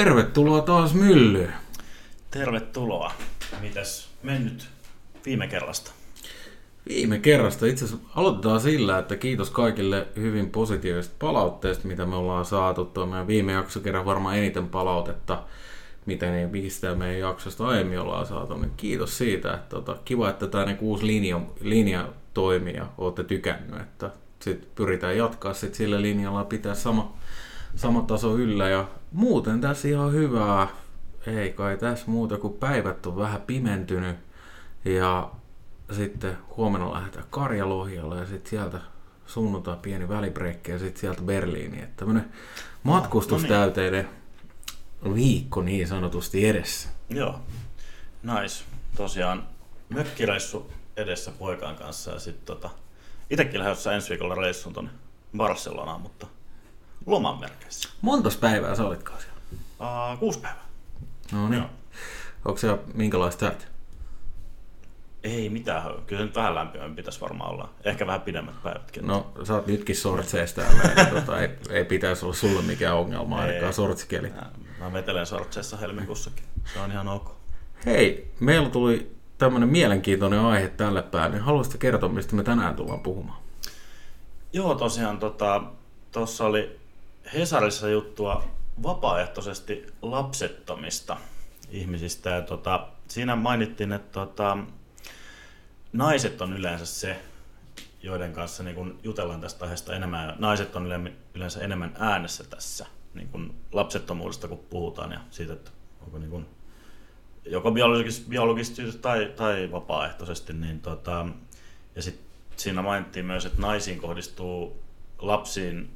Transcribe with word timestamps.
Tervetuloa 0.00 0.60
taas 0.60 0.94
myllyyn. 0.94 1.52
Tervetuloa. 2.30 3.12
Mitäs 3.60 4.08
mennyt 4.22 4.68
viime 5.26 5.46
kerrasta? 5.46 5.90
Viime 6.88 7.18
kerrasta 7.18 7.66
itse 7.66 7.84
asiassa 7.84 8.06
aloitetaan 8.16 8.60
sillä, 8.60 8.98
että 8.98 9.16
kiitos 9.16 9.50
kaikille 9.50 10.06
hyvin 10.16 10.50
positiivisesta 10.50 11.16
palautteesta, 11.18 11.88
mitä 11.88 12.06
me 12.06 12.16
ollaan 12.16 12.44
saatu. 12.44 12.84
Tuo 12.84 13.06
meidän 13.06 13.26
viime 13.26 13.52
jakso 13.52 13.80
kerran 13.80 14.04
varmaan 14.04 14.38
eniten 14.38 14.68
palautetta, 14.68 15.42
mitä 16.06 16.30
niin 16.30 16.50
mistä 16.50 16.94
meidän 16.94 17.18
jaksosta 17.18 17.66
aiemmin 17.66 18.00
ollaan 18.00 18.26
saatu. 18.26 18.56
Niin 18.56 18.72
kiitos 18.76 19.18
siitä. 19.18 19.54
Että 19.54 19.68
tota, 19.68 19.96
kiva, 20.04 20.30
että 20.30 20.46
tämä 20.46 20.64
niin 20.64 20.78
uusi 20.80 21.06
linja, 21.06 21.40
linja 21.60 22.08
toimii 22.34 22.74
ja 22.74 22.86
olette 22.98 23.24
tykännyt. 23.24 23.80
Että 23.80 24.10
sit 24.40 24.74
pyritään 24.74 25.16
jatkaa 25.16 25.54
sit 25.54 25.74
sillä 25.74 26.02
linjalla 26.02 26.44
pitää 26.44 26.74
sama, 26.74 27.12
sama 27.76 28.02
taso 28.02 28.36
yllä. 28.36 28.68
Ja 28.68 28.86
muuten 29.12 29.60
tässä 29.60 29.88
ihan 29.88 30.12
hyvää. 30.12 30.68
Ei 31.26 31.52
kai 31.52 31.76
tässä 31.76 32.04
muuta 32.06 32.38
kuin 32.38 32.52
päivät 32.52 33.06
on 33.06 33.16
vähän 33.16 33.42
pimentynyt. 33.42 34.16
Ja 34.84 35.30
sitten 35.92 36.38
huomenna 36.56 36.92
lähdetään 36.92 37.26
Karjalohjalle 37.30 38.18
ja 38.18 38.26
sitten 38.26 38.50
sieltä 38.50 38.80
sunnuntai 39.26 39.76
pieni 39.82 40.08
välibreikki 40.08 40.70
ja 40.70 40.78
sitten 40.78 41.00
sieltä 41.00 41.22
Berliiniin. 41.22 41.84
Että 41.84 41.96
tämmöinen 41.96 42.32
matkustustäyteinen 42.82 44.08
viikko 45.14 45.62
niin 45.62 45.88
sanotusti 45.88 46.48
edessä. 46.48 46.88
Joo, 47.10 47.40
nice. 48.22 48.64
Tosiaan 48.96 49.46
mökkireissu 49.88 50.72
edessä 50.96 51.30
poikaan 51.38 51.76
kanssa 51.76 52.10
ja 52.10 52.18
sitten 52.18 52.46
tota, 52.46 52.70
itsekin 53.30 53.60
lähdössä 53.60 53.92
ensi 53.92 54.10
viikolla 54.10 54.34
reissun 54.34 54.72
tuonne 54.72 54.90
Barcelonaan, 55.36 56.00
mutta 56.00 56.26
loman 57.06 57.40
merkeissä. 57.40 57.88
Montas 58.02 58.36
päivää 58.36 58.74
sä 58.74 58.86
olitkaan 58.86 59.20
siellä? 59.20 59.40
Uh, 60.12 60.18
kuusi 60.18 60.40
päivää. 60.40 60.64
No 61.32 61.48
niin. 61.48 61.58
Joo. 61.60 61.70
Onko 62.44 62.58
se 62.58 62.78
minkälaista 62.94 63.40
säät? 63.46 63.68
Ei 65.22 65.48
mitään, 65.48 65.82
kyllä 66.06 66.24
nyt 66.24 66.34
vähän 66.36 66.54
lämpimämpi 66.54 66.96
pitäisi 66.96 67.20
varmaan 67.20 67.50
olla. 67.50 67.70
Ehkä 67.84 68.06
vähän 68.06 68.20
pidemmät 68.20 68.62
päivätkin. 68.62 69.06
No 69.06 69.32
sä 69.44 69.54
oot 69.54 69.66
nytkin 69.66 69.96
sortseista 69.96 70.62
täällä, 70.62 71.10
tota, 71.10 71.40
ei, 71.40 71.48
ei 71.70 71.84
pitäisi 71.84 72.24
olla 72.24 72.34
sulle 72.34 72.62
mikään 72.62 72.96
ongelma, 72.96 73.38
ainakaan 73.40 73.72
sortsikeli. 73.72 74.30
Mä- 74.30 74.50
Mä 74.78 74.92
vetelen 74.92 75.26
sortseissa 75.26 75.76
helmikuussakin. 75.76 76.44
Se 76.74 76.80
on 76.80 76.90
ihan 76.92 77.08
ok. 77.08 77.36
Hei, 77.86 78.32
meillä 78.40 78.68
tuli 78.70 79.16
tämmöinen 79.38 79.68
mielenkiintoinen 79.68 80.40
aihe 80.40 80.68
tälle 80.68 81.02
päälle. 81.02 81.36
Niin 81.36 81.44
haluaisitko 81.44 81.78
kertoa, 81.78 82.08
mistä 82.08 82.36
me 82.36 82.42
tänään 82.42 82.74
tullaan 82.76 83.00
puhumaan? 83.00 83.38
Joo, 84.52 84.74
tosiaan 84.74 85.18
tuossa 85.18 85.36
tota, 86.12 86.44
oli 86.44 86.79
Hesarissa 87.34 87.88
juttua 87.88 88.44
vapaaehtoisesti 88.82 89.86
lapsettomista 90.02 91.16
ihmisistä. 91.70 92.30
Ja 92.30 92.42
tota, 92.42 92.88
siinä 93.08 93.36
mainittiin, 93.36 93.92
että 93.92 94.12
tota, 94.12 94.58
naiset 95.92 96.40
on 96.40 96.52
yleensä 96.52 96.86
se, 96.86 97.22
joiden 98.02 98.32
kanssa 98.32 98.62
niin 98.62 98.74
kun 98.74 98.98
jutellaan 99.02 99.40
tästä 99.40 99.64
aiheesta 99.64 99.96
enemmän. 99.96 100.36
Naiset 100.38 100.76
on 100.76 100.86
yle- 100.86 101.12
yleensä 101.34 101.60
enemmän 101.60 101.96
äänessä 101.98 102.44
tässä 102.44 102.86
niin 103.14 103.28
kun 103.28 103.54
lapsettomuudesta, 103.72 104.48
kun 104.48 104.64
puhutaan 104.70 105.12
ja 105.12 105.20
siitä, 105.30 105.52
että 105.52 105.70
onko 106.00 106.18
niin 106.18 106.30
kun, 106.30 106.46
joko 107.44 107.70
biologis, 107.70 108.26
biologisesti 108.28 108.98
tai, 108.98 109.32
tai 109.36 109.68
vapaaehtoisesti. 109.72 110.52
Niin 110.52 110.80
tota, 110.80 111.26
ja 111.96 112.02
sitten 112.02 112.26
siinä 112.56 112.82
mainittiin 112.82 113.26
myös, 113.26 113.46
että 113.46 113.62
naisiin 113.62 114.00
kohdistuu 114.00 114.82
lapsiin, 115.18 115.90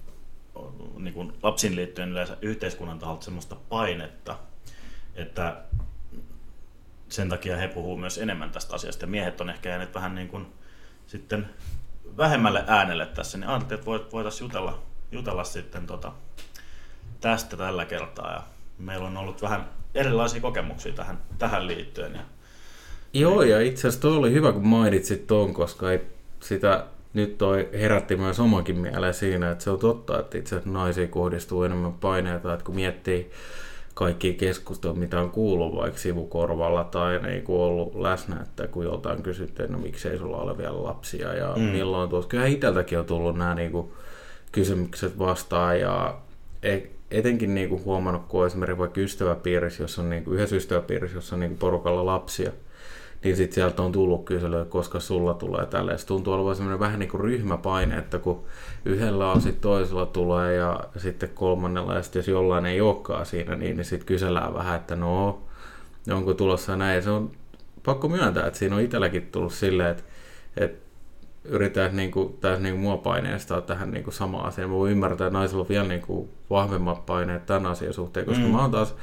niin 0.98 1.14
kuin 1.14 1.32
lapsiin 1.42 1.76
liittyen 1.76 2.10
yleensä 2.10 2.36
yhteiskunnan 2.42 2.98
taholta 2.98 3.24
semmoista 3.24 3.56
painetta, 3.68 4.38
että 5.14 5.56
sen 7.08 7.28
takia 7.28 7.56
he 7.56 7.68
puhuu 7.68 7.96
myös 7.96 8.18
enemmän 8.18 8.50
tästä 8.50 8.74
asiasta. 8.74 9.06
Miehet 9.06 9.40
on 9.40 9.50
ehkä 9.50 9.68
jääneet 9.68 9.94
vähän 9.94 10.14
niin 10.14 10.28
kuin 10.28 10.46
sitten 11.06 11.50
vähemmälle 12.16 12.64
äänelle 12.66 13.06
tässä, 13.06 13.38
niin 13.38 13.48
ajattelin, 13.48 13.80
että 13.80 13.90
voit- 13.90 14.12
voitaisiin 14.12 14.48
jutella, 14.48 14.82
jutella 15.12 15.44
sitten 15.44 15.86
tota, 15.86 16.12
tästä 17.20 17.56
tällä 17.56 17.84
kertaa. 17.84 18.32
Ja 18.32 18.42
meillä 18.78 19.06
on 19.06 19.16
ollut 19.16 19.42
vähän 19.42 19.68
erilaisia 19.94 20.40
kokemuksia 20.40 20.92
tähän, 20.92 21.18
tähän 21.38 21.66
liittyen. 21.66 22.14
Ja 22.14 22.20
Joo, 23.12 23.42
ja 23.42 23.60
itse 23.60 23.80
asiassa 23.80 24.00
toi 24.00 24.16
oli 24.16 24.32
hyvä, 24.32 24.52
kun 24.52 24.66
mainitsit 24.66 25.26
ton, 25.26 25.54
koska 25.54 25.92
ei 25.92 26.00
sitä 26.40 26.86
nyt 27.14 27.38
toi 27.38 27.68
herätti 27.72 28.16
myös 28.16 28.40
omankin 28.40 28.78
mieleen 28.78 29.14
siinä, 29.14 29.50
että 29.50 29.64
se 29.64 29.70
on 29.70 29.78
totta, 29.78 30.20
että 30.20 30.38
itse 30.38 30.56
asiassa 30.56 30.72
naisiin 30.78 31.08
kohdistuu 31.08 31.62
enemmän 31.62 31.92
paineita, 31.92 32.52
että 32.52 32.64
kun 32.64 32.74
miettii 32.74 33.30
kaikki 33.94 34.34
keskustelut, 34.34 34.96
mitä 34.96 35.20
on 35.20 35.30
kuullut 35.30 35.76
vaikka 35.76 35.98
sivukorvalla 35.98 36.84
tai 36.84 37.18
niin 37.22 37.42
kuin 37.42 37.60
ollut 37.60 37.94
läsnä, 37.94 38.36
että 38.42 38.66
kun 38.66 38.84
joltain 38.84 39.22
kysyttiin, 39.22 39.72
no 39.72 39.78
miksei 39.78 40.18
sulla 40.18 40.36
ole 40.36 40.58
vielä 40.58 40.84
lapsia 40.84 41.34
ja 41.34 41.52
mm. 41.56 41.62
Mm. 41.62 41.68
milloin 41.68 42.10
tuossa. 42.10 42.28
Kyllä 42.28 42.46
itseltäkin 42.46 42.98
on 42.98 43.04
tullut 43.04 43.36
nämä 43.36 43.54
niin 43.54 43.72
kuin 43.72 43.88
kysymykset 44.52 45.18
vastaan 45.18 45.80
ja 45.80 46.18
e- 46.62 46.86
etenkin 47.10 47.54
niin 47.54 47.68
kuin 47.68 47.84
huomannut, 47.84 48.22
kun 48.28 48.40
on 48.40 48.46
esimerkiksi 48.46 48.78
vaikka 48.78 49.00
ystäväpiirissä, 49.00 49.82
jossa 49.82 50.02
on 50.02 50.10
niin 50.10 50.24
kuin, 50.24 50.34
yhdessä 50.34 50.56
ystäväpiirissä, 50.56 51.16
jossa 51.16 51.36
on 51.36 51.40
niin 51.40 51.50
kuin 51.50 51.58
porukalla 51.58 52.06
lapsia, 52.06 52.52
niin 53.24 53.36
sitten 53.36 53.54
sieltä 53.54 53.82
on 53.82 53.92
tullut 53.92 54.24
kyselyä, 54.24 54.62
että 54.62 54.72
koska 54.72 55.00
sulla 55.00 55.34
tulee 55.34 55.66
tälle. 55.66 55.98
Se 55.98 56.06
tuntuu 56.06 56.32
olevan 56.34 56.56
semmoinen 56.56 56.80
vähän 56.80 56.98
niin 56.98 57.10
kuin 57.10 57.20
ryhmäpaine, 57.20 57.98
että 57.98 58.18
kun 58.18 58.44
yhdellä 58.84 59.32
on, 59.32 59.40
sitten 59.40 59.62
toisella 59.62 60.06
tulee 60.06 60.54
ja 60.54 60.80
sitten 60.96 61.28
kolmannella, 61.28 61.94
ja 61.94 62.02
sitten 62.02 62.20
jos 62.20 62.28
jollain 62.28 62.66
ei 62.66 62.80
olekaan 62.80 63.26
siinä, 63.26 63.54
niin, 63.56 63.76
niin 63.76 63.84
sitten 63.84 64.06
kysellään 64.06 64.54
vähän, 64.54 64.76
että 64.76 64.96
no, 64.96 65.42
onko 66.10 66.34
tulossa 66.34 66.76
näin. 66.76 66.96
Ja 66.96 67.02
se 67.02 67.10
on 67.10 67.30
pakko 67.84 68.08
myöntää, 68.08 68.46
että 68.46 68.58
siinä 68.58 68.76
on 68.76 68.82
itselläkin 68.82 69.28
tullut 69.32 69.52
silleen, 69.52 69.90
että, 69.90 70.02
että 70.56 70.84
yritetään 71.44 71.96
niin 71.96 72.10
kuin, 72.10 72.38
tässä 72.40 72.62
niin 72.62 72.74
kuin 72.74 72.82
mua 72.82 72.96
paineistaa 72.96 73.60
tähän 73.60 73.90
niin 73.90 74.04
kuin 74.04 74.14
samaan 74.14 74.46
asiaan. 74.46 74.70
Mä 74.70 74.76
voin 74.76 74.92
ymmärtää, 74.92 75.26
että 75.26 75.38
naisilla 75.38 75.62
on 75.62 75.68
vielä 75.68 75.88
niin 75.88 76.02
kuin 76.02 76.28
vahvemmat 76.50 77.06
paineet 77.06 77.46
tämän 77.46 77.66
asian 77.66 77.94
suhteen, 77.94 78.26
koska 78.26 78.44
mm. 78.44 78.50
Mä 78.50 78.60
oon 78.60 78.70
taas 78.70 78.94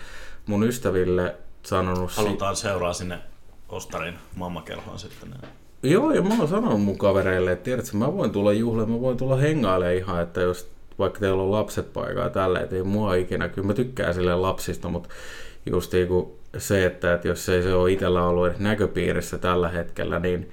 mun 0.45 0.63
ystäville 0.63 1.35
sanonut... 1.63 2.11
si- 2.11 2.21
halutaan 2.21 2.55
seuraa 2.55 2.93
sinne 2.93 3.19
Ostarin 3.71 4.13
mammakerhoon 4.35 4.99
sitten. 4.99 5.29
Joo, 5.83 6.11
ja 6.11 6.21
mä 6.21 6.35
oon 6.39 6.47
sanonut 6.47 6.81
mun 6.81 6.97
kavereille, 6.97 7.51
että 7.51 7.63
tiedätkö, 7.63 7.97
mä 7.97 8.13
voin 8.13 8.31
tulla 8.31 8.53
juhleen, 8.53 8.89
mä 8.89 9.01
voin 9.01 9.17
tulla 9.17 9.35
hengailemaan 9.35 9.95
ihan, 9.95 10.21
että 10.21 10.41
jos 10.41 10.71
vaikka 10.99 11.19
teillä 11.19 11.43
on 11.43 11.51
lapset 11.51 11.93
paikalla 11.93 12.23
ja 12.23 12.29
tällä, 12.29 12.59
että 12.59 12.75
ei 12.75 12.83
mua 12.83 13.15
ikinä, 13.15 13.49
kyllä 13.49 13.67
mä 13.67 13.73
tykkään 13.73 14.13
sille 14.13 14.35
lapsista, 14.35 14.89
mutta 14.89 15.09
just 15.65 15.93
niin 15.93 16.07
se, 16.57 16.85
että, 16.85 17.13
että 17.13 17.27
jos 17.27 17.49
ei 17.49 17.63
se 17.63 17.73
ole 17.73 17.91
itsellä 17.91 18.27
ollut 18.27 18.47
edes 18.47 18.59
näköpiirissä 18.59 19.37
tällä 19.37 19.69
hetkellä, 19.69 20.19
niin 20.19 20.49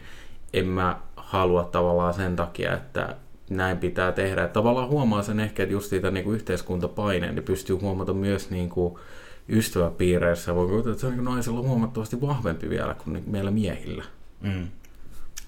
en 0.52 0.66
mä 0.66 1.00
halua 1.16 1.64
tavallaan 1.64 2.14
sen 2.14 2.36
takia, 2.36 2.74
että 2.74 3.16
näin 3.50 3.78
pitää 3.78 4.12
tehdä. 4.12 4.44
Että 4.44 4.54
tavallaan 4.54 4.88
huomaa 4.88 5.22
sen 5.22 5.40
ehkä, 5.40 5.62
että 5.62 5.72
just 5.72 5.90
siitä 5.90 6.10
niin 6.10 6.24
kuin 6.24 6.34
yhteiskuntapaineen, 6.34 7.34
niin 7.34 7.44
pystyy 7.44 7.76
huomata 7.76 8.14
myös 8.14 8.50
niin 8.50 8.68
kuin 8.68 8.98
ystäväpiireissä. 9.48 10.54
Voi 10.54 10.66
kuvitella, 10.66 10.92
että 10.92 11.00
se 11.00 11.06
on 11.06 11.12
niin 11.12 11.24
kuin 11.24 11.34
naisilla 11.34 11.60
huomattavasti 11.60 12.20
vahvempi 12.20 12.70
vielä 12.70 12.94
kuin 12.94 13.12
niin 13.12 13.30
meillä 13.30 13.50
miehillä. 13.50 14.04
Mm. 14.40 14.68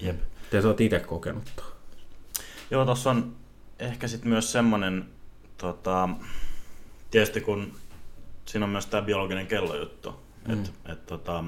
Jep. 0.01 0.21
Te 0.51 0.63
sä 0.63 0.69
oot 0.69 0.81
itse 0.81 1.01
kokenut. 1.01 1.75
Joo, 2.71 2.85
tuossa 2.85 3.11
on 3.11 3.37
ehkä 3.79 4.09
sitten 4.09 4.29
myös 4.29 4.53
semmoinen, 4.53 5.09
tota, 5.59 6.09
tietysti 7.11 7.41
kun 7.41 7.73
siinä 8.45 8.65
on 8.65 8.71
myös 8.71 8.87
tämä 8.87 9.03
biologinen 9.03 9.47
kellojuttu, 9.47 10.21
mm. 10.49 10.53
että 10.53 10.93
et, 10.93 11.07
tota, 11.07 11.45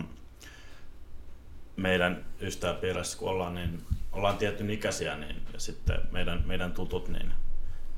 meidän 1.77 2.25
ystäväpiirissä 2.41 3.19
kun 3.19 3.29
ollaan, 3.29 3.55
niin 3.55 3.83
ollaan 4.13 4.39
tietyn 4.39 4.71
ikäisiä, 4.71 5.17
niin, 5.17 5.43
ja 5.53 5.61
sitten 5.61 6.01
meidän, 6.11 6.43
meidän 6.47 6.73
tutut, 6.73 7.09
niin 7.09 7.33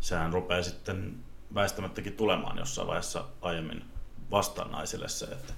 sehän 0.00 0.32
rupeaa 0.32 0.62
sitten 0.62 1.14
väistämättäkin 1.54 2.12
tulemaan 2.12 2.58
jossain 2.58 2.88
vaiheessa 2.88 3.24
aiemmin 3.42 3.84
vastaan 4.30 4.70
naisille 4.70 5.08
se, 5.08 5.24
että, 5.24 5.52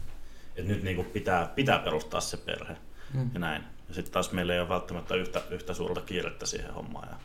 että 0.56 0.72
nyt 0.72 0.82
niin 0.82 0.96
kuin 0.96 1.06
pitää, 1.06 1.52
pitää 1.54 1.78
perustaa 1.78 2.20
se 2.20 2.36
perhe 2.36 2.76
mm. 3.14 3.30
ja 3.34 3.40
näin. 3.40 3.62
Ja 3.88 3.94
sitten 3.94 4.12
taas 4.12 4.32
meillä 4.32 4.54
ei 4.54 4.60
ole 4.60 4.68
välttämättä 4.68 5.14
yhtä, 5.14 5.42
yhtä 5.50 5.74
suurta 5.74 6.00
kiirettä 6.00 6.46
siihen 6.46 6.74
hommaan. 6.74 7.08
Ja, 7.08 7.16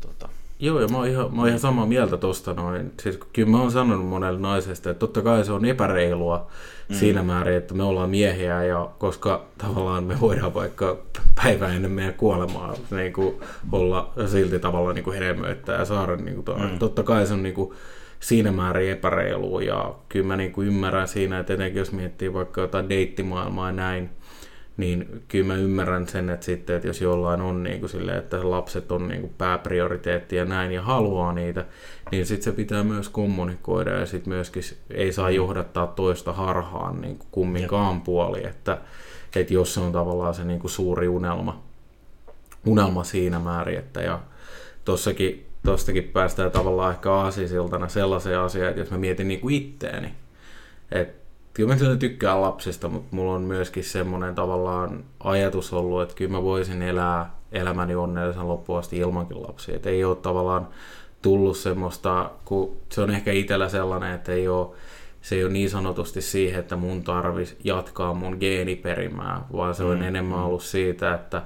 tota, 0.00 0.28
Joo, 0.58 0.80
ja 0.80 0.88
mä 0.88 0.96
oon 0.96 1.08
ihan, 1.08 1.34
mä 1.34 1.40
oon 1.40 1.48
ihan 1.48 1.60
samaa 1.60 1.86
mieltä 1.86 2.16
tosta 2.16 2.54
noin. 2.54 2.92
Siis 3.02 3.18
kyllä 3.32 3.48
mä 3.48 3.60
oon 3.60 3.72
sanonut 3.72 4.06
monelle 4.06 4.40
naisesta, 4.40 4.90
että 4.90 5.00
totta 5.00 5.22
kai 5.22 5.44
se 5.44 5.52
on 5.52 5.64
epäreilua 5.64 6.46
mm. 6.88 6.94
siinä 6.94 7.22
määrin, 7.22 7.56
että 7.56 7.74
me 7.74 7.82
ollaan 7.82 8.10
miehiä, 8.10 8.64
ja 8.64 8.90
koska 8.98 9.44
tavallaan 9.58 10.04
me 10.04 10.20
voidaan 10.20 10.54
vaikka 10.54 10.98
päivää 11.42 11.74
ennen 11.74 11.90
meidän 11.90 12.14
kuolemaa 12.14 12.74
niin 12.90 13.12
kuin 13.12 13.34
olla 13.72 14.12
silti 14.26 14.58
tavallaan 14.58 14.94
niin 14.94 15.04
kuin 15.04 15.14
hedelmöittää 15.14 15.78
ja 15.78 15.84
saada 15.84 16.16
niin 16.16 16.44
kuin 16.44 16.60
mm. 16.60 16.78
Totta 16.78 17.02
kai 17.02 17.26
se 17.26 17.32
on 17.32 17.42
niin 17.42 17.54
kuin 17.54 17.74
siinä 18.20 18.52
määrin 18.52 18.90
epäreilu, 18.90 19.60
ja 19.60 19.94
kyllä 20.08 20.26
mä 20.26 20.36
niin 20.36 20.52
kuin 20.52 20.68
ymmärrän 20.68 21.08
siinä, 21.08 21.38
että 21.38 21.54
etenkin 21.54 21.78
jos 21.78 21.92
miettii 21.92 22.32
vaikka 22.32 22.60
jotain 22.60 22.88
deittimaailmaa 22.88 23.68
ja 23.68 23.72
näin, 23.72 24.10
niin 24.76 25.22
kyllä 25.28 25.46
mä 25.46 25.54
ymmärrän 25.54 26.08
sen, 26.08 26.30
että 26.30 26.46
sitten, 26.46 26.76
että 26.76 26.88
jos 26.88 27.00
jollain 27.00 27.40
on 27.40 27.62
niin 27.62 27.80
kuin 27.80 27.90
silleen, 27.90 28.18
että 28.18 28.50
lapset 28.50 28.92
on 28.92 29.08
niin 29.08 29.20
kuin 29.20 29.34
pääprioriteetti 29.38 30.36
ja 30.36 30.44
näin 30.44 30.72
ja 30.72 30.82
haluaa 30.82 31.32
niitä, 31.32 31.64
niin 32.10 32.26
sitten 32.26 32.44
se 32.44 32.52
pitää 32.52 32.84
myös 32.84 33.08
kommunikoida 33.08 33.90
ja 33.90 34.06
sitten 34.06 34.32
myöskin 34.32 34.62
ei 34.90 35.12
saa 35.12 35.30
johdattaa 35.30 35.86
toista 35.86 36.32
harhaan 36.32 37.00
niin 37.00 37.18
kuin 37.18 37.28
kumminkaan 37.30 38.00
puoli, 38.00 38.46
että, 38.46 38.78
että 39.36 39.54
jos 39.54 39.74
se 39.74 39.80
on 39.80 39.92
tavallaan 39.92 40.34
se 40.34 40.44
niin 40.44 40.60
kuin 40.60 40.70
suuri 40.70 41.08
unelma, 41.08 41.62
unelma 42.66 43.04
siinä 43.04 43.38
määrin, 43.38 43.78
että 43.78 44.00
ja 44.00 44.20
tossakin, 44.84 45.46
tostakin 45.66 46.04
päästään 46.04 46.50
tavallaan 46.50 46.92
ehkä 46.92 47.12
aasisiltana 47.12 47.88
sellaiseen 47.88 48.38
asiaan, 48.38 48.68
että 48.68 48.80
jos 48.80 48.90
mä 48.90 48.98
mietin 48.98 49.28
niin 49.28 49.40
kuin 49.40 49.54
itteeni, 49.54 50.12
että 50.92 51.26
kyllä 51.54 51.74
mä 51.74 51.96
tykkään 51.96 52.42
lapsista, 52.42 52.88
mutta 52.88 53.16
mulla 53.16 53.34
on 53.34 53.42
myöskin 53.42 53.84
semmoinen 53.84 54.34
tavallaan 54.34 55.04
ajatus 55.20 55.72
ollut, 55.72 56.02
että 56.02 56.14
kyllä 56.14 56.30
mä 56.30 56.42
voisin 56.42 56.82
elää 56.82 57.36
elämäni 57.52 57.94
onnellisen 57.94 58.48
loppuun 58.48 58.78
asti 58.78 58.98
ilmankin 58.98 59.42
lapsia. 59.42 59.76
Että 59.76 59.90
ei 59.90 60.04
ole 60.04 60.16
tavallaan 60.16 60.68
tullut 61.22 61.56
semmoista, 61.56 62.30
kun 62.44 62.76
se 62.88 63.00
on 63.00 63.10
ehkä 63.10 63.32
itsellä 63.32 63.68
sellainen, 63.68 64.14
että 64.14 64.32
ei 64.32 64.48
ole, 64.48 64.68
se 65.22 65.34
ei 65.34 65.44
ole 65.44 65.52
niin 65.52 65.70
sanotusti 65.70 66.22
siihen, 66.22 66.60
että 66.60 66.76
mun 66.76 67.02
tarvis 67.02 67.56
jatkaa 67.64 68.14
mun 68.14 68.36
geeniperimää, 68.40 69.44
vaan 69.52 69.74
se 69.74 69.84
on 69.84 69.98
mm. 69.98 70.02
enemmän 70.04 70.38
ollut 70.38 70.62
siitä, 70.62 71.14
että 71.14 71.42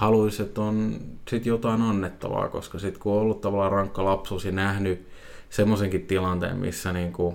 haluaisin, 0.00 0.46
että 0.46 0.60
on 0.60 0.94
sit 1.28 1.46
jotain 1.46 1.82
annettavaa, 1.82 2.48
koska 2.48 2.78
sitten 2.78 3.02
kun 3.02 3.12
on 3.12 3.18
ollut 3.18 3.40
tavallaan 3.40 3.72
rankka 3.72 4.04
lapsuus 4.04 4.44
ja 4.44 4.52
nähnyt 4.52 5.08
semmoisenkin 5.50 6.06
tilanteen, 6.06 6.56
missä 6.56 6.92
niinku 6.92 7.34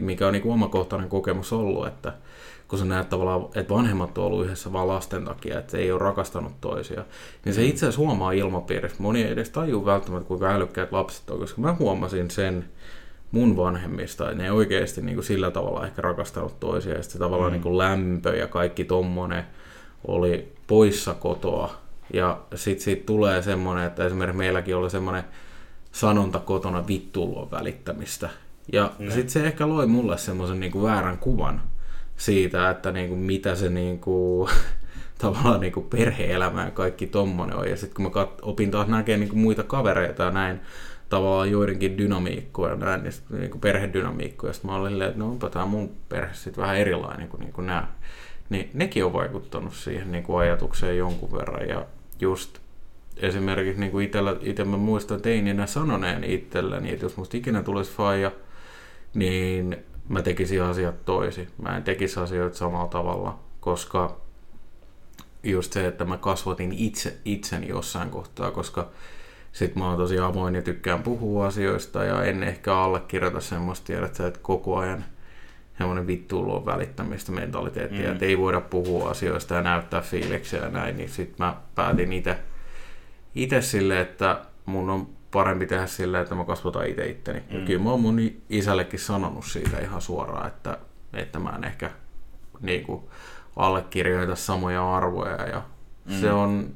mikä 0.00 0.26
on 0.26 0.32
niin 0.32 0.42
kuin 0.42 0.52
omakohtainen 0.52 1.08
kokemus 1.08 1.52
ollut, 1.52 1.86
että 1.86 2.12
kun 2.68 2.78
sä 2.78 2.84
näet 2.84 3.08
tavallaan, 3.08 3.48
että 3.54 3.74
vanhemmat 3.74 4.18
on 4.18 4.24
ollut 4.24 4.44
yhdessä 4.44 4.72
vain 4.72 4.88
lasten 4.88 5.24
takia, 5.24 5.58
että 5.58 5.78
ei 5.78 5.92
ole 5.92 6.00
rakastanut 6.00 6.60
toisia, 6.60 7.04
niin 7.44 7.54
se 7.54 7.64
itse 7.64 7.86
asiassa 7.86 8.00
huomaa 8.00 8.32
ilmapiirissä. 8.32 9.02
Moni 9.02 9.22
ei 9.22 9.32
edes 9.32 9.50
tajua 9.50 9.84
välttämättä, 9.84 10.28
kuinka 10.28 10.54
älykkäät 10.54 10.92
lapset 10.92 11.30
on, 11.30 11.38
koska 11.38 11.60
mä 11.60 11.76
huomasin 11.78 12.30
sen 12.30 12.64
mun 13.30 13.56
vanhemmista, 13.56 14.30
että 14.30 14.42
ne 14.42 14.52
oikeasti 14.52 15.02
niin 15.02 15.16
kuin 15.16 15.24
sillä 15.24 15.50
tavalla 15.50 15.86
ehkä 15.86 16.02
rakastanut 16.02 16.60
toisia, 16.60 16.94
ja 16.94 17.02
sitten 17.02 17.18
tavallaan 17.18 17.50
mm. 17.50 17.54
niin 17.54 17.62
kuin 17.62 17.78
lämpö 17.78 18.36
ja 18.36 18.46
kaikki 18.46 18.84
tommonen 18.84 19.44
oli 20.06 20.52
poissa 20.66 21.14
kotoa. 21.14 21.74
Ja 22.12 22.40
sitten 22.54 22.84
siitä 22.84 23.06
tulee 23.06 23.42
semmoinen, 23.42 23.86
että 23.86 24.06
esimerkiksi 24.06 24.38
meilläkin 24.38 24.76
oli 24.76 24.90
semmoinen 24.90 25.24
sanonta 25.92 26.38
kotona 26.38 26.86
vittuilua 26.86 27.48
välittämistä. 27.50 28.30
Ja 28.72 28.92
mm. 28.98 29.10
sitten 29.10 29.30
se 29.30 29.46
ehkä 29.46 29.68
loi 29.68 29.86
mulle 29.86 30.18
semmoisen 30.18 30.60
niinku 30.60 30.82
väärän 30.82 31.18
kuvan 31.18 31.62
siitä, 32.16 32.70
että 32.70 32.92
niinku 32.92 33.16
mitä 33.16 33.54
se 33.54 33.68
niinku, 33.68 34.48
tavallaan 35.18 35.60
niinku 35.60 35.80
perhe-elämä 35.80 36.64
ja 36.64 36.70
kaikki 36.70 37.06
tommonen 37.06 37.56
on. 37.56 37.70
Ja 37.70 37.76
sitten 37.76 37.94
kun 37.94 38.04
mä 38.04 38.22
kat- 38.22 38.38
opin 38.42 38.70
taas 38.70 38.88
näkemään 38.88 39.20
niinku 39.20 39.36
muita 39.36 39.62
kavereita 39.62 40.22
ja 40.22 40.30
näin, 40.30 40.60
tavallaan 41.08 41.50
joidenkin 41.50 41.98
dynamiikkoja 41.98 42.72
ja 42.72 42.76
näin, 42.76 43.02
niin 43.02 43.12
niinku 43.30 43.58
perhedynamiikkoja. 43.58 44.52
Sitten 44.52 44.70
mä 44.70 44.76
olin 44.76 44.92
silleen, 44.92 45.10
että 45.10 45.20
no 45.20 45.28
onpa 45.28 45.50
tämä 45.50 45.66
mun 45.66 45.96
perhe 46.08 46.34
sitten 46.34 46.62
vähän 46.62 46.76
erilainen 46.76 47.28
kuin 47.28 47.40
niinku 47.40 47.60
nämä. 47.60 47.88
Niin 48.50 48.70
nekin 48.74 49.04
on 49.04 49.12
vaikuttanut 49.12 49.74
siihen 49.74 50.12
niinku 50.12 50.36
ajatukseen 50.36 50.98
jonkun 50.98 51.32
verran. 51.32 51.68
Ja 51.68 51.86
just 52.20 52.58
esimerkiksi 53.16 53.80
niin 53.80 53.92
kuin 53.92 54.06
itellä, 54.06 54.36
itse 54.40 54.64
mä 54.64 54.76
muistan 54.76 55.20
teininä 55.20 55.66
sanoneen 55.66 56.24
itselleni, 56.24 56.92
että 56.92 57.04
jos 57.04 57.16
musta 57.16 57.36
ikinä 57.36 57.62
tulisi 57.62 57.92
faija, 57.92 58.32
niin 59.14 59.76
mä 60.08 60.22
tekisin 60.22 60.62
asiat 60.62 61.04
toisin. 61.04 61.48
Mä 61.62 61.76
en 61.76 61.82
tekisi 61.82 62.20
asioita 62.20 62.56
samalla 62.56 62.88
tavalla, 62.88 63.38
koska 63.60 64.20
just 65.42 65.72
se, 65.72 65.86
että 65.86 66.04
mä 66.04 66.18
kasvatin 66.18 66.72
itse 66.72 67.18
itseni 67.24 67.68
jossain 67.68 68.10
kohtaa, 68.10 68.50
koska 68.50 68.88
sit 69.52 69.76
mä 69.76 69.88
oon 69.88 69.96
tosi 69.96 70.18
avoin 70.18 70.54
ja 70.54 70.62
tykkään 70.62 71.02
puhua 71.02 71.46
asioista 71.46 72.04
ja 72.04 72.24
en 72.24 72.42
ehkä 72.42 72.78
allekirjoita 72.78 73.40
semmoista 73.40 73.86
tiedät 73.86 74.20
että 74.20 74.40
koko 74.42 74.76
ajan 74.76 75.04
semmoinen 75.78 76.06
vittuulu 76.06 76.66
välittämistä 76.66 77.32
mentaliteettia, 77.32 78.06
mm. 78.06 78.12
että 78.12 78.24
ei 78.24 78.38
voida 78.38 78.60
puhua 78.60 79.10
asioista 79.10 79.54
ja 79.54 79.62
näyttää 79.62 80.00
fiiliksiä 80.00 80.60
ja 80.60 80.68
näin, 80.68 80.96
niin 80.96 81.08
sit 81.08 81.38
mä 81.38 81.56
päätin 81.74 82.12
itse 82.12 82.38
itse 83.34 83.60
sille, 83.60 84.00
että 84.00 84.40
mun 84.66 84.90
on 84.90 85.08
parempi 85.30 85.66
tehdä 85.66 85.86
sillä, 85.86 86.20
että 86.20 86.34
mä 86.34 86.44
kasvatan 86.44 86.86
itse 86.86 87.06
itteni. 87.06 87.42
Mm. 87.50 87.58
Ja 87.58 87.66
kyllä 87.66 87.82
mä 87.84 87.90
oon 87.90 88.00
mun 88.00 88.20
isällekin 88.50 89.00
sanonut 89.00 89.44
siitä 89.44 89.78
ihan 89.80 90.00
suoraan, 90.00 90.46
että, 90.46 90.78
että 91.12 91.38
mä 91.38 91.50
en 91.50 91.64
ehkä 91.64 91.90
niin 92.60 92.84
kuin, 92.84 93.02
allekirjoita 93.56 94.36
samoja 94.36 94.96
arvoja. 94.96 95.46
Ja 95.48 95.62
mm. 96.04 96.20
se 96.20 96.32
on 96.32 96.74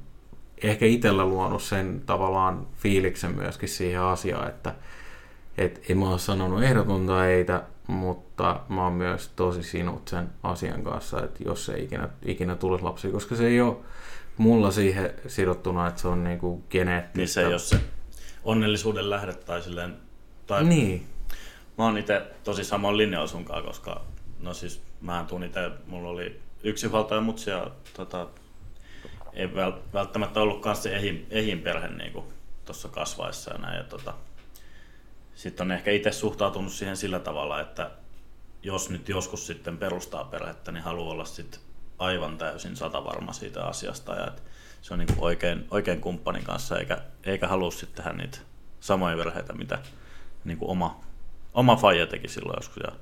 ehkä 0.62 0.86
itsellä 0.86 1.26
luonut 1.26 1.62
sen 1.62 2.02
tavallaan 2.06 2.66
fiiliksen 2.74 3.34
myöskin 3.34 3.68
siihen 3.68 4.00
asiaan, 4.00 4.48
että 4.48 4.74
et 5.58 5.84
en 5.88 5.98
mä 5.98 6.10
ole 6.10 6.18
sanonut 6.18 6.62
ehdotonta 6.62 7.26
eitä, 7.26 7.62
mutta 7.86 8.27
mä 8.68 8.84
oon 8.84 8.92
myös 8.92 9.28
tosi 9.36 9.62
sinut 9.62 10.08
sen 10.08 10.30
asian 10.42 10.84
kanssa, 10.84 11.24
että 11.24 11.44
jos 11.44 11.68
ei 11.68 11.84
ikinä, 11.84 12.08
ikinä 12.24 12.56
tulisi 12.56 12.84
lapsi, 12.84 13.10
koska 13.10 13.36
se 13.36 13.46
ei 13.46 13.60
ole 13.60 13.76
mulla 14.36 14.70
siihen 14.70 15.14
sidottuna, 15.26 15.86
että 15.86 16.00
se 16.00 16.08
on 16.08 16.24
niinku 16.24 16.64
geneettistä. 16.70 17.18
Niin 17.18 17.28
se 17.28 17.46
ole 17.46 17.58
se 17.58 17.80
onnellisuuden 18.44 19.10
lähde 19.10 19.32
tai 19.32 19.62
silleen... 19.62 19.96
Tai 20.46 20.64
niin. 20.64 21.06
Mä 21.78 21.84
oon 21.84 21.98
itse 21.98 22.22
tosi 22.44 22.64
samoin 22.64 22.96
linjalla 22.96 23.26
sunkaan, 23.26 23.64
koska 23.64 24.04
no 24.40 24.54
siis 24.54 24.82
mä 25.00 25.24
tuun 25.28 25.44
itse, 25.44 25.70
mulla 25.86 26.08
oli 26.08 26.40
yksi 26.62 26.86
huoltaja 26.86 27.20
mutsi 27.20 27.50
ja 27.50 27.70
tota, 27.96 28.26
ei 29.32 29.54
välttämättä 29.92 30.40
ollut 30.40 30.62
kanssa 30.62 30.82
se 30.82 30.96
ehin, 30.96 31.26
ehin 31.30 31.60
perhe 31.60 31.88
niin 31.88 32.12
tuossa 32.64 32.88
kasvaessa 32.88 33.52
ja 33.52 33.58
näin. 33.58 33.76
Ja 33.76 33.84
tota, 33.84 34.14
sitten 35.34 35.66
on 35.66 35.72
ehkä 35.72 35.90
itse 35.90 36.12
suhtautunut 36.12 36.72
siihen 36.72 36.96
sillä 36.96 37.18
tavalla, 37.18 37.60
että 37.60 37.90
jos 38.62 38.90
nyt 38.90 39.08
joskus 39.08 39.46
sitten 39.46 39.78
perustaa 39.78 40.24
perhettä, 40.24 40.72
niin 40.72 40.84
haluaa 40.84 41.12
olla 41.12 41.24
sitten 41.24 41.60
aivan 41.98 42.38
täysin 42.38 42.76
satavarma 42.76 43.32
siitä 43.32 43.64
asiasta 43.64 44.14
ja 44.14 44.26
että 44.26 44.42
se 44.82 44.94
on 44.94 44.98
niin 44.98 45.14
kuin 45.14 45.24
oikein, 45.24 45.66
oikein 45.70 46.00
kumppanin 46.00 46.44
kanssa, 46.44 46.78
eikä, 46.78 46.98
eikä 47.24 47.48
halua 47.48 47.70
sitten 47.70 48.04
tehdä 48.04 48.16
niitä 48.16 48.38
samoja 48.80 49.16
virheitä, 49.16 49.52
mitä 49.52 49.78
niin 50.44 50.58
kuin 50.58 50.70
oma, 50.70 51.00
oma 51.54 51.76
faija 51.76 52.06
teki 52.06 52.28
silloin 52.28 52.56
joskus 52.58 52.82
ja 52.86 52.92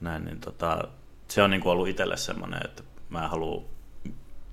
näin, 0.00 0.24
niin 0.24 0.40
tota, 0.40 0.88
se 1.28 1.42
on 1.42 1.50
niin 1.50 1.60
kuin 1.60 1.72
ollut 1.72 1.88
itselle 1.88 2.16
semmoinen, 2.16 2.60
että 2.64 2.82
mä 3.08 3.28
haluan, 3.28 3.64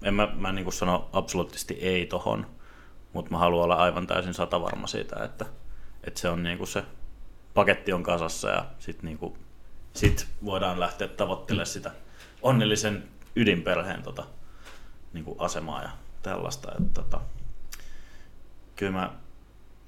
en 0.03 0.13
mä, 0.13 0.27
mä 0.35 0.51
niin 0.51 0.65
kuin 0.65 0.73
sano 0.73 1.09
absoluuttisesti 1.13 1.73
ei 1.73 2.05
tohon, 2.05 2.47
mutta 3.13 3.31
mä 3.31 3.37
haluan 3.37 3.63
olla 3.63 3.75
aivan 3.75 4.07
täysin 4.07 4.33
satavarma 4.33 4.87
siitä, 4.87 5.23
että, 5.23 5.45
että 6.03 6.19
se 6.19 6.29
on 6.29 6.43
niin 6.43 6.57
kuin 6.57 6.67
se 6.67 6.83
paketti 7.53 7.93
on 7.93 8.03
kasassa 8.03 8.49
ja 8.49 8.65
sitten 8.79 9.05
niin 9.05 9.17
kuin, 9.17 9.33
sit 9.95 10.27
voidaan 10.45 10.79
lähteä 10.79 11.07
tavoittelemaan 11.07 11.67
sitä 11.67 11.91
onnellisen 12.41 13.03
ydinperheen 13.35 14.03
tota, 14.03 14.23
niin 15.13 15.25
kuin 15.25 15.39
asemaa 15.39 15.81
ja 15.81 15.89
tällaista. 16.21 16.71
Että, 16.71 17.01
tota, 17.01 17.21
kyllä 18.75 18.91
mä, 18.91 19.11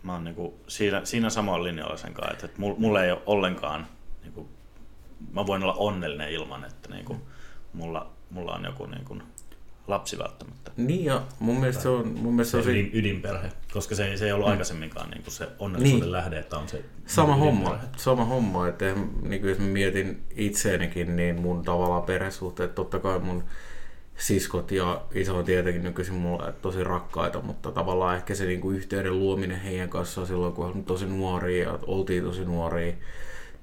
mä 0.03 0.13
oon 0.13 0.23
niinku 0.23 0.59
siinä, 0.67 1.05
siinä 1.05 1.29
samalla 1.29 1.63
linjalla 1.63 1.97
sen 1.97 2.13
kanssa, 2.13 2.33
että, 2.33 2.45
että 2.45 2.59
mulla 2.59 3.03
ei 3.03 3.11
ole 3.11 3.21
ollenkaan, 3.25 3.87
niinku, 4.21 4.49
mä 5.31 5.47
voin 5.47 5.63
olla 5.63 5.73
onnellinen 5.73 6.31
ilman, 6.31 6.65
että 6.65 6.89
niinku, 6.89 7.17
mulla, 7.73 8.09
mulla 8.29 8.53
on 8.53 8.65
joku 8.65 8.85
niinku, 8.85 9.17
lapsi 9.87 10.19
välttämättä. 10.19 10.71
Niin 10.77 11.05
ja 11.05 11.21
mun 11.39 11.59
mielestä 11.59 11.83
se 11.83 11.89
on... 11.89 12.07
Mun 12.07 12.33
mielestä 12.33 12.51
se 12.51 12.57
on 12.57 12.75
ydin, 12.75 12.89
ydinperhe, 12.93 13.51
koska 13.73 13.95
se, 13.95 14.07
ei, 14.07 14.17
se 14.17 14.25
ei 14.25 14.31
ollut 14.31 14.47
mm. 14.47 14.51
aikaisemminkaan 14.51 15.09
niin 15.09 15.23
se 15.27 15.47
onnellisuuden 15.59 16.01
niin. 16.01 16.11
lähde, 16.11 16.39
että 16.39 16.57
on 16.57 16.69
se 16.69 16.83
Sama 17.05 17.35
homma, 17.35 17.79
sama 17.97 18.25
homma, 18.25 18.67
että 18.67 18.85
niin 19.21 19.47
jos 19.47 19.59
mä 19.59 19.65
mietin 19.65 20.23
itseenikin, 20.35 21.15
niin 21.15 21.41
mun 21.41 21.63
tavallaan 21.63 22.03
perhesuhteet, 22.03 22.75
totta 22.75 22.99
kai 22.99 23.19
mun 23.19 23.43
siskot 24.17 24.71
ja 24.71 25.01
iso 25.13 25.37
on 25.37 25.45
tietenkin 25.45 25.83
nykyisin 25.83 26.15
mulle 26.15 26.53
tosi 26.61 26.83
rakkaita, 26.83 27.41
mutta 27.41 27.71
tavallaan 27.71 28.15
ehkä 28.15 28.35
se 28.35 28.45
niinku 28.45 28.71
yhteyden 28.71 29.19
luominen 29.19 29.59
heidän 29.59 29.89
kanssaan 29.89 30.27
silloin, 30.27 30.53
kun 30.53 30.65
olin 30.65 30.85
tosi 30.85 31.05
nuoria 31.05 31.63
ja 31.63 31.79
oltiin 31.87 32.23
tosi 32.23 32.45
nuoria, 32.45 32.93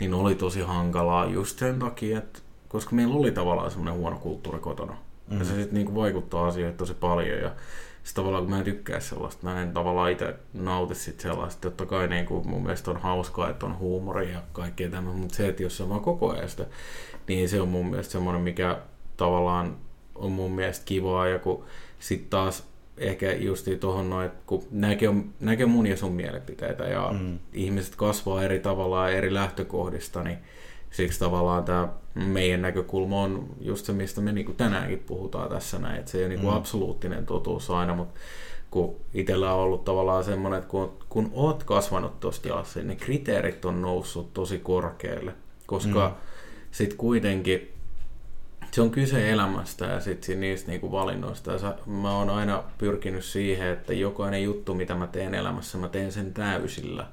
niin 0.01 0.15
oli 0.15 0.35
tosi 0.35 0.61
hankalaa 0.61 1.27
just 1.27 1.59
sen 1.59 1.79
takia, 1.79 2.19
että 2.19 2.41
koska 2.69 2.97
meillä 2.97 3.15
oli 3.15 3.33
tavallaan 3.33 3.71
semmoinen 3.71 4.01
huono 4.01 4.17
kulttuuri 4.17 4.59
kotona. 4.59 4.97
Mm. 5.31 5.39
Ja 5.39 5.45
se 5.45 5.55
sitten 5.55 5.75
niinku 5.75 5.95
vaikuttaa 5.95 6.47
asioihin 6.47 6.77
tosi 6.77 6.95
paljon 6.95 7.39
ja 7.39 7.49
sitten 8.05 8.23
tavallaan 8.23 8.45
kun 8.45 8.51
mä 8.51 8.59
en 8.59 8.65
tykkää 8.65 9.01
sellaista, 9.01 9.47
mä 9.47 9.63
en 9.63 9.73
tavallaan 9.73 10.11
itse 10.11 10.35
nauti 10.53 10.95
sit 10.95 11.21
sellaista. 11.21 11.61
Totta 11.61 11.87
kai 11.87 12.09
niinku 12.09 12.43
mun 12.45 12.63
mielestä 12.63 12.91
on 12.91 12.97
hauskaa, 12.97 13.51
että 13.51 13.67
on 13.67 13.79
huumori 13.79 14.33
ja 14.33 14.43
kaikkea 14.53 14.91
tämä, 14.91 15.13
mutta 15.13 15.35
se, 15.35 15.49
että 15.49 15.63
jos 15.63 15.81
on 15.81 15.89
vaan 15.89 16.01
koko 16.01 16.33
ajan 16.33 16.49
sitä, 16.49 16.67
niin 17.29 17.49
se 17.49 17.61
on 17.61 17.69
mun 17.69 17.91
mielestä 17.91 18.13
semmoinen, 18.13 18.43
mikä 18.43 18.79
tavallaan 19.17 19.77
on 20.15 20.33
mun 20.33 20.53
mielestä 20.53 20.85
kivaa 20.85 21.29
ja 21.29 21.39
kun 21.39 21.65
sitten 21.99 22.31
taas 22.31 22.65
ehkä 22.99 23.33
just 23.33 23.69
tuohon 23.81 24.11
noin, 24.11 24.27
että 24.27 24.43
kun 24.47 24.65
näkee, 24.71 25.15
näkee 25.41 25.67
mun 25.67 25.87
ja 25.87 25.97
sun 25.97 26.13
mielipiteitä 26.13 26.85
ja 26.85 27.11
mm. 27.21 27.39
ihmiset 27.53 27.97
kasvaa 27.97 28.43
eri 28.43 28.59
tavalla 28.59 29.11
ja 29.11 29.17
eri 29.17 29.35
lähtökohdista, 29.35 30.23
niin 30.23 30.39
siksi 30.97 31.19
tavallaan 31.19 31.65
tämä 31.65 31.89
meidän 32.15 32.63
näkökulma 32.63 33.23
on 33.23 33.49
just 33.61 33.87
se, 33.87 33.93
mistä 33.93 34.21
me 34.21 34.33
niinku 34.33 34.53
tänäänkin 34.53 34.99
puhutaan 34.99 35.49
tässä 35.49 35.79
näin, 35.79 35.99
että 35.99 36.11
se 36.11 36.19
ei 36.19 36.25
ole 36.25 36.29
niinku 36.29 36.51
mm. 36.51 36.57
absoluuttinen 36.57 37.27
totuus 37.27 37.71
aina, 37.71 37.95
mutta 37.95 38.21
kun 38.71 38.97
itsellä 39.15 39.55
on 39.55 39.61
ollut 39.61 39.85
tavallaan 39.85 40.25
semmoinen, 40.25 40.59
että 40.59 40.71
kun, 40.71 40.99
kun 41.09 41.31
oot 41.33 41.65
kasvanut 41.65 42.21
tuosta 42.21 42.49
jalassa, 42.49 42.79
niin 42.79 42.89
ne 42.89 42.97
kriteerit 42.97 43.65
on 43.65 43.83
noussut 43.83 44.35
tosi 44.35 44.59
korkealle, 44.59 45.33
koska 45.67 46.09
mm. 46.09 46.15
sitten 46.71 46.99
kuitenkin 46.99 47.73
se 48.71 48.83
on 48.83 48.91
kyse 48.91 49.31
elämästä 49.31 49.85
ja 49.85 50.01
sitten 50.01 50.41
niistä 50.41 50.71
niinku 50.71 50.93
valinnoista. 50.93 51.53
Ja 51.53 51.75
mä 51.87 52.17
oon 52.17 52.31
aina 52.31 52.63
pyrkinyt 52.79 53.25
siihen, 53.25 53.69
että 53.69 53.93
jokainen 53.93 54.43
juttu, 54.43 54.75
mitä 54.75 54.95
mä 54.95 55.07
teen 55.07 55.35
elämässä, 55.35 55.79
mä 55.79 55.89
teen 55.89 56.13
sen 56.13 56.35
täysillä. 56.35 57.07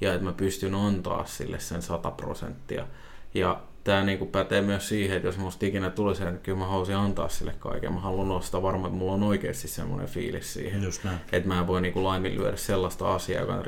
Ja 0.00 0.12
että 0.14 0.24
mä 0.24 0.32
pystyn 0.32 0.74
antaa 0.74 1.26
sille 1.26 1.58
sen 1.58 1.82
100 1.82 2.10
prosenttia. 2.10 2.86
Ja 3.34 3.60
tämä 3.86 4.04
niinku 4.04 4.26
pätee 4.26 4.62
myös 4.62 4.88
siihen, 4.88 5.16
että 5.16 5.28
jos 5.28 5.38
musta 5.38 5.66
ikinä 5.66 5.90
tulee 5.90 6.14
sen, 6.14 6.26
niin 6.26 6.38
kyllä 6.38 6.58
mä 6.58 6.66
haluaisin 6.66 6.96
antaa 6.96 7.28
sille 7.28 7.54
kaiken. 7.58 7.92
Mä 7.92 8.00
haluan 8.00 8.28
nostaa 8.28 8.62
varmaan, 8.62 8.86
että 8.86 8.98
mulla 8.98 9.12
on 9.12 9.22
oikeasti 9.22 9.68
semmoinen 9.68 10.08
fiilis 10.08 10.52
siihen. 10.54 10.82
Just 10.82 11.04
näin. 11.04 11.18
Että 11.32 11.48
mä 11.48 11.60
en 11.60 11.66
voi 11.66 11.80
niinku 11.80 12.04
laiminlyödä 12.04 12.56
sellaista 12.56 13.14
asiaa, 13.14 13.40
joka 13.40 13.54
on 13.54 13.64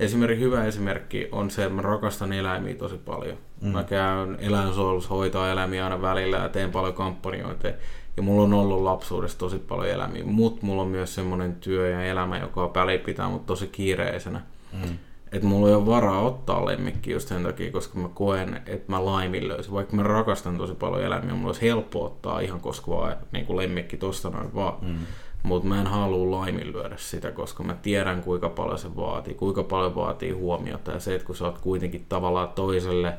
Esimerkiksi 0.00 0.44
hyvä 0.44 0.64
esimerkki 0.64 1.28
on 1.32 1.50
se, 1.50 1.62
että 1.62 1.74
mä 1.74 1.82
rakastan 1.82 2.32
eläimiä 2.32 2.74
tosi 2.74 2.96
paljon. 2.96 3.36
Mm. 3.60 3.68
Mä 3.68 3.84
käyn 3.84 4.38
eläinsuojelussa 4.40 5.14
hoitaa 5.14 5.50
eläimiä 5.50 5.84
aina 5.84 6.02
välillä 6.02 6.36
ja 6.36 6.48
teen 6.48 6.70
paljon 6.70 6.94
kampanjoita. 6.94 7.68
Ja 8.16 8.22
mulla 8.22 8.42
on 8.42 8.54
ollut 8.54 8.82
lapsuudessa 8.82 9.38
tosi 9.38 9.58
paljon 9.58 9.88
eläimiä, 9.88 10.24
mutta 10.24 10.66
mulla 10.66 10.82
on 10.82 10.88
myös 10.88 11.14
semmoinen 11.14 11.56
työ 11.56 11.88
ja 11.88 12.04
elämä, 12.04 12.38
joka 12.38 12.72
pitää 13.04 13.28
mut 13.28 13.46
tosi 13.46 13.66
kiireisenä. 13.66 14.40
Mm 14.72 14.98
että 15.32 15.46
mulla 15.46 15.68
ei 15.68 15.74
ole 15.74 15.86
varaa 15.86 16.22
ottaa 16.22 16.66
lemmikki 16.66 17.12
just 17.12 17.28
sen 17.28 17.42
takia, 17.42 17.72
koska 17.72 17.98
mä 17.98 18.08
koen, 18.14 18.62
että 18.66 18.92
mä 18.92 19.04
laiminlöisin. 19.04 19.72
Vaikka 19.72 19.96
mä 19.96 20.02
rakastan 20.02 20.58
tosi 20.58 20.74
paljon 20.74 21.02
eläimiä, 21.02 21.34
mulla 21.34 21.48
olisi 21.48 21.62
helppo 21.62 22.04
ottaa 22.04 22.40
ihan 22.40 22.60
koska 22.60 22.90
vaan 22.90 23.16
niin 23.32 23.46
kuin 23.46 23.56
lemmikki 23.56 23.96
tosta 23.96 24.30
noin 24.30 24.54
vaan. 24.54 24.74
Mm. 24.82 24.98
Mutta 25.42 25.68
mä 25.68 25.80
en 25.80 25.86
halua 25.86 26.40
laiminlyödä 26.40 26.96
sitä, 26.96 27.30
koska 27.30 27.62
mä 27.62 27.74
tiedän 27.74 28.22
kuinka 28.22 28.48
paljon 28.48 28.78
se 28.78 28.96
vaatii, 28.96 29.34
kuinka 29.34 29.62
paljon 29.62 29.94
vaatii 29.94 30.30
huomiota. 30.30 30.92
Ja 30.92 31.00
se, 31.00 31.14
että 31.14 31.26
kun 31.26 31.36
sä 31.36 31.44
oot 31.44 31.58
kuitenkin 31.58 32.06
tavallaan 32.08 32.48
toiselle 32.48 33.14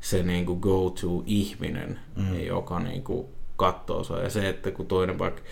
se 0.00 0.22
niin 0.22 0.46
kuin 0.46 0.60
go-to-ihminen, 0.60 1.98
mm. 2.16 2.40
joka 2.40 2.80
niin 2.80 3.04
kuin 3.04 3.26
katsoo 3.56 4.04
se. 4.04 4.14
Ja 4.14 4.30
se, 4.30 4.48
että 4.48 4.70
kun 4.70 4.86
toinen 4.86 5.18
vaikka 5.18 5.42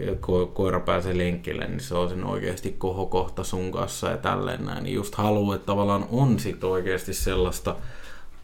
ko- 0.00 0.50
koira 0.54 0.80
pääsee 0.80 1.18
lenkille, 1.18 1.66
niin 1.66 1.80
se 1.80 1.94
on 1.94 2.08
sen 2.08 2.24
oikeasti 2.24 2.74
kohokohta 2.78 3.44
sun 3.44 3.72
kanssa 3.72 4.10
ja 4.10 4.16
tälleen 4.16 4.64
näin. 4.64 4.84
Niin 4.84 4.94
just 4.94 5.14
haluaa, 5.14 5.54
että 5.54 5.66
tavallaan 5.66 6.06
on 6.10 6.38
sit 6.38 6.64
oikeasti 6.64 7.14
sellaista 7.14 7.76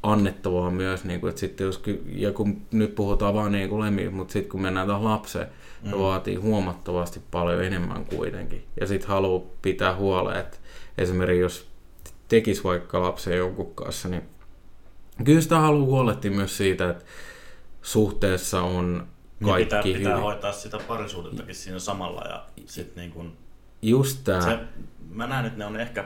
annettavaa 0.03 0.71
myös, 0.71 1.05
niin 1.05 1.21
kuin, 1.21 1.29
että 1.29 1.41
sitten 1.41 1.65
jos, 1.65 1.83
ja 2.15 2.33
kun 2.33 2.63
nyt 2.71 2.95
puhutaan 2.95 3.35
vaan 3.35 3.53
niin 3.53 3.69
kuin 3.69 3.81
lemmi, 3.81 4.09
mutta 4.09 4.33
sitten 4.33 4.51
kun 4.51 4.63
mennään 4.63 4.87
tähän 4.87 5.05
lapseen, 5.05 5.47
mm. 5.83 5.91
vaatii 5.99 6.35
huomattavasti 6.35 7.21
paljon 7.31 7.65
enemmän 7.65 8.05
kuitenkin. 8.05 8.65
Ja 8.81 8.87
sitten 8.87 9.09
haluaa 9.09 9.43
pitää 9.63 9.97
huolen, 9.97 10.41
että 10.41 10.57
esimerkiksi 10.99 11.41
jos 11.41 11.71
tekisi 12.29 12.65
vaikka 12.65 13.03
lapsen 13.03 13.37
jonkun 13.37 13.75
kanssa, 13.75 14.09
niin 14.09 14.23
kyllä 15.25 15.41
sitä 15.41 15.59
haluaa 15.59 15.87
huolehtia 15.87 16.31
myös 16.31 16.57
siitä, 16.57 16.91
että 16.91 17.05
suhteessa 17.83 18.63
on 18.63 19.07
kaikki 19.45 19.65
pitää, 19.65 19.83
pitää 19.83 19.99
hyvin. 19.99 20.23
hoitaa 20.23 20.53
sitä 20.53 20.79
parisuudettakin 20.79 21.55
siinä 21.55 21.79
samalla. 21.79 22.23
Ja 22.29 22.47
sit 22.67 22.97
niin 22.97 23.11
kun, 23.11 23.37
Just 23.83 24.25
tää. 24.25 24.41
Se, 24.41 24.59
mä 25.11 25.27
näen, 25.27 25.47
että 25.47 25.59
ne 25.59 25.67
on 25.67 25.81
ehkä 25.81 26.05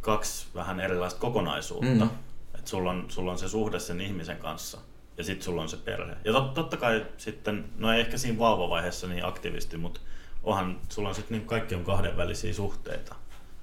kaksi 0.00 0.46
vähän 0.54 0.80
erilaista 0.80 1.20
kokonaisuutta. 1.20 2.04
Mm. 2.04 2.10
Että 2.54 2.70
sulla 2.70 2.90
on, 2.90 3.04
sulla 3.08 3.32
on 3.32 3.38
se 3.38 3.48
suhde 3.48 3.78
sen 3.78 4.00
ihmisen 4.00 4.36
kanssa 4.36 4.78
ja 5.18 5.24
sitten 5.24 5.44
sulla 5.44 5.62
on 5.62 5.68
se 5.68 5.76
perhe. 5.76 6.16
Ja 6.24 6.32
tot, 6.32 6.54
totta 6.54 6.76
kai 6.76 7.06
sitten, 7.16 7.64
no 7.78 7.92
ei 7.92 8.00
ehkä 8.00 8.18
siinä 8.18 8.38
vauvavaiheessa 8.38 9.06
niin 9.06 9.24
aktivisti, 9.24 9.76
mutta 9.76 10.00
onhan, 10.42 10.80
sulla 10.88 11.08
on 11.08 11.14
sitten 11.14 11.38
niin 11.38 11.48
kaikki 11.48 11.74
on 11.74 11.84
kahdenvälisiä 11.84 12.52
suhteita 12.52 13.16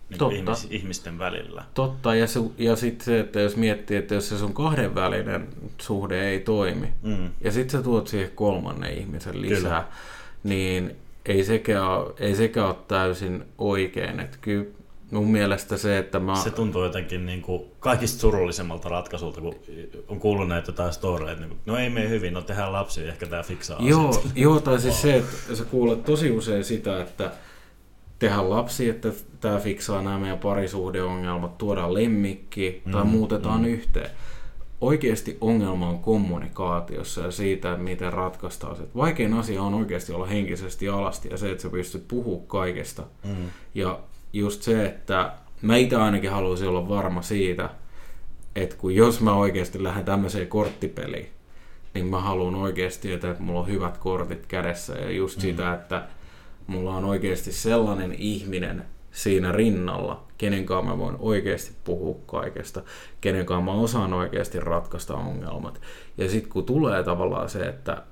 niin 0.10 0.20
Totta. 0.20 0.36
Ihmis, 0.36 0.68
ihmisten 0.70 1.20
välillä. 1.20 1.64
Totta, 1.74 2.16
ja, 2.16 2.26
ja 2.58 2.76
sitten 2.76 3.06
se, 3.06 3.20
että 3.20 3.40
jos 3.40 3.56
miettii, 3.56 3.98
että 3.98 4.16
jos 4.16 4.30
se 4.30 4.38
sun 4.38 4.54
kahdenvälinen 4.54 5.48
suhde 5.82 6.30
ei 6.30 6.40
toimi, 6.40 6.94
mm. 7.02 7.30
ja 7.42 7.52
sitten 7.52 7.80
sä 7.80 7.84
tuot 7.84 8.08
siihen 8.08 8.32
kolmannen 8.36 8.98
ihmisen 8.98 9.42
lisää, 9.42 9.60
kyllä. 9.60 9.86
niin 10.44 10.96
ei 11.26 11.44
sekään, 11.44 11.88
ole, 11.88 12.14
ei 12.20 12.36
sekään 12.36 12.68
ole 12.68 12.76
täysin 12.88 13.44
oikein. 13.58 14.20
Että 14.20 14.38
kyllä 14.42 14.66
mun 15.12 15.32
mielestä 15.32 15.78
se, 15.78 15.98
että 15.98 16.20
mä... 16.20 16.36
Se 16.36 16.52
tuntuu 16.52 16.84
jotenkin 16.84 17.26
niin 17.26 17.42
kuin 17.42 17.64
kaikista 17.80 18.22
surullisemmalta 18.22 18.90
ratkaisulta, 18.90 19.42
kun 19.42 19.56
on 20.08 20.20
kuullut 20.20 20.48
näitä 20.48 20.70
jotain 20.70 20.94
storeja, 20.94 21.36
niin 21.36 21.60
no 21.66 21.78
ei 21.78 21.90
mene 21.90 22.10
hyvin, 22.10 22.34
no 22.34 22.42
tehdään 22.42 22.74
lapsia, 22.74 23.08
ehkä 23.08 23.26
tämä 23.26 23.44
fiksaa 23.44 23.80
Joo, 23.82 24.24
joo 24.36 24.60
tai 24.60 24.80
siis 24.80 25.02
se, 25.02 25.16
että 25.16 25.56
sä 25.56 25.66
kuulet 25.66 26.06
tosi 26.06 26.32
usein 26.32 26.64
sitä, 26.64 27.02
että 27.02 27.32
tehdä 28.24 28.50
lapsi, 28.50 28.90
että 28.90 29.12
tämä 29.40 29.60
fiksaa 29.60 30.02
nämä 30.02 30.20
meidän 30.20 30.40
parisuhdeongelmat, 30.40 31.58
tuodaan 31.58 31.94
lemmikki 31.94 32.82
tai 32.92 33.04
mm, 33.04 33.10
muutetaan 33.10 33.62
mm. 33.62 33.68
yhteen. 33.68 34.10
Oikeasti 34.82 35.38
ongelma 35.42 35.90
on 35.90 36.00
kommunikaatiossa 36.00 37.22
ja 37.22 37.32
siitä, 37.32 37.72
että 37.72 37.84
miten 37.84 38.14
ratkaistaan 38.14 38.76
se. 38.76 38.84
Vaikein 38.96 39.34
asia 39.34 39.62
on 39.62 39.74
oikeasti 39.74 40.14
olla 40.14 40.26
henkisesti 40.26 40.90
alasti 40.90 41.30
ja 41.30 41.38
se, 41.38 41.52
että 41.52 41.62
sä 41.62 41.70
pystyt 41.70 42.08
puhumaan 42.08 42.48
kaikesta. 42.48 43.04
Mm. 43.24 43.36
Ja 43.76 44.00
just 44.34 44.62
se, 44.62 44.86
että 44.86 45.32
meitä 45.62 46.04
ainakin 46.04 46.32
haluaisin 46.32 46.68
olla 46.68 46.90
varma 46.90 47.22
siitä, 47.22 47.70
että 48.56 48.76
kun 48.76 48.96
jos 48.96 49.22
mä 49.22 49.34
oikeasti 49.36 49.84
lähden 49.84 50.06
tämmöiseen 50.06 50.48
korttipeliin, 50.48 51.30
niin 51.94 52.06
mä 52.06 52.22
haluan 52.22 52.56
oikeasti 52.56 53.12
että 53.12 53.36
mulla 53.40 53.60
on 53.60 53.68
hyvät 53.68 53.98
kortit 53.98 54.46
kädessä 54.46 54.94
ja 54.94 55.12
just 55.12 55.38
mm. 55.38 55.42
sitä, 55.42 55.74
että 55.74 56.08
mulla 56.68 56.96
on 56.96 57.06
oikeasti 57.06 57.52
sellainen 57.52 58.14
ihminen 58.14 58.86
siinä 59.12 59.52
rinnalla, 59.52 60.24
kenen 60.38 60.66
kanssa 60.66 60.92
mä 60.92 60.98
voin 60.98 61.16
oikeasti 61.20 61.72
puhua 61.84 62.16
kaikesta, 62.26 62.82
kenen 63.22 63.46
kanssa 63.46 63.66
mä 63.66 63.72
osaan 63.72 64.14
oikeasti 64.14 64.60
ratkaista 64.60 65.16
ongelmat. 65.16 65.82
Ja 66.18 66.30
sitten 66.30 66.52
kun 66.52 66.66
tulee 66.66 67.04
tavallaan 67.04 67.50
se, 67.50 67.60
että 67.60 68.04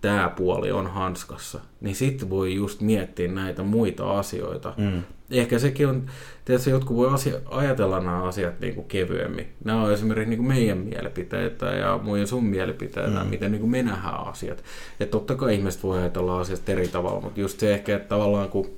tämä 0.00 0.28
puoli 0.28 0.72
on 0.72 0.86
hanskassa, 0.86 1.60
niin 1.80 1.96
sitten 1.96 2.30
voi 2.30 2.54
just 2.54 2.80
miettiä 2.80 3.28
näitä 3.28 3.62
muita 3.62 4.18
asioita. 4.18 4.74
Mm. 4.76 5.02
Ehkä 5.30 5.58
sekin 5.58 5.88
on, 5.88 6.06
tietysti 6.44 6.70
jotkut 6.70 6.96
voi 6.96 7.08
asia, 7.08 7.34
ajatella 7.46 8.00
nämä 8.00 8.22
asiat 8.22 8.60
niin 8.60 8.74
kuin 8.74 8.86
kevyemmin. 8.86 9.46
Nämä 9.64 9.82
on 9.82 9.92
esimerkiksi 9.92 10.30
niin 10.30 10.38
kuin 10.38 10.48
meidän 10.48 10.78
mielipiteitä 10.78 11.66
ja 11.66 12.00
ja 12.20 12.26
sun 12.26 12.44
mielipiteitä, 12.44 13.24
mm. 13.24 13.30
miten 13.30 13.52
niin 13.52 13.60
kuin 13.60 13.70
me 13.70 13.82
nähdään 13.82 14.26
asiat. 14.26 14.64
Että 15.00 15.10
totta 15.10 15.34
kai 15.34 15.54
ihmiset 15.54 15.82
voi 15.82 15.98
ajatella 15.98 16.40
asiat 16.40 16.68
eri 16.68 16.88
tavalla, 16.88 17.20
mutta 17.20 17.40
just 17.40 17.60
se 17.60 17.74
ehkä, 17.74 17.96
että 17.96 18.08
tavallaan 18.08 18.48
kun 18.48 18.70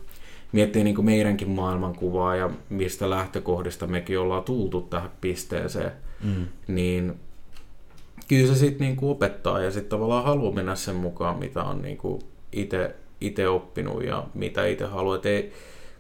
miettii 0.52 0.84
niin 0.84 0.94
kuin 0.94 1.04
meidänkin 1.04 1.50
maailmankuvaa 1.50 2.36
ja 2.36 2.50
mistä 2.68 3.10
lähtökohdista 3.10 3.86
mekin 3.86 4.18
ollaan 4.18 4.44
tultu 4.44 4.80
tähän 4.80 5.10
pisteeseen, 5.20 5.92
mm. 6.24 6.46
niin 6.68 7.14
kyllä 8.28 8.54
se 8.54 8.58
sitten 8.58 8.86
niinku 8.86 9.10
opettaa 9.10 9.62
ja 9.62 9.70
sitten 9.70 9.90
tavallaan 9.90 10.24
haluaa 10.24 10.54
mennä 10.54 10.74
sen 10.74 10.96
mukaan, 10.96 11.38
mitä 11.38 11.62
on 11.62 11.82
niinku 11.82 12.18
itse 13.20 13.48
oppinut 13.48 14.04
ja 14.04 14.24
mitä 14.34 14.66
itse 14.66 14.84
haluaa. 14.84 15.18
ei, 15.24 15.52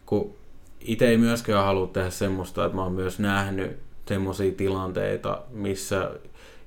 kun 0.06 0.37
itse 0.80 1.08
ei 1.08 1.18
myöskään 1.18 1.64
halua 1.64 1.86
tehdä 1.86 2.10
semmoista, 2.10 2.64
että 2.64 2.76
mä 2.76 2.82
oon 2.82 2.92
myös 2.92 3.18
nähnyt 3.18 3.78
semmoisia 4.06 4.52
tilanteita, 4.52 5.42
missä 5.50 6.10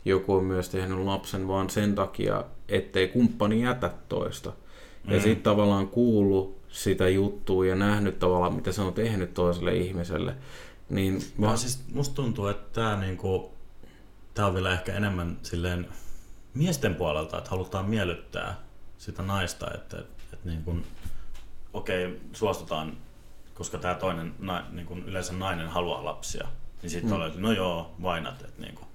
joku 0.05 0.33
on 0.33 0.43
myös 0.43 0.69
tehnyt 0.69 0.99
lapsen 0.99 1.47
vaan 1.47 1.69
sen 1.69 1.95
takia, 1.95 2.43
ettei 2.69 3.07
kumppani 3.07 3.63
jätä 3.63 3.91
toista. 4.09 4.53
Ja 5.07 5.17
mm. 5.17 5.21
sitten 5.21 5.43
tavallaan 5.43 5.87
kuullut 5.87 6.61
sitä 6.67 7.09
juttua 7.09 7.65
ja 7.65 7.75
nähnyt 7.75 8.19
tavallaan, 8.19 8.53
mitä 8.53 8.71
se 8.71 8.81
on 8.81 8.93
tehnyt 8.93 9.33
toiselle 9.33 9.75
ihmiselle. 9.75 10.35
Niin 10.89 11.21
mä... 11.37 11.57
siis 11.57 11.83
musta 11.93 12.15
tuntuu, 12.15 12.47
että 12.47 12.81
tämä 12.81 12.97
niinku, 12.97 13.51
tämä 14.33 14.47
on 14.47 14.53
vielä 14.53 14.73
ehkä 14.73 14.93
enemmän 14.93 15.37
silleen 15.43 15.87
miesten 16.53 16.95
puolelta, 16.95 17.37
että 17.37 17.49
halutaan 17.49 17.89
miellyttää 17.89 18.55
sitä 18.97 19.23
naista, 19.23 19.71
että, 19.73 19.99
että, 19.99 20.23
että 20.33 20.49
niin 20.49 20.63
kuin, 20.63 20.83
okei, 21.73 22.05
okay, 22.05 22.19
suostutaan, 22.33 22.97
koska 23.61 23.77
tämä 23.77 23.95
toinen, 23.95 24.33
na, 24.39 24.63
niin 24.71 24.85
kuin 24.85 25.03
yleensä 25.07 25.33
nainen 25.33 25.67
haluaa 25.67 26.05
lapsia, 26.05 26.47
niin 26.81 26.89
sitten 26.89 27.09
mm. 27.11 27.21
on 27.21 27.31
no 27.35 27.51
joo, 27.51 27.91
vainat, 28.01 28.41
että 28.41 28.61
niin 28.61 28.75
kuin, 28.75 28.87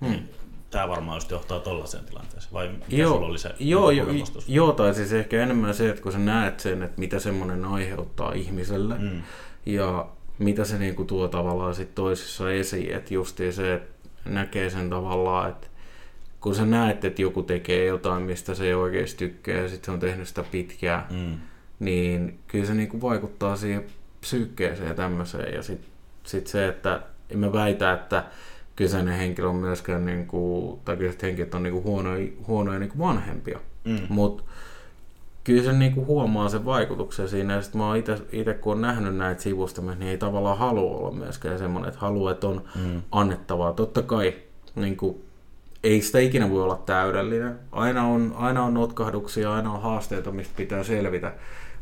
mm. 0.00 0.08
niin, 0.08 0.30
tämä 0.70 0.88
varmaan 0.88 1.16
just 1.16 1.30
johtaa 1.30 1.60
tollaiseen 1.60 2.04
tilanteeseen, 2.04 2.52
vai 2.52 2.68
mikä 2.68 2.96
joo, 2.96 3.14
sulla 3.14 3.26
oli 3.26 3.38
se 3.38 3.54
joo, 3.58 3.90
jo, 3.90 4.06
joo, 4.48 4.72
tai 4.72 4.94
siis 4.94 5.12
ehkä 5.12 5.42
enemmän 5.42 5.74
se, 5.74 5.90
että 5.90 6.02
kun 6.02 6.12
sä 6.12 6.18
näet 6.18 6.60
sen, 6.60 6.82
että 6.82 7.00
mitä 7.00 7.18
semmoinen 7.18 7.64
aiheuttaa 7.64 8.32
ihmiselle, 8.32 8.98
mm. 8.98 9.22
ja 9.66 10.08
mitä 10.38 10.64
se 10.64 10.78
niinku 10.78 11.04
tuo 11.04 11.28
tavallaan 11.28 11.74
sit 11.74 11.94
toisessa 11.94 12.52
esiin, 12.52 12.94
että 12.94 13.14
justiin 13.14 13.52
se, 13.52 13.74
että 13.74 14.08
näkee 14.24 14.70
sen 14.70 14.90
tavallaan, 14.90 15.48
että 15.48 15.66
kun 16.40 16.54
sä 16.54 16.66
näet, 16.66 17.04
että 17.04 17.22
joku 17.22 17.42
tekee 17.42 17.84
jotain, 17.84 18.22
mistä 18.22 18.54
se 18.54 18.66
ei 18.66 18.74
oikeasti 18.74 19.18
tykkää 19.18 19.56
ja 19.56 19.68
sitten 19.68 19.84
se 19.86 19.90
on 19.90 20.00
tehnyt 20.00 20.28
sitä 20.28 20.42
pitkään, 20.42 21.06
mm. 21.10 21.38
Niin 21.78 22.38
kyllä 22.48 22.66
se 22.66 22.74
niinku 22.74 23.00
vaikuttaa 23.00 23.56
siihen 23.56 23.84
psyykkeeseen 24.20 24.88
ja 24.88 24.94
tämmöiseen. 24.94 25.54
Ja 25.54 25.62
sitten 25.62 25.90
sit 26.24 26.46
se, 26.46 26.68
että 26.68 27.02
en 27.30 27.38
mä 27.38 27.52
väitä, 27.52 27.92
että 27.92 28.24
kyseinen 28.76 29.14
henkilö 29.14 29.48
on 29.48 29.56
myöskään, 29.56 30.06
niin 30.06 30.26
kuin, 30.26 30.80
tai 30.84 30.96
kyseiset 30.96 31.22
henkilöt 31.22 31.54
on 31.54 31.62
niin 31.62 31.72
kuin 31.72 31.84
huonoja, 31.84 32.28
huonoja 32.46 32.78
niin 32.78 32.90
kuin 32.90 32.98
vanhempia. 32.98 33.58
Mm. 33.84 33.98
Mutta 34.08 34.42
kyllä 35.44 35.62
se 35.62 35.72
niin 35.72 35.92
kuin 35.92 36.06
huomaa 36.06 36.48
sen 36.48 36.64
vaikutuksen 36.64 37.28
siinä, 37.28 37.54
ja 37.54 37.62
sitten 37.62 37.80
mä 37.80 37.96
itse 38.32 38.54
kun 38.54 38.72
on 38.72 38.80
nähnyt 38.80 39.16
näitä 39.16 39.42
sivusta, 39.42 39.82
niin 39.82 40.02
ei 40.02 40.18
tavallaan 40.18 40.58
halua 40.58 40.96
olla 40.96 41.10
myöskään 41.10 41.58
semmoinen, 41.58 41.88
että 41.88 42.00
haluaa, 42.00 42.32
että 42.32 42.48
on 42.48 42.62
Mm. 42.74 43.02
annettavaa. 43.12 43.72
Totta 43.72 44.02
kai 44.02 44.34
niin 44.74 44.96
kuin, 44.96 45.16
ei 45.84 46.02
sitä 46.02 46.18
ikinä 46.18 46.50
voi 46.50 46.62
olla 46.62 46.82
täydellinen. 46.86 47.58
Aina 47.72 48.06
on, 48.06 48.34
aina 48.36 48.64
on 48.64 48.74
notkahduksia, 48.74 49.54
aina 49.54 49.72
on 49.72 49.82
haasteita, 49.82 50.30
mistä 50.30 50.54
pitää 50.56 50.84
selvitä. 50.84 51.32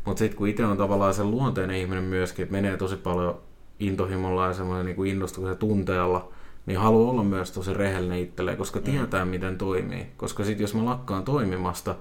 Mutta 0.07 0.19
sitten 0.19 0.37
kun 0.37 0.47
itse 0.47 0.65
on 0.65 0.77
tavallaan 0.77 1.13
sen 1.13 1.31
luonteinen 1.31 1.75
ihminen 1.75 2.03
myöskin, 2.03 2.43
että 2.43 2.51
menee 2.51 2.77
tosi 2.77 2.95
paljon 2.95 3.39
intohimolla 3.79 4.47
ja 4.47 4.53
semmoinen 4.53 4.85
niin 4.85 4.95
kuin 4.95 5.11
innostuksen 5.11 5.57
tunteella, 5.57 6.31
niin 6.65 6.79
haluaa 6.79 7.11
olla 7.11 7.23
myös 7.23 7.51
tosi 7.51 7.73
rehellinen 7.73 8.19
itselleen, 8.19 8.57
koska 8.57 8.79
tietää, 8.79 9.25
miten 9.25 9.57
toimii. 9.57 10.05
Koska 10.17 10.43
sitten 10.43 10.63
jos 10.63 10.75
mä 10.75 10.85
lakkaan 10.85 11.23
toimimasta, 11.23 11.95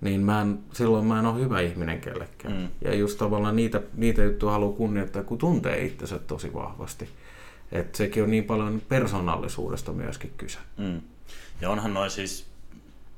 niin 0.00 0.20
mä 0.20 0.40
en, 0.40 0.58
silloin 0.72 1.06
mä 1.06 1.18
en 1.18 1.26
ole 1.26 1.40
hyvä 1.40 1.60
ihminen 1.60 2.00
kellekään. 2.00 2.56
Mm. 2.56 2.68
Ja 2.80 2.94
just 2.94 3.18
tavallaan 3.18 3.56
niitä, 3.56 3.80
niitä 3.94 4.22
juttuja 4.22 4.52
haluaa 4.52 4.76
kunnioittaa, 4.76 5.22
kun 5.22 5.38
tuntee 5.38 5.84
itsensä 5.84 6.18
tosi 6.18 6.54
vahvasti. 6.54 7.08
Että 7.72 7.98
sekin 7.98 8.22
on 8.22 8.30
niin 8.30 8.44
paljon 8.44 8.82
persoonallisuudesta 8.88 9.92
myöskin 9.92 10.32
kyse. 10.36 10.58
Mm. 10.76 11.00
Ja 11.60 11.70
onhan 11.70 11.94
noin 11.94 12.10
siis, 12.10 12.46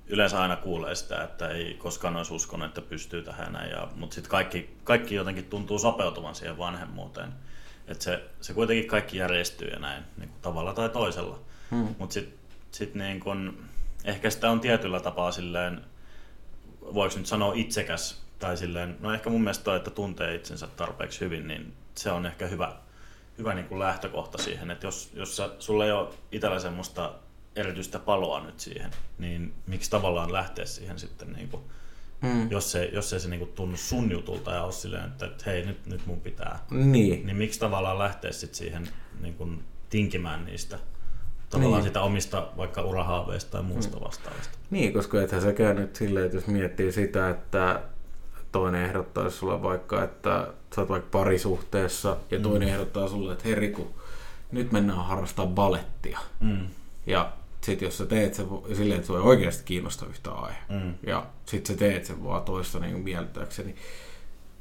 yleensä 0.08 0.42
aina 0.42 0.56
kuulee 0.56 0.94
sitä, 0.94 1.22
että 1.22 1.48
ei 1.48 1.74
koskaan 1.74 2.16
olisi 2.16 2.34
uskonut, 2.34 2.68
että 2.68 2.80
pystyy 2.80 3.22
tähän 3.22 3.68
ja, 3.70 3.88
mutta 3.94 4.14
sitten 4.14 4.30
kaikki, 4.30 4.76
kaikki 4.84 5.14
jotenkin 5.14 5.44
tuntuu 5.44 5.78
sopeutuvan 5.78 6.34
siihen 6.34 6.58
vanhemmuuteen. 6.58 7.32
Että 7.88 8.04
se, 8.04 8.24
se 8.40 8.54
kuitenkin 8.54 8.86
kaikki 8.86 9.18
järjestyy 9.18 9.68
ja 9.68 9.78
näin, 9.78 10.04
niin 10.16 10.28
kuin 10.28 10.40
tavalla 10.42 10.74
tai 10.74 10.88
toisella. 10.88 11.38
Hmm. 11.70 11.94
Mutta 11.98 12.12
sitten 12.12 12.38
sit 12.70 12.94
niin 12.94 13.20
kun, 13.20 13.64
ehkä 14.04 14.30
sitä 14.30 14.50
on 14.50 14.60
tietyllä 14.60 15.00
tapaa 15.00 15.32
silleen, 15.32 15.80
voiko 16.80 17.16
nyt 17.16 17.26
sanoa 17.26 17.52
itsekäs, 17.54 18.22
tai 18.38 18.56
silleen, 18.56 18.96
no 19.00 19.14
ehkä 19.14 19.30
mun 19.30 19.42
mielestä 19.42 19.64
toi, 19.64 19.76
että 19.76 19.90
tuntee 19.90 20.34
itsensä 20.34 20.66
tarpeeksi 20.66 21.20
hyvin, 21.20 21.48
niin 21.48 21.72
se 21.94 22.10
on 22.10 22.26
ehkä 22.26 22.46
hyvä, 22.46 22.76
hyvä 23.38 23.54
niin 23.54 23.66
kuin 23.66 23.78
lähtökohta 23.78 24.38
siihen, 24.38 24.70
että 24.70 24.86
jos, 24.86 25.10
jos 25.14 25.36
sä, 25.36 25.50
sulla 25.58 25.84
ei 25.84 25.92
ole 25.92 26.08
itsellä 26.32 26.60
semmoista 26.60 27.12
erityistä 27.58 27.98
paloa 27.98 28.40
nyt 28.40 28.60
siihen, 28.60 28.90
niin 29.18 29.54
miksi 29.66 29.90
tavallaan 29.90 30.32
lähteä 30.32 30.64
siihen 30.64 30.98
sitten, 30.98 31.32
niin 31.32 31.48
kuin, 31.48 31.62
Hmm. 32.22 32.50
jos, 32.50 32.74
ei, 32.74 32.90
jos 32.94 33.12
ei 33.12 33.20
se 33.20 33.28
niin 33.28 33.38
kuin 33.38 33.52
tunnu 33.52 33.76
sun 33.76 34.10
jutulta 34.10 34.50
ja 34.52 34.62
ole 34.64 34.72
silleen, 34.72 35.04
että, 35.04 35.26
että 35.26 35.44
hei 35.46 35.66
nyt, 35.66 35.86
nyt 35.86 36.06
mun 36.06 36.20
pitää, 36.20 36.58
Niin. 36.70 37.26
niin 37.26 37.36
miksi 37.36 37.60
tavallaan 37.60 37.98
lähteä 37.98 38.32
sitten 38.32 38.56
siihen 38.58 38.88
niin 39.20 39.34
kuin 39.34 39.64
tinkimään 39.90 40.44
niistä 40.44 40.78
tavallaan 41.50 41.80
Niin. 41.82 41.88
sitä 41.88 42.00
omista 42.02 42.48
vaikka 42.56 42.82
urahaaveista 42.82 43.50
tai 43.50 43.62
muusta 43.62 44.00
vastaavasta. 44.00 44.58
Niin, 44.70 44.92
koska 44.92 45.22
ethän 45.22 45.42
säkään 45.42 45.76
nyt 45.76 45.96
silleen, 45.96 46.26
että 46.26 46.36
jos 46.36 46.46
miettii 46.46 46.92
sitä, 46.92 47.30
että 47.30 47.82
toinen 48.52 48.84
ehdottaisi 48.84 49.36
sulle 49.36 49.62
vaikka, 49.62 50.04
että 50.04 50.48
sä 50.74 50.80
oot 50.80 50.88
vaikka 50.90 51.08
parisuhteessa 51.18 52.16
ja 52.30 52.40
toinen 52.40 52.68
ehdottaa 52.68 53.08
sulle, 53.08 53.32
että 53.32 53.44
hei 53.44 53.54
Riku, 53.54 53.94
nyt 54.52 54.72
mennään 54.72 55.04
harrastaa 55.04 55.46
balettia. 55.46 56.18
Mm. 56.40 56.66
Ja 57.06 57.32
sit 57.60 57.82
jos 57.82 57.98
sä 57.98 58.06
teet 58.06 58.34
sen 58.34 58.46
silleen, 58.76 58.96
että 58.98 59.06
sua 59.06 59.16
ei 59.18 59.24
oikeasti 59.24 59.62
kiinnosta 59.64 60.06
yhtä 60.06 60.30
aihe, 60.30 60.58
Mm. 60.68 60.94
ja 61.06 61.26
sit 61.46 61.66
sä 61.66 61.76
teet 61.76 62.04
sen 62.04 62.24
vaan 62.24 62.42
toista 62.42 62.78
niin 62.78 62.98
miellyttääkseni, 63.00 63.74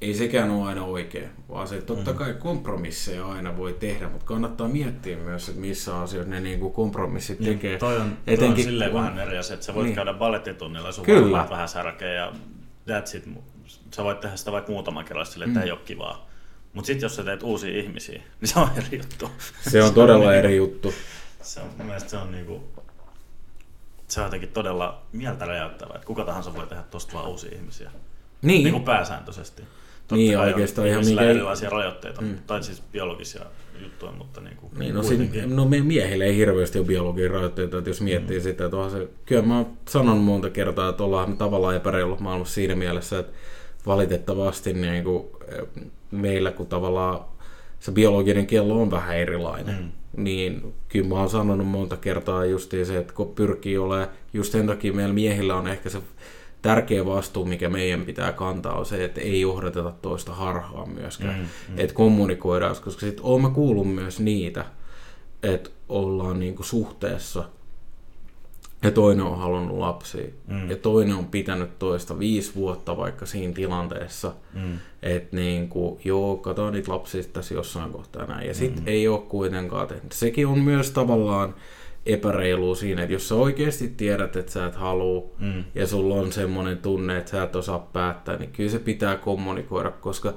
ei 0.01 0.13
sekään 0.13 0.50
ole 0.51 0.68
aina 0.70 0.84
oikein, 0.84 1.30
vaan 1.50 1.68
se 1.68 1.82
totta 1.82 2.13
kai 2.13 2.34
kompromisseja 2.34 3.25
aina 3.27 3.58
voi 3.58 3.74
tehdä, 3.74 4.10
mutta 4.10 4.25
kannattaa 4.25 4.68
miettiä 4.68 5.18
myös, 5.18 5.50
että 5.50 5.62
missä 5.62 6.00
asioissa 6.01 6.30
ne 6.32 6.39
niin 6.39 6.60
kuin 6.60 6.74
kompromissit 6.74 7.38
tekee. 7.39 7.70
Niin, 7.70 7.80
toi 7.80 7.96
on, 7.96 8.01
toi 8.01 8.10
on 8.12 8.18
Etenkin 8.27 8.63
silleen 8.63 8.92
kun- 8.92 9.00
vähän 9.01 9.20
eri 9.20 9.38
asia, 9.38 9.54
että 9.54 9.66
sä 9.66 9.74
voit 9.74 9.84
Niin. 9.84 9.89
niin. 9.89 9.96
käydä 9.96 10.13
ballettitunnilla, 10.13 10.92
sun 10.92 11.06
Kyllä. 11.06 11.48
Vähän 11.50 11.70
särkeä 11.70 12.13
ja 12.13 12.32
that's 12.89 13.18
it. 13.18 13.30
Sä 13.96 14.04
voit 14.04 14.20
tehdä 14.20 14.36
sitä 14.36 14.51
vaikka 14.51 14.72
muutaman 14.72 15.06
kerran 15.06 15.25
silleen, 15.25 15.50
että 15.50 15.60
Mm. 15.60 15.66
ei 15.66 15.72
ole 15.72 15.80
kivaa. 15.86 16.27
Mutta 16.74 16.88
sitten 16.88 17.06
jos 17.06 17.16
sä 17.16 17.24
teet 17.24 17.44
uusia 17.44 17.80
ihmisiä, 17.80 18.22
niin 18.42 18.50
se 18.50 18.60
on 18.60 18.69
eri 18.78 18.98
juttu. 18.98 19.30
Se 19.69 19.84
on 19.84 19.93
todella 19.93 20.19
niinku- 20.19 20.30
eri 20.48 20.56
juttu. 20.58 20.93
Se 21.41 21.60
on, 21.60 21.67
mun 21.78 21.86
mielestä 21.86 22.10
se 22.10 22.17
on 22.17 22.32
niinku, 22.32 22.63
se 24.08 24.20
on 24.22 24.26
jotenkin 24.26 24.50
todella 24.50 25.02
mieltä 25.12 25.46
räjäyttävää, 25.46 25.96
että 25.96 26.08
kuka 26.08 26.24
tahansa 26.26 26.54
voi 26.56 26.67
tehdä 26.67 26.84
tosta 26.91 27.13
vaan 27.13 27.28
uusia 27.28 27.52
ihmisiä. 27.56 27.91
Niin, 28.41 28.63
Niin 28.63 28.72
kuin 28.74 28.84
pääsääntöisesti. 28.84 29.62
Totta 30.02 30.15
Niin, 30.15 30.38
kai 30.38 30.48
oikeastaan 30.48 30.86
on 30.86 30.91
ihan 30.91 31.06
mikä- 31.06 31.22
erilaisia 31.22 31.70
rajoitteita, 31.70 32.22
Mm. 32.22 32.38
tai 32.48 32.63
siis 32.63 32.84
biologisia 32.91 33.46
juttuja, 33.84 34.12
mutta 34.12 34.41
niin 34.41 34.58
kuin 34.58 34.72
Niin, 34.80 34.96
no, 34.96 35.02
kuitenkin. 35.02 35.56
no 35.56 35.65
meidän 35.65 35.88
miehillä 35.88 36.26
ei 36.26 36.36
hirveästi 36.36 36.80
ole 36.80 36.88
biologian 36.88 37.32
rajoitteita, 37.32 37.78
että 37.78 37.89
jos 37.89 38.02
miettii 38.02 38.38
mm. 38.39 38.43
sitä, 38.43 38.65
että 38.65 38.78
onhan 38.78 38.91
se, 38.91 39.08
kyllä 39.26 39.41
mä 39.41 39.58
oon 39.58 39.67
sanonut 39.89 40.24
monta 40.24 40.50
kertaa, 40.50 40.89
että 40.89 41.04
ollaan 41.04 41.30
me 41.30 41.36
tavallaan 41.36 41.76
epäreilut 41.76 42.20
maailmassa 42.20 42.54
siinä 42.54 42.76
mielessä, 42.76 43.20
että 43.20 43.34
valitettavasti 43.86 44.74
niin 44.74 45.04
kuin, 45.04 45.26
eh, 45.48 45.84
meillä, 46.12 46.52
kun 46.52 46.67
tavallaan 46.67 47.20
se 47.80 47.91
biologinen 47.91 48.48
kello 48.48 48.82
on 48.82 48.91
vähän 48.91 49.17
erilainen. 49.17 49.76
Mm. 49.76 49.91
Niin 50.17 50.73
kyllä 50.88 51.08
mä 51.08 51.15
oon 51.15 51.30
sanonut 51.30 51.67
monta 51.67 51.97
kertaa 51.97 52.45
justiin 52.45 52.86
se, 52.86 52.97
että 52.97 53.13
kun 53.13 53.36
pyrkii 53.36 53.77
olemaan, 53.77 54.08
just 54.34 54.51
sen 54.51 54.67
takia 54.67 54.93
meillä 54.93 55.13
miehillä 55.13 55.56
on 55.56 55.67
ehkä 55.67 55.89
se 55.89 56.01
tärkeä 56.62 57.06
vastuu, 57.06 57.45
mikä 57.45 57.69
meidän 57.69 58.06
pitää 58.06 58.32
kantaa, 58.32 58.80
on 58.80 58.86
se, 58.86 59.03
että 59.03 59.21
ei 59.21 59.41
johdateta 59.41 59.93
toista 60.01 60.34
harhaan 60.34 60.89
myöskään. 60.89 61.39
Mm. 61.39 61.73
mm. 61.73 61.80
Että 61.80 61.93
kommunikoidaan, 61.93 62.75
koska 62.84 63.01
sitten 63.01 63.25
oon 63.25 63.41
mä 63.41 63.49
kuullut 63.49 63.95
myös 63.95 64.19
niitä, 64.19 64.65
että 65.43 65.69
ollaan 65.89 66.39
niinku 66.39 66.63
suhteessa 66.63 67.43
ja 68.84 68.92
toinen 68.92 69.26
on 69.26 69.38
halunnut 69.38 69.78
lapsia 69.78 70.28
Mm. 70.48 70.70
ja 70.70 70.76
toinen 70.76 71.16
on 71.16 71.26
pitänyt 71.26 71.80
toista 71.80 72.20
viisi 72.20 72.56
vuotta 72.56 72.98
vaikka 72.98 73.26
siinä 73.26 73.54
tilanteessa, 73.54 74.32
Mm. 74.54 74.80
että 75.02 75.36
niinku, 75.36 76.00
joo, 76.04 76.36
kato 76.38 76.72
niitä 76.72 76.92
lapsia 76.92 77.24
tässä 77.34 77.54
jossain 77.56 77.92
kohtaa 77.92 78.26
näin. 78.26 78.48
Ja 78.48 78.54
sitten 78.54 78.84
Mm. 78.84 78.88
ei 78.88 79.08
ole 79.08 79.20
kuitenkaan 79.20 79.88
tehnyt. 79.88 80.12
Sekin 80.12 80.48
on 80.48 80.60
myös 80.60 80.92
tavallaan 80.92 81.56
epäreilu 82.06 82.76
siinä, 82.76 83.02
että 83.04 83.13
jos 83.13 83.30
sä 83.30 83.36
oikeasti 83.36 83.88
tiedät, 83.98 84.36
että 84.36 84.52
sä 84.52 84.66
et 84.66 84.76
halua 84.76 85.24
Mm. 85.40 85.63
ja 85.76 85.88
sulla 85.88 86.16
on 86.16 86.32
semmoinen 86.32 86.78
tunne, 86.78 87.18
että 87.18 87.32
sä 87.32 87.44
et 87.44 87.56
osaa 87.56 87.80
päättää, 87.94 88.38
niin 88.38 88.52
kyllä 88.52 88.70
se 88.70 88.80
pitää 88.80 89.16
kommunikoida, 89.18 89.92
koska 89.92 90.34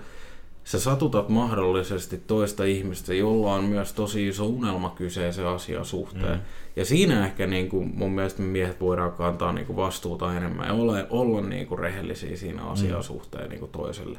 sä 0.70 0.80
satutat 0.80 1.28
mahdollisesti 1.28 2.18
toista 2.26 2.64
ihmistä, 2.64 3.14
jolla 3.14 3.54
on 3.54 3.64
myös 3.64 3.92
tosi 3.92 4.28
iso 4.28 4.46
unelma 4.46 4.90
kyseisen 4.90 5.46
asian 5.46 5.84
suhteen. 5.84 6.38
Mm. 6.38 6.44
Ja 6.76 6.84
siinä 6.84 7.26
ehkä 7.26 7.46
niin 7.46 7.68
kuin 7.68 7.92
mun 7.94 8.10
mielestä 8.12 8.42
me 8.42 8.48
miehet 8.48 8.80
voidaan 8.80 9.12
kantaa 9.12 9.52
niin 9.52 9.66
kuin 9.66 9.76
vastuuta 9.76 10.36
enemmän 10.36 10.66
ja 10.66 10.72
olla, 10.74 10.94
olla 11.10 11.40
niin 11.40 11.66
kuin 11.66 11.78
rehellisiä 11.78 12.36
siinä 12.36 12.64
asian 12.64 12.96
Mm. 12.96 13.02
suhteen 13.02 13.48
niin 13.48 13.60
kuin 13.60 13.72
toiselle. 13.72 14.18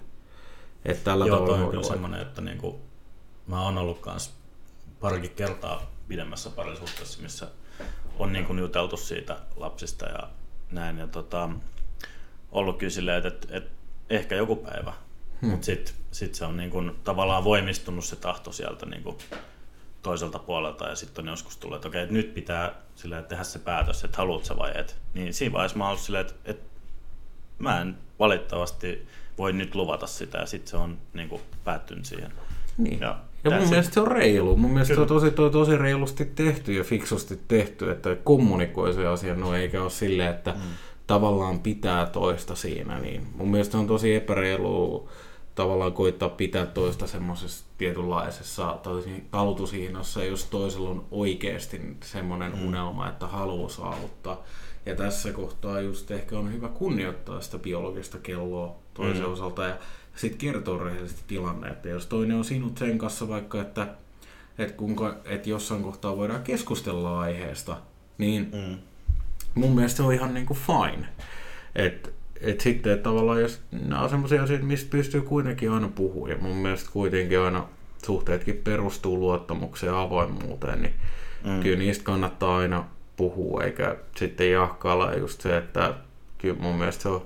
Että 0.86 1.04
tällä 1.04 1.26
Joo, 1.26 1.36
tavalla 1.36 1.56
toi 1.56 1.64
on 1.66 1.72
kyllä 1.72 1.84
semmoinen, 1.84 2.22
että 2.22 2.42
niinku, 2.42 2.80
mä 3.48 3.62
oon 3.64 3.78
ollut 3.78 4.00
kans 4.00 4.34
parikin 5.00 5.32
kertaa 5.36 5.82
pidemmässä 6.08 6.50
parisuhteessa, 6.50 7.22
missä 7.22 7.48
on 8.20 8.34
niinku 8.34 8.54
juteltu 8.54 8.98
siitä 8.98 9.38
lapsista 9.56 10.06
ja 10.06 10.30
näin. 10.72 10.98
Ja 10.98 11.08
tota, 11.08 11.50
ollut 12.52 12.78
kyllä 12.78 12.92
silleen, 12.92 13.18
että, 13.18 13.30
että, 13.30 13.58
että 13.58 13.72
ehkä 14.10 14.36
joku 14.36 14.56
päivä. 14.56 14.94
Hmm. 15.42 15.48
Hmm. 15.48 15.52
Mutta 15.52 15.66
sitten 15.66 15.94
sit 16.12 16.36
se 16.36 16.46
on 16.46 16.58
niinku, 16.58 16.84
tavallaan 17.04 17.44
voimistunut 17.44 18.06
se 18.06 18.16
tahto 18.16 18.52
sieltä 18.52 18.86
niinku, 18.86 19.18
toiselta 20.02 20.40
puolelta 20.40 20.88
ja 20.88 20.96
sitten 20.96 21.26
on 21.26 21.30
joskus 21.32 21.58
tullut, 21.58 21.76
että 21.76 21.88
okei, 21.88 22.02
että 22.02 22.14
nyt 22.14 22.34
pitää 22.34 22.76
silleen, 22.96 23.26
tehdä 23.26 23.44
se 23.44 23.60
päätös, 23.60 24.04
että 24.04 24.18
haluat 24.18 24.46
sä 24.46 24.58
vai 24.58 24.72
et. 24.76 24.98
Niin 25.14 25.34
siinä 25.34 25.54
vaiheessa 25.54 25.78
mä 25.78 25.84
oon 25.84 25.90
ollut 25.90 26.04
silleen, 26.04 26.26
että, 26.26 26.52
että 26.52 26.66
mä 27.60 27.82
en 27.82 27.98
valitettavasti 28.20 29.08
voi 29.38 29.54
nyt 29.54 29.76
luvata 29.76 30.08
sitä 30.08 30.38
ja 30.38 30.46
sitten 30.46 30.72
se 30.72 30.78
on 30.78 30.98
niin 31.14 31.30
kuin, 31.30 31.42
päättynyt 31.64 32.06
siihen. 32.06 32.32
Niin. 32.78 33.00
Ja 33.00 33.20
Ja 33.44 33.52
mun 33.52 33.60
that's 33.60 33.64
it. 33.64 33.70
mielestä 33.70 33.94
se 33.94 34.00
on 34.00 34.08
reilu. 34.08 34.56
Mun 34.56 34.72
mielestä 34.72 34.96
se 34.96 35.02
on 35.02 35.08
Kyllä. 35.08 35.20
tosi, 35.20 35.32
toi, 35.32 35.52
tosi 35.52 35.78
reilusti 35.78 36.26
tehty 36.26 36.74
ja 36.74 36.84
fiksusti 36.84 37.40
tehty, 37.48 37.92
että 37.92 38.16
kommunikoi 38.24 38.94
se 38.94 39.08
asia, 39.08 39.36
no 39.36 39.54
eikä 39.54 39.82
ole 39.82 39.90
silleen, 39.90 40.30
että 40.30 40.52
mm. 40.52 40.62
tavallaan 41.08 41.60
pitää 41.60 42.06
toista 42.06 42.56
siinä. 42.56 43.00
Niin 43.00 43.28
mun 43.36 43.52
mielestä 43.52 43.78
on 43.78 43.88
tosi 43.88 44.16
epäreilu 44.16 45.10
tavallaan 45.62 45.94
koittaa 45.94 46.30
pitää 46.30 46.66
toista 46.66 47.08
semmoisessa 47.08 47.66
tietynlaisessa 47.78 48.80
talutushihnassa, 49.32 50.24
jos 50.24 50.46
toisella 50.46 50.90
on 50.90 51.06
oikeasti 51.12 51.82
semmoinen 52.04 52.52
mm. 52.56 52.68
unelma, 52.68 53.10
että 53.10 53.28
haluaa 53.28 53.70
saavuttaa. 53.70 54.44
Ja 54.86 54.96
tässä 54.96 55.32
kohtaa 55.32 55.82
just 55.82 56.12
ehkä 56.12 56.40
on 56.40 56.54
hyvä 56.54 56.68
kunnioittaa 56.68 57.42
sitä 57.42 57.60
biologista 57.60 58.18
kelloa 58.18 58.76
toisen 58.94 59.26
mm. 59.26 59.32
Osalta 59.32 59.64
ja 59.64 59.78
sitten 60.16 60.40
kertoa 60.40 60.84
rehellisesti 60.84 61.22
tilanne, 61.28 61.68
että 61.68 61.90
jos 61.90 62.06
toinen 62.06 62.38
on 62.38 62.46
sinut 62.46 62.78
sen 62.78 62.98
kanssa 62.98 63.28
vaikka, 63.28 63.62
että, 63.62 63.88
että, 64.58 64.78
kuinka, 64.78 65.16
että 65.26 65.50
jossain 65.50 65.84
kohtaa 65.84 66.18
voidaan 66.18 66.44
keskustella 66.44 67.20
aiheesta, 67.20 67.78
niin 68.18 68.52
Mm. 68.54 68.78
mun 69.56 69.76
mielestä 69.76 69.98
se 69.98 70.04
on 70.04 70.14
ihan 70.14 70.34
niinku 70.34 70.54
fine. 70.54 71.08
Et, 71.76 72.21
et 72.42 72.62
sitten 72.62 72.94
että 72.94 73.04
tavallaan 73.04 73.42
jos 73.42 73.62
nämä 73.72 74.02
on 74.02 74.10
sellaisia 74.10 74.44
asioita, 74.44 74.66
mistä 74.66 74.90
pystyy 74.90 75.22
kuitenkin 75.22 75.72
aina 75.72 75.88
puhumaan, 75.96 76.32
ja 76.32 76.38
mun 76.42 76.56
mielestä 76.56 76.90
kuitenkin 76.94 77.40
aina 77.40 77.68
suhteetkin 78.06 78.62
perustuu 78.64 79.20
luottamukseen 79.20 79.94
ja 79.94 80.02
avoimuuteen, 80.02 80.82
niin 80.82 80.94
mm. 81.46 81.60
kyllä 81.60 81.80
niistä 81.80 82.04
kannattaa 82.04 82.58
aina 82.58 82.86
puhua, 83.18 83.64
eikä 83.64 83.96
sitten 84.16 84.52
jahkailla 84.52 85.14
just 85.14 85.42
se, 85.42 85.58
että 85.58 85.94
kyllä 86.38 86.56
mun 86.60 86.76
mielestä 86.76 87.04
se 87.04 87.10
on 87.10 87.26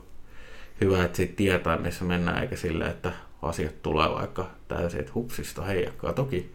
hyvä, 0.82 1.04
että 1.04 1.18
siitä 1.18 1.34
tietää, 1.36 1.78
missä 1.78 2.06
mennään, 2.06 2.42
eikä 2.42 2.56
sille, 2.56 2.86
että 2.86 3.12
asiat 3.42 3.82
tulee 3.82 4.10
vaikka 4.10 4.50
täysin, 4.68 5.00
että 5.00 5.12
hupsista 5.16 5.62
heijakkaa. 5.62 6.14
Toki, 6.14 6.52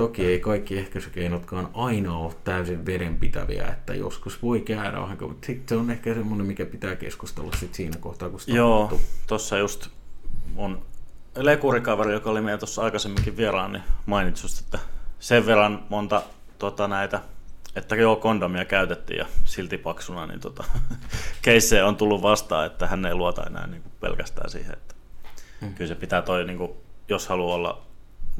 toki 0.00 0.26
ei 0.26 0.40
kaikki 0.40 0.78
ehkäisykeinotkaan 0.78 1.68
aina 1.74 2.16
ole 2.16 2.34
täysin 2.44 2.86
vedenpitäviä, 2.86 3.68
että 3.68 3.94
joskus 3.94 4.42
voi 4.42 4.60
käydä 4.60 5.00
vähän, 5.00 5.18
mutta 5.20 5.46
sitten 5.46 5.68
se 5.68 5.76
on 5.76 5.90
ehkä 5.90 6.14
semmoinen, 6.14 6.46
mikä 6.46 6.66
pitää 6.66 6.96
keskustella 6.96 7.52
sit 7.56 7.74
siinä 7.74 7.96
kohtaa, 8.00 8.30
kun 8.30 8.40
sitä 8.40 8.56
Joo, 8.56 9.00
tuossa 9.26 9.58
just 9.58 9.88
mun 10.54 10.82
lekurikaveri, 11.36 12.12
joka 12.12 12.30
oli 12.30 12.40
meidän 12.40 12.58
tuossa 12.58 12.82
aikaisemminkin 12.82 13.36
vieraan, 13.36 13.72
niin 13.72 13.82
mainitsi 14.06 14.44
just, 14.44 14.60
että 14.60 14.78
sen 15.18 15.46
verran 15.46 15.84
monta 15.88 16.22
tota, 16.58 16.88
näitä 16.88 17.20
että 17.76 17.96
joo, 17.96 18.16
kondomia 18.16 18.64
käytettiin 18.64 19.18
ja 19.18 19.26
silti 19.44 19.78
paksuna, 19.78 20.26
niin 20.26 20.40
tota, 20.40 20.64
keissejä 21.42 21.86
on 21.86 21.96
tullut 21.96 22.22
vastaan, 22.22 22.66
että 22.66 22.86
hän 22.86 23.06
ei 23.06 23.14
luota 23.14 23.44
enää 23.46 23.66
niin 23.66 23.82
kuin 23.82 23.92
pelkästään 24.00 24.50
siihen, 24.50 24.72
että 24.72 24.94
hmm. 25.60 25.74
kyllä 25.74 25.88
se 25.88 25.94
pitää 25.94 26.22
toi, 26.22 26.44
niin 26.44 26.58
kuin, 26.58 26.72
jos 27.08 27.28
haluaa 27.28 27.54
olla 27.54 27.82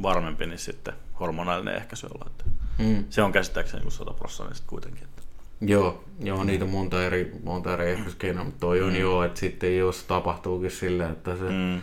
varmempi, 0.03 0.46
niin 0.46 0.59
sitten 0.59 0.94
hormonaalinen 1.20 1.76
ehkäisy 1.76 2.06
olla. 2.06 2.26
Että 2.26 2.44
hmm. 2.78 3.04
Se 3.11 3.22
on 3.22 3.33
käsittääkseni 3.33 3.83
niin 3.83 3.92
100 3.92 4.12
prosenttia 4.12 4.64
kuitenkin. 4.66 5.04
Että. 5.04 5.22
Joo, 5.61 6.04
joo, 6.20 6.44
niitä 6.44 6.64
on 6.64 6.70
monta 6.70 7.04
eri, 7.04 7.33
monta 7.44 7.72
eri 7.72 7.90
ehkäisykeinoa, 7.90 8.44
mutta 8.44 8.61
toi 8.61 8.83
on 8.83 8.92
mm. 8.92 9.00
joo, 9.00 9.24
että 9.24 9.40
sitten 9.40 9.78
jos 9.78 10.04
tapahtuukin 10.04 10.70
silleen, 10.70 11.12
että 11.12 11.37
se 11.37 11.48
mm. 11.48 11.83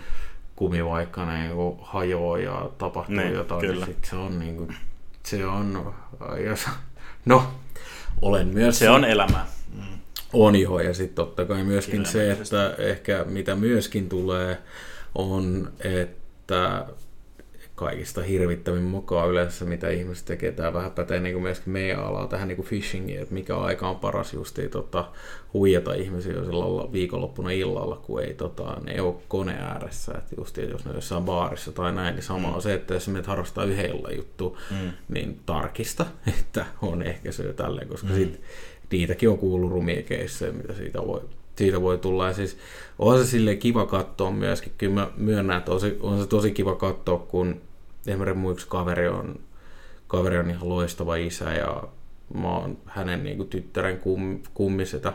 kumi 0.56 0.86
vaikka 0.86 1.26
niin 1.26 1.52
hajoaa 1.82 2.38
ja 2.38 2.70
tapahtuu 2.78 3.16
niin, 3.16 3.34
jotain, 3.34 3.62
niin 3.62 3.72
kyllä. 3.72 3.86
niin 3.86 3.96
sitten 3.96 4.10
se 4.10 4.16
on 4.16 4.40
niin 4.40 4.58
kuin, 4.58 4.76
se 5.24 5.46
on, 5.46 5.94
jos 6.46 6.66
No, 7.28 7.44
olen 8.22 8.48
myös... 8.48 8.80
Se 8.80 8.90
on 8.90 9.06
elämä. 9.06 9.46
Mm. 9.74 10.00
On 10.34 10.56
joo, 10.56 10.80
ja 10.80 10.94
sitten 10.94 11.16
totta 11.16 11.46
kai 11.46 11.64
myöskin 11.64 12.06
se, 12.06 12.32
että 12.32 12.76
ehkä 12.78 13.26
mitä 13.28 13.56
myöskin 13.56 14.10
tulee, 14.10 14.58
on, 15.16 15.72
että 15.80 16.86
kaikista 17.78 18.22
hirvittävin 18.22 18.84
mukaan 18.84 19.30
yleensä, 19.30 19.66
mitä 19.66 19.90
ihmiset 19.90 20.26
tekee. 20.26 20.52
Tämä 20.52 20.74
vähän 20.74 20.92
pätee 20.92 21.20
niin 21.20 21.34
kuin 21.34 21.44
myöskin 21.44 21.74
meidän 21.74 22.00
alaa 22.00 22.28
tähän 22.28 22.48
niin 22.48 22.56
kuin 22.56 22.68
phishingiin, 22.68 23.22
että 23.22 23.34
mikä 23.34 23.58
aika 23.58 23.90
on 23.90 23.96
paras 23.96 24.34
justiin 24.34 24.70
tota, 24.70 25.10
huijata 25.54 25.94
ihmisiä 25.94 26.34
jo 26.34 26.46
sillä 26.46 26.92
viikonloppuna 26.92 27.52
illalla, 27.52 27.96
kun 27.96 28.22
ei, 28.22 28.34
tota, 28.34 28.78
ne 28.86 28.92
ei 28.92 29.00
ole 29.00 29.16
kone 29.28 29.54
ääressä. 29.54 30.14
Että 30.18 30.36
justiin, 30.38 30.70
jos 30.70 30.86
ne 30.86 30.90
on 30.90 30.98
jossain 30.98 31.24
baarissa 31.24 31.72
tai 31.72 31.92
näin, 31.92 32.16
niin 32.16 32.24
sama 32.24 32.48
mm. 32.48 32.54
on 32.54 32.62
se, 32.62 32.74
että 32.74 32.94
jos 32.94 33.08
menet 33.08 33.28
harrastaa 33.28 33.64
yhdellä 33.64 34.10
juttu, 34.16 34.58
mm. 34.72 34.92
niin 35.10 35.40
tarkista, 35.46 36.06
että 36.40 36.66
on 36.82 37.04
ehkä 37.04 37.32
se 37.32 37.54
tälleen, 37.54 37.88
koska 37.88 38.08
mm. 38.08 38.16
sit, 38.16 38.42
niitäkin 38.92 39.30
on 39.30 39.38
kuullut 39.38 39.72
rumia 39.72 40.04
keissejä, 40.04 40.52
mitä 40.52 40.74
siitä 40.74 41.08
voi 41.08 41.22
siitä 41.58 41.82
voi 41.82 41.98
tulla. 41.98 42.28
Ja 42.28 42.34
siis 42.34 42.58
on 43.00 43.18
se 43.20 43.26
sille 43.26 43.56
kiva 43.56 43.86
katsoa 43.86 44.32
myöskin. 44.32 44.72
Kyllä 44.78 44.94
mä 44.94 45.08
myönnän, 45.18 45.58
että 45.58 45.72
on 45.72 45.80
se, 45.80 45.98
on 46.00 46.22
se 46.22 46.28
tosi 46.28 46.52
kiva 46.52 46.76
katsoa, 46.76 47.18
kun 47.18 47.62
mun 48.36 48.52
yksi 48.52 48.68
kaveri 48.70 49.08
on, 49.08 49.40
kaveri 50.08 50.38
on 50.38 50.50
ihan 50.50 50.70
loistava 50.70 51.16
isä 51.16 51.54
ja 51.54 51.84
mä 52.34 52.58
oon 52.58 52.78
hänen 52.86 53.24
niin 53.24 53.38
kuin, 53.38 53.50
tyttären 53.50 53.98
kum, 53.98 54.40
kummisetä, 54.54 55.14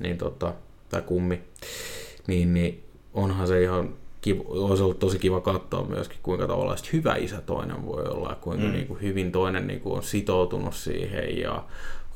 niin 0.00 0.18
tota, 0.18 0.54
tai 0.88 1.02
kummi, 1.02 1.42
niin, 2.26 2.54
niin 2.54 2.84
onhan 3.14 3.46
se 3.48 3.62
ihan 3.62 3.94
kiva, 4.20 4.42
olisi 4.46 4.82
ollut 4.82 4.98
tosi 4.98 5.18
kiva 5.18 5.40
katsoa 5.40 5.84
myöskin, 5.84 6.18
kuinka 6.22 6.46
tavallaan 6.46 6.78
hyvä 6.92 7.16
isä 7.16 7.40
toinen 7.40 7.86
voi 7.86 8.04
olla, 8.04 8.28
ja 8.28 8.36
kuinka 8.36 8.66
mm. 8.66 8.72
niin 8.72 8.86
kuin, 8.86 9.00
hyvin 9.00 9.32
toinen 9.32 9.66
niin 9.66 9.80
kuin, 9.80 9.96
on 9.96 10.02
sitoutunut 10.02 10.74
siihen 10.74 11.38
ja 11.38 11.64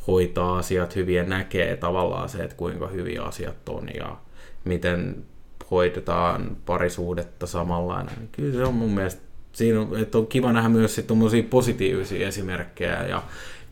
hoitaa 0.06 0.58
asiat 0.58 0.96
hyvin 0.96 1.16
ja 1.16 1.24
näkee 1.24 1.76
tavallaan 1.76 2.28
se, 2.28 2.38
että 2.38 2.56
kuinka 2.56 2.86
hyviä 2.86 3.22
asiat 3.22 3.68
on 3.68 3.88
ja 3.94 4.16
miten 4.64 5.24
hoitetaan 5.70 6.56
parisuudetta 6.66 7.46
samanlainen. 7.46 8.28
Kyllä 8.32 8.54
se 8.54 8.64
on 8.64 8.74
mun 8.74 8.90
mielestä 8.90 9.22
siinä 9.52 9.80
on, 9.80 9.98
että 9.98 10.18
on 10.18 10.26
kiva 10.26 10.52
nähdä 10.52 10.68
myös 10.68 10.94
sit 10.94 11.06
positiivisia 11.50 12.28
esimerkkejä 12.28 13.06
ja 13.06 13.22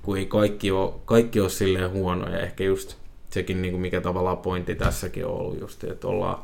kun 0.02 0.18
ei 0.18 0.26
kaikki 0.26 0.70
ole, 0.70 0.92
kaikki 1.04 1.40
ole 1.40 1.48
silleen 1.48 1.90
huonoja, 1.90 2.40
ehkä 2.40 2.64
just 2.64 2.96
sekin 3.30 3.62
niin 3.62 3.72
kuin 3.72 3.80
mikä 3.80 4.00
tavallaan 4.00 4.38
pointti 4.38 4.74
tässäkin 4.74 5.26
on 5.26 5.32
ollut 5.32 5.60
just, 5.60 5.84
että 5.84 6.08
ollaan, 6.08 6.38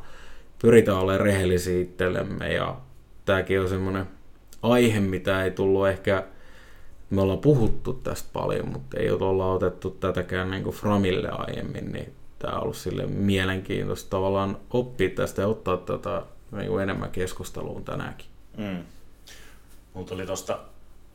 pyritään 0.62 0.98
olemaan 0.98 1.20
rehellisiä 1.20 1.80
itsellemme 1.80 2.52
ja 2.52 2.76
tämäkin 3.24 3.60
on 3.60 3.68
semmoinen 3.68 4.06
aihe, 4.62 5.00
mitä 5.00 5.44
ei 5.44 5.50
tullut 5.50 5.88
ehkä, 5.88 6.24
me 7.10 7.20
ollaan 7.20 7.38
puhuttu 7.38 7.92
tästä 7.92 8.28
paljon, 8.32 8.68
mutta 8.68 8.96
ei 8.96 9.10
olla 9.10 9.52
otettu 9.52 9.90
tätäkään 9.90 10.50
niin 10.50 10.62
kuin 10.62 10.76
Framille 10.76 11.28
aiemmin, 11.28 11.92
niin 11.92 12.12
tämä 12.38 12.56
on 12.56 12.62
ollut 12.62 12.76
sille 12.76 13.06
mielenkiintoista 13.06 14.10
tavallaan 14.10 14.56
oppia 14.70 15.10
tästä 15.10 15.42
ja 15.42 15.48
ottaa 15.48 15.76
tätä 15.76 16.22
niin 16.52 16.68
kuin 16.68 16.82
enemmän 16.82 17.10
keskusteluun 17.10 17.84
tänäänkin. 17.84 18.26
Mm. 18.56 18.84
Mulla 19.94 20.08
tuli 20.08 20.26
tuosta 20.26 20.58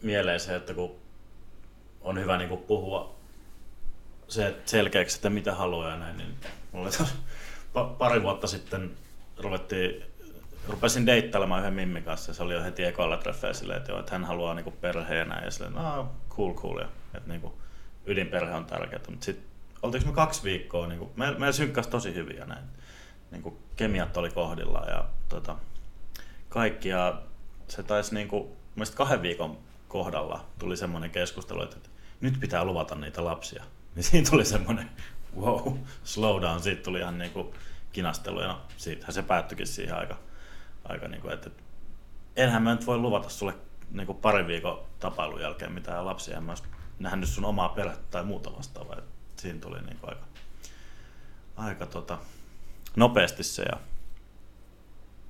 mieleen 0.02 0.40
se, 0.40 0.56
että 0.56 0.74
kun 0.74 0.96
on 2.02 2.20
hyvä 2.20 2.38
niin 2.38 2.50
kuin 2.50 2.62
puhua 2.62 3.16
se 4.28 4.56
selkeäksi, 4.66 5.18
että 5.18 5.30
mitä 5.30 5.56
haluaa 5.56 5.90
ja 5.90 5.98
näin, 5.98 6.18
niin 6.18 6.36
mulla 6.72 6.90
oli 7.76 7.96
pari 7.98 8.24
vuotta 8.24 8.48
sitten 8.48 8.92
ruvettiin, 9.38 10.04
rupesin 10.68 11.06
deittailemaan 11.06 11.62
yhden 11.62 11.74
Mimmin 11.74 12.04
kanssa 12.04 12.30
ja 12.30 12.34
se 12.34 12.44
oli 12.44 12.54
jo 12.54 12.64
heti 12.64 12.84
ekoilla 12.84 13.18
treffeillä 13.18 13.54
silleen, 13.54 13.78
että, 13.78 13.92
joo, 13.92 14.00
että 14.00 14.12
hän 14.12 14.26
haluaa 14.26 14.54
niin 14.54 14.74
perheen 14.82 15.34
ja 15.46 15.52
silleen, 15.52 15.74
no 15.74 16.12
cool 16.30 16.54
cool. 16.54 16.80
Ja 16.80 16.88
että 17.14 17.30
niin 17.30 17.42
kuin, 17.42 17.54
ydinperhe 18.06 18.56
on 18.56 18.66
tärkeää, 18.66 19.02
mutta 19.10 19.26
sitten 19.26 19.46
oltiinko 19.82 20.10
me 20.10 20.16
kaksi 20.16 20.44
viikkoa, 20.44 20.88
niin 20.88 21.00
kuin, 21.00 21.12
meillä, 21.16 21.40
meillä 21.40 21.52
synkkäsi 21.52 21.90
tosi 21.90 22.14
hyvin 22.14 22.38
ja 22.38 22.46
näin, 22.46 22.66
niin 23.32 23.42
kuin, 23.42 23.58
kemiat 23.76 24.18
oli 24.18 24.30
kohdillaan 24.30 24.88
ja 24.88 25.06
tota, 25.30 25.56
kaikki. 26.50 26.90
Ja 26.90 27.22
se 27.68 27.84
taisi 27.84 28.16
niin 28.16 28.28
kuin, 28.28 28.59
mielestäni 28.80 28.98
kahden 28.98 29.22
viikon 29.22 29.58
kohdalla 29.88 30.46
tuli 30.60 30.78
semmoinen 30.78 31.12
keskustelu, 31.12 31.64
että 31.64 31.90
nyt 32.22 32.40
pitää 32.40 32.64
luvata 32.64 32.96
niitä 32.96 33.26
lapsia. 33.26 33.64
Niin 33.96 34.04
siinä 34.04 34.30
tuli 34.30 34.46
semmoinen 34.46 34.90
wow, 35.40 35.78
slow 36.04 36.42
down, 36.42 36.62
siitä 36.62 36.84
tuli 36.84 37.00
ihan 37.00 37.18
niin 37.18 37.32
kuin 37.32 37.54
kinastelu 37.92 38.42
ja 38.42 38.48
no, 38.48 38.62
siitähän 38.78 39.14
se 39.14 39.24
päättyikin 39.24 39.68
siihen 39.68 39.96
aika, 39.96 40.18
aika 40.84 41.08
niin 41.08 41.22
kuin, 41.22 41.34
että 41.34 41.50
enhän 42.36 42.64
mä 42.64 42.72
nyt 42.72 42.88
voi 42.88 42.98
luvata 42.98 43.30
sulle 43.30 43.54
niin 43.92 44.06
kuin 44.06 44.18
parin 44.18 44.48
viikon 44.48 44.82
tapailun 45.00 45.42
jälkeen 45.42 45.72
mitään 45.72 46.06
lapsia, 46.06 46.38
en 46.38 46.44
mä 46.44 46.54
nähnyt 47.00 47.30
sun 47.30 47.46
omaa 47.46 47.70
perhettä 47.70 48.06
tai 48.12 48.24
muuta 48.24 48.56
vastaavaa. 48.58 48.98
Siinä 49.36 49.60
tuli 49.60 49.82
niin 49.82 49.98
kuin 49.98 50.10
aika, 50.10 50.26
aika 51.56 51.86
tota, 51.86 52.18
nopeasti 52.96 53.44
se 53.44 53.64
ja 53.64 53.80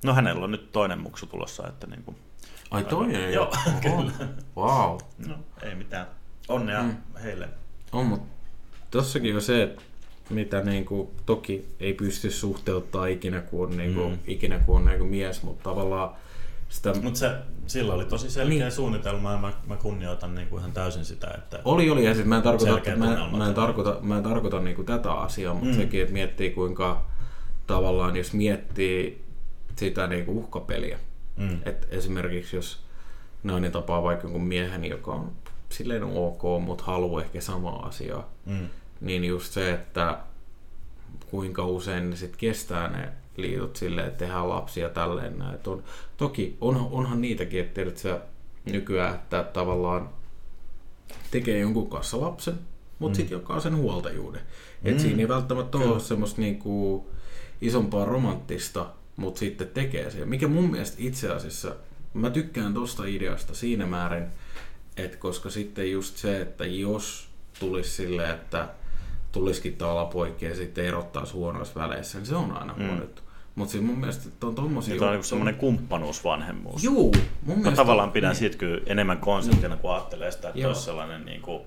no 0.04 0.14
hänellä 0.14 0.44
on 0.44 0.50
nyt 0.50 0.72
toinen 0.72 1.00
muksu 1.00 1.26
tulossa, 1.26 1.68
että 1.68 1.86
niin 1.86 2.02
kuin 2.02 2.16
Ai 2.70 2.84
toi 2.84 3.14
ei 3.14 3.34
Joo, 3.34 3.52
kyllä. 3.82 4.12
Wow. 4.56 4.98
No, 5.26 5.34
ei 5.62 5.74
mitään. 5.74 6.06
Onnea 6.48 6.82
mm. 6.82 6.96
heille. 7.22 7.48
On, 7.92 8.06
mutta 8.06 8.26
tossakin 8.90 9.34
on 9.34 9.42
se, 9.42 9.62
että 9.62 9.82
mitä 10.30 10.60
niin 10.60 10.84
kuin, 10.84 11.08
toki 11.26 11.66
ei 11.80 11.94
pysty 11.94 12.30
suhteuttaa 12.30 13.06
ikinä, 13.06 13.40
kun 13.40 13.68
on, 13.68 13.76
niin 13.76 13.94
kuin, 13.94 14.12
mm. 14.12 14.18
ikinä, 14.26 14.58
kun 14.58 14.76
on 14.76 14.84
niin 14.84 14.98
kuin 14.98 15.10
mies, 15.10 15.42
mutta 15.42 15.70
tavallaan 15.70 16.10
sitä... 16.68 16.92
Mutta 17.02 17.18
se, 17.18 17.30
sillä 17.66 17.94
oli 17.94 18.04
tosi 18.04 18.30
selkeä 18.30 18.58
niin. 18.58 18.72
suunnitelma 18.72 19.32
ja 19.32 19.38
mä, 19.38 19.52
mä 19.66 19.76
kunnioitan 19.76 20.34
niin 20.34 20.48
kuin 20.48 20.60
ihan 20.60 20.72
täysin 20.72 21.04
sitä, 21.04 21.30
että... 21.38 21.58
Oli, 21.64 21.90
oli, 21.90 22.04
ja 22.04 22.14
sitten 22.14 22.28
mä 22.28 22.36
en 22.36 22.42
tarkoita, 22.42 22.78
että 22.78 22.96
mä, 22.96 23.28
mä 23.36 23.48
en 23.48 23.54
tarkoita, 23.54 23.96
mä 24.00 24.16
en 24.16 24.22
tarkoita 24.22 24.60
niin 24.60 24.76
kuin 24.76 24.86
tätä 24.86 25.12
asiaa, 25.12 25.54
mutta 25.54 25.70
mm. 25.70 25.76
sekin, 25.76 26.00
että 26.00 26.12
miettii 26.12 26.50
kuinka 26.50 27.06
tavallaan, 27.66 28.16
jos 28.16 28.32
miettii 28.32 29.24
sitä 29.76 30.06
niin 30.06 30.24
kuin 30.24 30.38
uhkapeliä, 30.38 30.98
Mm. 31.36 31.58
Et 31.64 31.88
esimerkiksi 31.90 32.56
jos 32.56 32.82
nainen 33.42 33.72
tapaa 33.72 34.02
vaikka 34.02 34.24
jonkun 34.24 34.42
miehen, 34.42 34.84
joka 34.84 35.12
on 35.12 35.32
silleen 35.68 36.04
ok, 36.04 36.42
mutta 36.60 36.84
haluaa 36.84 37.22
ehkä 37.22 37.40
samaa 37.40 37.86
asiaa, 37.86 38.30
mm. 38.46 38.68
niin 39.00 39.24
just 39.24 39.52
se, 39.52 39.72
että 39.72 40.18
kuinka 41.30 41.66
usein 41.66 42.10
ne 42.10 42.16
sit 42.16 42.36
kestää 42.36 42.88
ne 42.88 43.08
liitot 43.36 43.76
silleen, 43.76 44.06
että 44.08 44.18
tehdään 44.18 44.48
lapsia 44.48 44.88
tälleen 44.88 45.38
näin. 45.38 45.58
On, 45.66 45.82
toki 46.16 46.56
on, 46.60 46.88
onhan 46.90 47.20
niitäkin, 47.20 47.60
että 47.60 47.74
tiedät 47.74 47.96
sä 47.96 48.20
nykyään, 48.64 49.14
että 49.14 49.42
tavallaan 49.42 50.08
tekee 51.30 51.58
jonkun 51.58 51.90
kanssa 51.90 52.20
lapsen, 52.20 52.58
mutta 52.98 53.16
mm. 53.16 53.16
sitten 53.16 53.36
jakaa 53.36 53.60
sen 53.60 53.76
huoltajuuden. 53.76 54.40
Mm. 54.40 54.90
Et 54.90 55.00
siinä 55.00 55.20
ei 55.20 55.28
välttämättä 55.28 55.78
Kyllä. 55.78 55.92
ole 55.92 56.00
semmoista 56.00 56.40
niinku 56.40 57.06
isompaa 57.60 58.04
romanttista 58.04 58.86
mutta 59.20 59.38
sitten 59.38 59.68
tekee 59.68 60.10
se. 60.10 60.24
Mikä 60.24 60.48
mun 60.48 60.70
mielestä 60.70 60.96
itse 60.98 61.28
asiassa, 61.32 61.76
mä 62.14 62.30
tykkään 62.30 62.74
tosta 62.74 63.04
ideasta 63.06 63.54
siinä 63.54 63.86
määrin, 63.86 64.24
että 64.96 65.16
koska 65.16 65.50
sitten 65.50 65.92
just 65.92 66.16
se, 66.16 66.40
että 66.40 66.66
jos 66.66 67.28
tulisi 67.60 67.90
silleen, 67.90 68.30
että 68.30 68.68
tulisikin 69.32 69.76
tavallaan 69.76 70.08
poikki 70.08 70.44
ja 70.44 70.56
sitten 70.56 70.84
erottaa 70.84 71.24
huonoissa 71.32 71.80
väleissä, 71.80 72.18
niin 72.18 72.26
se 72.26 72.36
on 72.36 72.52
aina 72.52 72.74
mm. 72.76 72.86
huono 72.86 73.04
Mutta 73.54 73.72
siis 73.72 73.84
mun 73.84 73.98
mielestä 73.98 74.28
että 74.28 74.46
on 74.46 74.54
tommosia... 74.54 74.94
Tämä 74.96 75.06
on 75.06 75.12
niinku 75.12 75.26
semmoinen 75.26 75.54
kumppanuusvanhemmuus. 75.54 76.84
Juu, 76.84 77.14
mun 77.42 77.58
mielestä... 77.58 77.70
Mä 77.70 77.76
tavallaan 77.76 78.12
pidän 78.12 78.30
niin. 78.30 78.38
siitä 78.38 78.56
kyllä 78.56 78.80
enemmän 78.86 79.18
konseptina, 79.18 79.76
kun 79.76 79.94
ajattelee 79.94 80.30
sitä, 80.30 80.48
että 80.48 80.68
olisi 80.68 80.82
sellainen 80.82 81.24
niin 81.24 81.42
kuin 81.42 81.62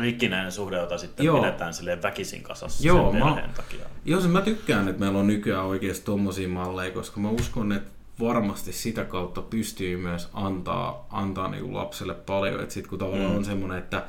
rikkinäinen 0.00 0.52
suhde, 0.52 0.76
jota 0.76 0.98
sitten 0.98 1.26
Joo. 1.26 1.40
pidetään 1.40 1.74
silleen 1.74 2.02
väkisin 2.02 2.42
kasassa 2.42 2.86
Joo, 2.86 3.10
sen 3.12 3.20
mä- 3.20 3.48
takia. 3.56 3.84
Joo, 4.04 4.20
se 4.20 4.28
mä 4.28 4.40
tykkään, 4.40 4.88
että 4.88 5.00
meillä 5.00 5.18
on 5.18 5.26
nykyään 5.26 5.64
oikeasti 5.64 6.04
tommosia 6.04 6.48
malleja, 6.48 6.90
koska 6.90 7.20
mä 7.20 7.28
uskon, 7.30 7.72
että 7.72 7.90
varmasti 8.20 8.72
sitä 8.72 9.04
kautta 9.04 9.42
pystyy 9.42 9.96
myös 9.96 10.28
antaa, 10.32 11.06
antaa 11.10 11.48
niin 11.48 11.74
lapselle 11.74 12.14
paljon. 12.14 12.60
Että 12.60 12.74
sit 12.74 12.86
kun 12.86 12.98
tavallaan 12.98 13.30
Mm. 13.30 13.36
on 13.36 13.44
semmoinen, 13.44 13.78
että 13.78 14.02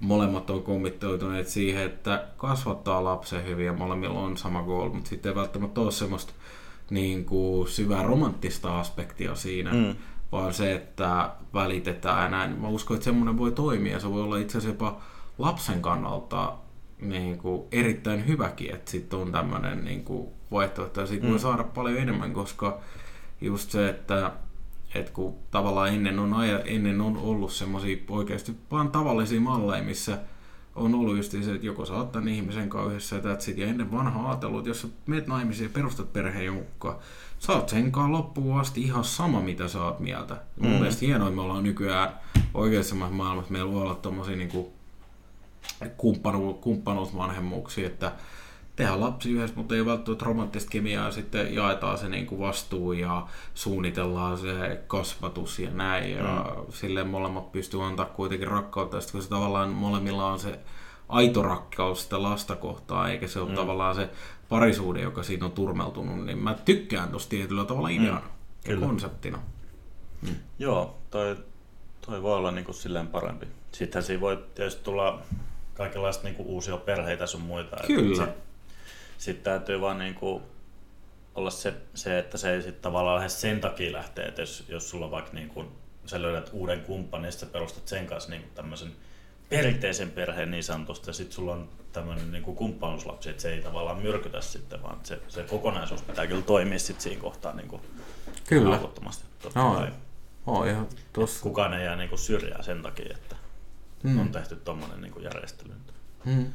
molemmat 0.00 0.50
on 0.50 0.62
kommittoituneet 0.62 1.48
siihen, 1.48 1.82
että 1.82 2.24
kasvattaa 2.36 3.04
lapsen 3.04 3.44
hyvin 3.46 3.66
ja 3.66 3.72
molemmilla 3.72 4.18
on 4.20 4.36
sama 4.36 4.62
goal, 4.62 4.88
mutta 4.88 5.08
sitten 5.10 5.30
ei 5.30 5.36
välttämättä 5.36 5.80
ole 5.80 5.90
semmoista 5.90 6.32
niin 6.90 7.24
kuin 7.24 7.68
syvää 7.68 8.02
romanttista 8.02 8.80
aspektia 8.80 9.34
siinä, 9.34 9.72
Mm. 9.72 9.94
vaan 10.32 10.54
se, 10.54 10.72
että 10.72 11.30
välitetään 11.54 12.30
näin. 12.30 12.58
Mä 12.60 12.68
uskon, 12.68 12.94
että 12.94 13.04
semmoinen 13.04 13.38
voi 13.38 13.52
toimia. 13.52 14.00
Se 14.00 14.10
voi 14.10 14.22
olla 14.22 14.36
itse 14.38 14.58
asiassa 14.58 14.74
jopa 14.84 15.00
lapsen 15.40 15.82
kannalta 15.82 16.56
niin 17.00 17.38
kuin 17.38 17.62
erittäin 17.72 18.26
hyväkin, 18.26 18.74
että 18.74 18.90
sitten 18.90 19.18
on 19.18 19.32
tämmöinen 19.32 19.84
niin 19.84 20.04
kuin 20.04 20.28
vaihtoehto 20.50 21.00
ja 21.00 21.06
siitä 21.06 21.24
mm. 21.26 21.30
voi 21.30 21.38
saada 21.38 21.64
paljon 21.64 21.98
enemmän, 21.98 22.32
koska 22.32 22.78
just 23.40 23.70
se, 23.70 23.88
että 23.88 24.32
et 24.94 25.10
kun 25.10 25.34
tavallaan 25.50 25.88
ennen 25.88 26.18
on, 26.18 26.34
aja, 26.34 26.60
ennen 26.60 27.00
on 27.00 27.16
ollut 27.16 27.52
semmoisia 27.52 27.96
oikeasti 28.08 28.56
vaan 28.70 28.90
tavallisia 28.90 29.40
malleja, 29.40 29.82
missä 29.82 30.18
on 30.74 30.94
ollut 30.94 31.16
just 31.16 31.32
se, 31.32 31.38
että 31.38 31.66
joko 31.66 31.84
sä 31.84 31.94
oot 31.94 32.12
tämän 32.12 32.28
ihmisen 32.28 32.68
kanssa 32.68 32.90
yhdessä 32.90 33.16
ja 33.16 33.22
that's 33.22 33.50
it. 33.50 33.58
Ja 33.58 33.66
ennen 33.66 33.92
vanha 33.92 34.28
ajatellut, 34.30 34.58
että 34.58 34.70
jos 34.70 34.82
sä 34.82 34.88
meet 35.06 35.26
naimisiin 35.26 35.66
ja 35.66 35.70
perustat 35.74 36.12
perheen 36.12 36.46
jonkun 36.46 36.94
sä 37.38 37.52
oot 37.52 37.68
sen 37.68 37.92
kanssa 37.92 38.12
loppuun 38.12 38.60
asti 38.60 38.82
ihan 38.82 39.04
sama, 39.04 39.40
mitä 39.40 39.68
sä 39.68 39.84
oot 39.84 40.00
mieltä. 40.00 40.34
Mm. 40.34 40.66
Mun 40.66 40.78
mielestä 40.78 41.06
hienoa, 41.06 41.30
me 41.30 41.40
ollaan 41.40 41.64
nykyään 41.64 42.12
oikeassa 42.54 42.94
maailmassa, 42.94 43.52
meillä 43.52 43.72
voi 43.72 43.82
olla 43.82 43.94
tommosia 43.94 44.36
niinku 44.36 44.72
kumppanu, 45.96 46.54
kumppanuusvanhemmuuksia, 46.54 47.86
että 47.86 48.12
tehdään 48.76 49.00
lapsi 49.00 49.30
yhdessä, 49.30 49.56
mutta 49.56 49.74
ei 49.74 49.86
välttämättä 49.86 50.24
romanttista 50.24 50.70
kemiaa, 50.70 51.04
ja 51.04 51.12
sitten 51.12 51.54
jaetaan 51.54 51.98
se 51.98 52.08
niin 52.08 52.26
kuin 52.26 52.40
vastuu 52.40 52.92
ja 52.92 53.26
suunnitellaan 53.54 54.38
se 54.38 54.82
kasvatus 54.86 55.58
ja 55.58 55.70
näin, 55.70 56.12
ja 56.12 56.22
mm. 56.56 56.72
silleen 56.72 57.08
molemmat 57.08 57.52
pystyy 57.52 57.84
antaa 57.84 58.06
kuitenkin 58.06 58.48
rakkautta, 58.48 58.96
ja 58.96 59.00
sitten 59.00 59.12
kun 59.18 59.22
se 59.22 59.28
tavallaan 59.28 59.70
molemmilla 59.70 60.26
on 60.26 60.38
se 60.38 60.58
aito 61.08 61.42
rakkaus 61.42 62.02
sitä 62.02 62.22
lasta 62.22 62.56
kohtaan, 62.56 63.10
eikä 63.10 63.28
se 63.28 63.40
ole 63.40 63.48
mm. 63.48 63.54
tavallaan 63.54 63.94
se 63.94 64.10
parisuuden, 64.48 65.02
joka 65.02 65.22
siinä 65.22 65.46
on 65.46 65.52
turmeltunut, 65.52 66.24
niin 66.26 66.38
mä 66.38 66.54
tykkään 66.54 67.08
tosta 67.08 67.30
tietyllä 67.30 67.64
tavalla 67.64 67.88
ideana 67.88 68.20
mm. 68.66 68.72
ja 68.72 68.80
konseptina. 68.80 69.38
Joo, 70.58 70.98
toi, 71.10 71.36
toi 72.06 72.22
voi 72.22 72.36
olla 72.36 72.50
niinku 72.50 72.72
silleen 72.72 73.06
parempi. 73.06 73.46
Sittenhän 73.72 74.06
siinä 74.06 74.20
voi 74.20 74.44
tietysti 74.54 74.84
tulla 74.84 75.22
kaikenlaista 75.80 76.24
niinku 76.24 76.42
uusia 76.42 76.76
perheitä 76.76 77.26
sun 77.26 77.40
muita. 77.40 77.76
Kyllä. 77.86 78.16
Sitten 78.16 78.42
sit 79.18 79.42
täytyy 79.42 79.80
vaan 79.80 79.98
niinku 79.98 80.42
olla 81.34 81.50
se, 81.50 81.74
se, 81.94 82.18
että 82.18 82.38
se 82.38 82.54
ei 82.54 82.62
sitten 82.62 82.82
tavallaan 82.82 83.14
lähde 83.16 83.28
sen 83.28 83.60
takia 83.60 83.92
lähteä, 83.92 84.26
että 84.26 84.42
jos, 84.42 84.64
jos 84.68 84.90
sulla 84.90 85.10
vaikka 85.10 85.32
niinku, 85.32 85.64
sä 86.06 86.22
löydät 86.22 86.50
uuden 86.52 86.80
kumppanin, 86.80 87.26
ja 87.26 87.32
sä 87.32 87.46
perustat 87.46 87.88
sen 87.88 88.06
kanssa 88.06 88.30
niinku 88.30 88.48
tämmöisen 88.54 88.92
perinteisen 89.48 90.10
perheen 90.10 90.50
niin 90.50 90.64
sanotusti, 90.64 91.10
ja 91.10 91.14
sitten 91.14 91.34
sulla 91.34 91.52
on 91.52 91.68
tämmöinen 91.92 92.32
niinku 92.32 92.54
kumppanuuslapsi, 92.54 93.30
että 93.30 93.42
se 93.42 93.52
ei 93.52 93.62
tavallaan 93.62 94.02
myrkytä 94.02 94.40
sitten, 94.40 94.82
vaan 94.82 94.98
se, 95.02 95.20
se 95.28 95.42
kokonaisuus 95.42 96.02
pitää 96.02 96.26
kyllä 96.26 96.42
toimia 96.42 96.78
sitten 96.78 97.02
siinä 97.02 97.20
kohtaa 97.20 97.52
niinku 97.52 97.80
Kyllä. 98.46 98.74
aukottomasti. 98.74 99.24
Totta 99.42 99.60
kai 99.60 99.92
Oh, 100.46 100.66
ihan 100.66 100.88
tossa. 101.12 101.42
kukaan 101.42 101.74
ei 101.74 101.84
jää 101.84 101.96
niinku 101.96 102.16
syrjään 102.16 102.64
sen 102.64 102.82
takia, 102.82 103.14
että 103.16 103.36
Mm. 104.02 104.20
on 104.20 104.28
tehty 104.28 104.56
tommonen 104.56 105.00
niinku 105.00 105.20
järjestely. 105.20 105.70
Mm. 106.24 106.46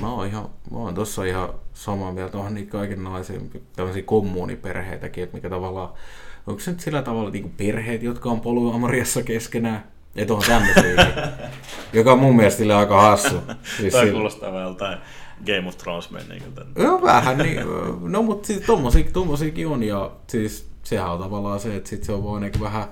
Mä 0.00 0.12
oon, 0.12 0.26
ihan, 0.26 0.48
mä 0.70 0.78
oon 0.78 0.94
tossa 0.94 1.24
ihan 1.24 1.48
samaa 1.74 2.12
mieltä. 2.12 2.38
Onhan 2.38 2.54
niitä 2.54 2.72
kaikenlaisia 2.72 3.40
tämmöisiä 3.76 4.02
kommuuniperheitäkin, 4.02 5.24
että 5.24 5.36
mikä 5.36 5.50
tavallaan, 5.50 5.88
onko 6.46 6.60
se 6.60 6.70
nyt 6.70 6.80
sillä 6.80 7.02
tavalla 7.02 7.30
niin 7.30 7.50
perheet, 7.56 8.02
jotka 8.02 8.30
on 8.30 8.40
polyamoriassa 8.40 9.22
keskenään? 9.22 9.84
Että 10.16 10.34
on 10.34 10.42
tämmöisiäkin, 10.46 11.22
joka 11.92 12.12
on 12.12 12.18
mun 12.18 12.36
mielestä 12.36 12.78
aika 12.78 13.00
hassu. 13.02 13.36
Siis 13.76 13.94
sillä- 13.94 14.12
kuulostaa 14.12 14.52
vähän 14.52 14.64
joltain 14.66 14.98
Game 15.46 15.68
of 15.68 15.76
Thrones 15.78 16.10
menneiköltä. 16.10 16.64
Joo, 16.76 17.02
vähän 17.02 17.38
niin. 17.38 17.60
No, 18.00 18.22
mutta 18.22 18.46
siis 18.46 18.60
tommosiakin, 18.60 19.12
tommosiakin 19.12 19.66
on. 19.66 19.82
Ja 19.82 20.10
siis 20.26 20.70
sehän 20.82 21.10
on 21.12 21.18
tavallaan 21.18 21.60
se, 21.60 21.76
että 21.76 21.88
sit 21.90 22.04
se 22.04 22.12
on 22.12 22.24
vaan 22.24 22.34
ainakin 22.34 22.60
vähän 22.60 22.84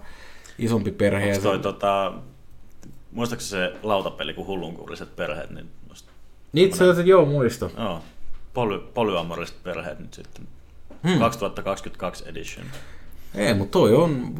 isompi 0.59 0.91
perhe. 0.93 1.27
ja 1.27 1.33
Onks 1.33 1.43
toi 1.43 1.57
se- 1.57 1.63
tota, 1.63 2.13
muistaakseni 3.13 3.51
se 3.51 3.77
lautapeli 3.83 4.35
kuin 4.35 4.47
hullunkuuriset 4.47 5.17
perheet, 5.17 5.51
niin 5.51 5.71
Niin 6.53 6.69
Itse 6.69 6.85
asiassa 6.85 7.03
joo, 7.03 7.25
muista. 7.25 7.71
joo, 7.79 8.01
poly, 8.55 8.79
polyamoriset 8.95 9.63
perheet 9.63 9.99
nyt 9.99 10.15
sitten. 10.15 10.49
Hmm. 11.09 11.19
2022 11.19 12.25
edition. 12.29 12.67
Ei, 13.35 13.55
mutta 13.55 13.79
toi 13.79 13.95
on, 13.95 14.35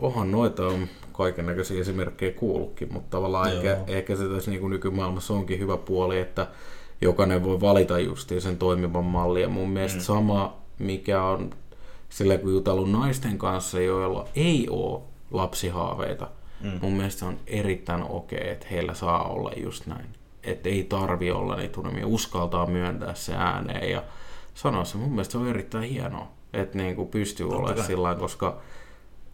onhan 0.00 0.30
noita 0.30 0.66
on 0.66 0.88
kaiken 1.12 1.46
näköisiä 1.46 1.80
esimerkkejä 1.80 2.32
kuullutkin, 2.32 2.92
mutta 2.92 3.10
tavallaan 3.10 3.50
Joo. 3.50 3.56
ehkä, 3.62 3.78
ehkä 3.86 4.16
se 4.16 4.28
tässä 4.28 4.50
niin 4.50 4.70
nykymaailmassa 4.70 5.34
onkin 5.34 5.58
hyvä 5.58 5.76
puoli, 5.76 6.18
että 6.18 6.46
jokainen 7.00 7.44
voi 7.44 7.60
valita 7.60 7.98
justiin 7.98 8.40
sen 8.40 8.56
toimivan 8.58 9.04
mallin. 9.04 9.42
Ja 9.42 9.48
mun 9.48 9.70
mielestä 9.70 9.98
Mm. 9.98 10.02
sama, 10.04 10.56
mikä 10.78 11.22
on 11.22 11.50
sillä 12.08 12.38
kun 12.38 12.52
jutellut 12.52 12.90
naisten 12.90 13.38
kanssa, 13.38 13.80
joilla 13.80 14.28
ei 14.36 14.66
ole 14.70 15.00
lapsihaaveita, 15.30 16.28
Mm. 16.62 16.78
mun 16.82 16.92
mielestä 16.92 17.18
se 17.18 17.24
on 17.24 17.38
erittäin 17.46 18.02
okei, 18.02 18.48
että 18.48 18.66
heillä 18.70 18.94
saa 18.94 19.28
olla 19.28 19.52
just 19.56 19.86
näin. 19.86 20.06
Että 20.42 20.68
ei 20.68 20.84
tarvi 20.84 21.30
olla 21.30 21.56
niitä 21.56 21.80
unelmia, 21.80 22.06
uskaltaa 22.06 22.66
myöntää 22.66 23.14
se 23.14 23.34
ääneen 23.34 23.90
ja 23.90 24.02
sanoa 24.54 24.84
se. 24.84 24.98
Mun 24.98 25.10
mielestä 25.10 25.32
se 25.32 25.38
on 25.38 25.48
erittäin 25.48 25.88
hienoa, 25.88 26.28
että 26.52 26.78
niin 26.78 26.96
kuin 26.96 27.08
pystyy 27.08 27.46
Totta 27.46 27.62
olemaan 27.62 27.86
sillä 27.86 28.14
koska 28.14 28.60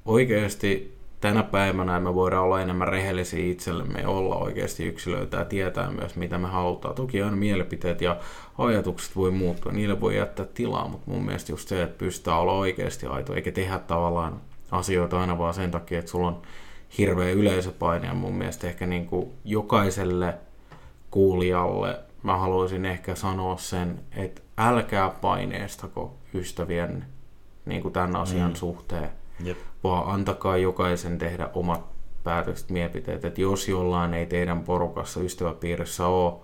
oikeasti 0.04 0.98
tänä 1.20 1.42
päivänä 1.42 2.00
me 2.00 2.14
voidaan 2.14 2.44
olla 2.44 2.60
enemmän 2.60 2.88
rehellisiä 2.88 3.50
itsellemme 3.50 4.00
ja 4.00 4.08
olla 4.08 4.36
oikeasti 4.36 4.86
yksilöitä 4.86 5.36
ja 5.36 5.44
tietää 5.44 5.90
myös, 5.90 6.16
mitä 6.16 6.38
me 6.38 6.48
halutaan. 6.48 6.94
Toki 6.94 7.22
aina 7.22 7.36
mielipiteet 7.36 8.00
ja 8.00 8.16
ajatukset 8.58 9.16
voi 9.16 9.30
muuttua, 9.30 9.72
niille 9.72 10.00
voi 10.00 10.16
jättää 10.16 10.46
tilaa, 10.54 10.88
mutta 10.88 11.10
mun 11.10 11.24
mielestä 11.24 11.52
just 11.52 11.68
se, 11.68 11.82
että 11.82 11.98
pystytään 11.98 12.38
olla 12.38 12.52
oikeasti 12.52 13.06
aito, 13.06 13.34
eikä 13.34 13.52
tehdä 13.52 13.78
tavallaan 13.78 14.40
asioita 14.70 15.20
aina 15.20 15.38
vaan 15.38 15.54
sen 15.54 15.70
takia, 15.70 15.98
että 15.98 16.10
sulla 16.10 16.28
on 16.28 16.42
hirveä 16.98 17.31
yleisöpaine 17.31 18.07
ja 18.07 18.14
mun 18.14 18.35
mielestä 18.35 18.66
ehkä 18.66 18.87
niin 18.87 19.07
kuin 19.07 19.31
jokaiselle 19.44 20.35
kuulijalle 21.11 21.98
mä 22.22 22.37
haluaisin 22.37 22.85
ehkä 22.85 23.14
sanoa 23.14 23.57
sen, 23.57 24.01
että 24.16 24.42
älkää 24.59 25.11
paineestako 25.11 26.14
ystävien 26.35 27.05
niin 27.66 27.83
kuin 27.83 27.92
tämän 27.94 28.16
asian 28.16 28.51
Mm. 28.51 28.55
suhteen, 28.57 29.11
Jep. 29.44 29.59
vaan 29.85 30.14
antakaa 30.14 30.57
jokaisen 30.57 31.18
tehdä 31.18 31.51
omat 31.55 31.81
päätökset, 32.24 32.70
mielipiteet. 32.70 33.24
Että 33.24 33.40
jos 33.40 33.68
jollain 33.68 34.14
ei 34.14 34.27
teidän 34.27 34.61
porukassa, 34.64 35.20
ystäväpiirissä 35.20 36.07
ole 36.07 36.35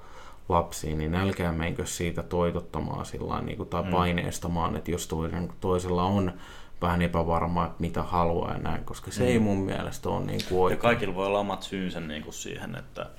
lapsia, 0.48 0.96
niin 0.96 1.14
älkää 1.14 1.52
menkö 1.52 1.87
siitä 1.87 2.22
toitottamaan 2.22 3.07
sillä 3.07 3.40
niin 3.42 3.57
kuin, 3.57 3.68
tai 3.68 3.83
Mm. 3.83 3.90
paineistamaan, 3.90 4.76
että 4.76 4.90
jos 4.90 5.09
toisella 5.61 6.04
on 6.04 6.33
vähän 6.82 7.02
epävarmaa, 7.02 7.66
että 7.66 7.80
mitä 7.80 8.02
haluaa 8.02 8.52
ja 8.52 8.58
näin, 8.58 8.84
koska 8.84 9.10
se 9.10 9.22
Mm. 9.22 9.28
ei 9.28 9.38
mun 9.38 9.58
mielestä 9.58 10.08
ole 10.08 10.24
niin 10.24 10.40
kuin 10.48 10.58
Ja 10.58 10.62
oikein. 10.62 10.80
kaikilla 10.80 11.14
voi 11.14 11.26
olla 11.26 11.38
omat 11.38 11.62
syynsä 11.62 12.00
niin 12.00 12.22
kuin 12.22 12.34
siihen, 12.34 12.76
että 12.76 13.10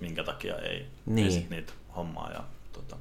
minkä 0.00 0.24
takia 0.24 0.56
ei, 0.56 0.86
Niin. 1.06 1.32
ei 1.32 1.46
niitä 1.50 1.72
hommaa 1.96 2.30
ja 2.32 2.44
tota, 2.72 2.96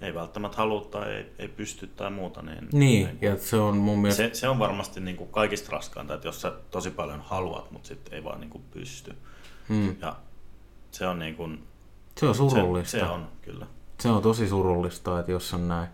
ei 0.00 0.14
välttämättä 0.14 0.56
halua 0.56 0.80
tai 0.80 1.12
ei, 1.14 1.32
ei 1.38 1.48
pysty 1.48 1.86
tai 1.86 2.10
muuta. 2.10 2.42
Niin, 2.42 2.68
Niin, 2.72 3.18
ja 3.20 3.36
se 3.38 3.56
on 3.56 3.76
mun 3.76 3.98
mielestä... 3.98 4.22
se, 4.28 4.34
se 4.34 4.48
on 4.48 4.58
varmasti 4.58 5.00
niin 5.00 5.16
kuin 5.16 5.30
kaikista 5.30 5.72
raskainta, 5.72 6.14
että 6.14 6.28
jos 6.28 6.40
sä 6.40 6.52
tosi 6.70 6.90
paljon 6.90 7.20
haluat, 7.20 7.70
mutta 7.70 7.88
sitten 7.88 8.14
ei 8.14 8.24
vaan 8.24 8.40
niin 8.40 8.50
kuin 8.50 8.64
pysty. 8.70 9.14
Mm, 9.68 9.96
Ja 10.00 10.16
se 10.90 11.06
on 11.06 11.18
niin 11.18 11.34
kuin, 11.34 11.62
se 12.16 12.26
on 12.26 12.34
surullista. 12.34 12.90
Se, 12.90 12.98
se 12.98 13.04
on 13.04 13.28
kyllä. 13.42 13.66
Se 14.00 14.08
on 14.08 14.22
tosi 14.22 14.48
surullista, 14.48 15.20
että 15.20 15.32
jos 15.32 15.54
on 15.54 15.68
näin. 15.68 15.88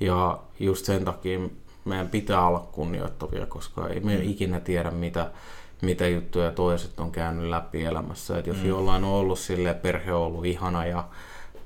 Ja 0.00 0.38
just 0.60 0.84
sen 0.84 1.04
takia 1.04 1.38
meidän 1.84 2.08
pitää 2.08 2.46
olla 2.46 2.68
kunnioittavia, 2.72 3.46
koska 3.46 3.88
ei 3.88 4.00
me 4.00 4.16
Mm. 4.16 4.22
ikinä 4.30 4.60
tiedä, 4.60 4.90
mitä, 4.90 5.30
mitä 5.82 6.08
juttuja 6.08 6.50
toiset 6.52 7.00
on 7.00 7.12
käynyt 7.12 7.44
läpi 7.50 7.84
elämässä. 7.84 8.38
Et 8.38 8.46
jos 8.46 8.56
Mm. 8.56 8.66
jollain 8.68 9.04
on 9.04 9.10
ollut 9.10 9.38
sille 9.38 9.74
perhe 9.74 10.12
on 10.12 10.20
ollut 10.22 10.44
ihana 10.46 10.86
ja 10.86 11.04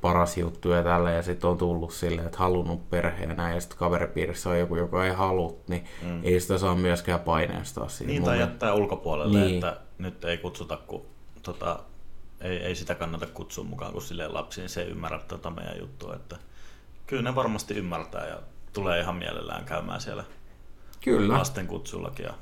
paras 0.00 0.36
juttu 0.36 0.70
ja 0.70 0.82
tällä, 0.82 1.10
ja 1.10 1.22
sitten 1.22 1.50
on 1.50 1.58
tullut 1.58 1.92
silleen, 1.92 2.26
että 2.26 2.38
halunnut 2.38 2.90
perheen 2.90 3.36
näin, 3.36 3.54
ja 3.54 3.60
sitten 3.60 3.78
kaveripiirissä 3.78 4.50
on 4.50 4.58
joku, 4.58 4.76
joka 4.76 5.04
ei 5.04 5.12
halua, 5.12 5.54
niin 5.68 5.84
Mm. 6.02 6.20
ei 6.24 6.40
sitä 6.40 6.58
saa 6.58 6.74
myöskään 6.74 7.20
paineistaa 7.20 7.88
siihen. 7.88 8.06
Niin, 8.14 8.24
tai 8.24 8.38
jättää 8.40 8.74
ulkopuolelle, 8.74 9.38
Niin. 9.40 9.54
että 9.54 9.76
nyt 9.98 10.24
ei 10.24 10.38
kutsuta, 10.38 10.76
kun 10.86 11.02
tota, 11.42 11.80
ei, 12.40 12.56
ei 12.56 12.74
sitä 12.74 12.94
kannata 12.94 13.26
kutsua 13.26 13.64
mukaan, 13.64 13.92
kun 13.92 14.02
silleen 14.02 14.34
lapsiin 14.34 14.68
se 14.68 14.82
ei 14.82 14.88
ymmärrä 14.90 15.18
tota 15.28 15.50
meidän 15.50 15.78
juttua. 15.78 16.14
Että 16.14 16.36
kyllä 17.06 17.22
ne 17.22 17.34
varmasti 17.34 17.74
ymmärtää 17.74 18.26
ja 18.26 18.38
tulee 18.80 19.00
ihan 19.00 19.16
mielellään 19.16 19.64
käymään 19.64 20.00
siellä 20.00 20.24
Kyllä. 21.00 21.38
lasten 21.38 21.66
kutsullakin. 21.66 22.24
Ja 22.24 22.34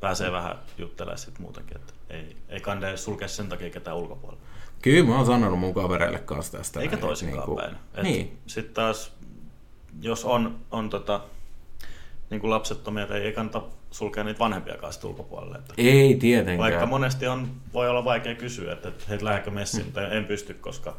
pääsee 0.00 0.32
vähän 0.32 0.58
juttelemaan 0.78 1.18
sitten 1.18 1.42
muutenkin. 1.42 1.76
Että 1.76 1.92
ei, 2.10 2.36
ei 2.48 2.60
kande 2.60 2.96
sulkea 2.96 3.28
sen 3.28 3.48
takia 3.48 3.70
ketään 3.70 3.96
ulkopuolella. 3.96 4.42
Kyllä 4.82 5.08
mä 5.08 5.16
oon 5.16 5.26
sanonut 5.26 5.58
mun 5.58 5.74
kavereille 5.74 6.18
kanssa 6.18 6.58
tästä. 6.58 6.80
Eikä 6.80 6.96
toisinkaan 6.96 7.38
niinku- 7.48 7.56
päin. 7.60 7.76
Et 7.94 8.02
Niin. 8.02 8.38
Sitten 8.46 8.74
taas, 8.74 9.12
jos 10.02 10.24
on, 10.24 10.58
on 10.70 10.90
tota, 10.90 11.20
niin 12.30 12.40
kuin 12.40 12.50
lapsettomia, 12.50 13.06
niin 13.06 13.22
ei 13.22 13.32
kannata 13.32 13.62
sulkea 13.90 14.24
niitä 14.24 14.38
vanhempiakaan 14.38 14.92
sitten 14.92 15.10
ulkopuolelle. 15.10 15.58
Että 15.58 15.74
Ei 15.78 16.14
tietenkään. 16.14 16.58
vaikka 16.58 16.86
monesti 16.86 17.26
on, 17.26 17.48
voi 17.72 17.88
olla 17.88 18.04
vaikea 18.04 18.34
kysyä, 18.34 18.72
että, 18.72 18.88
että 18.88 19.04
hei, 19.08 19.18
lähdekö 19.24 19.50
messiin, 19.50 19.84
mutta 19.84 20.08
en 20.08 20.24
pysty, 20.24 20.54
koska 20.54 20.96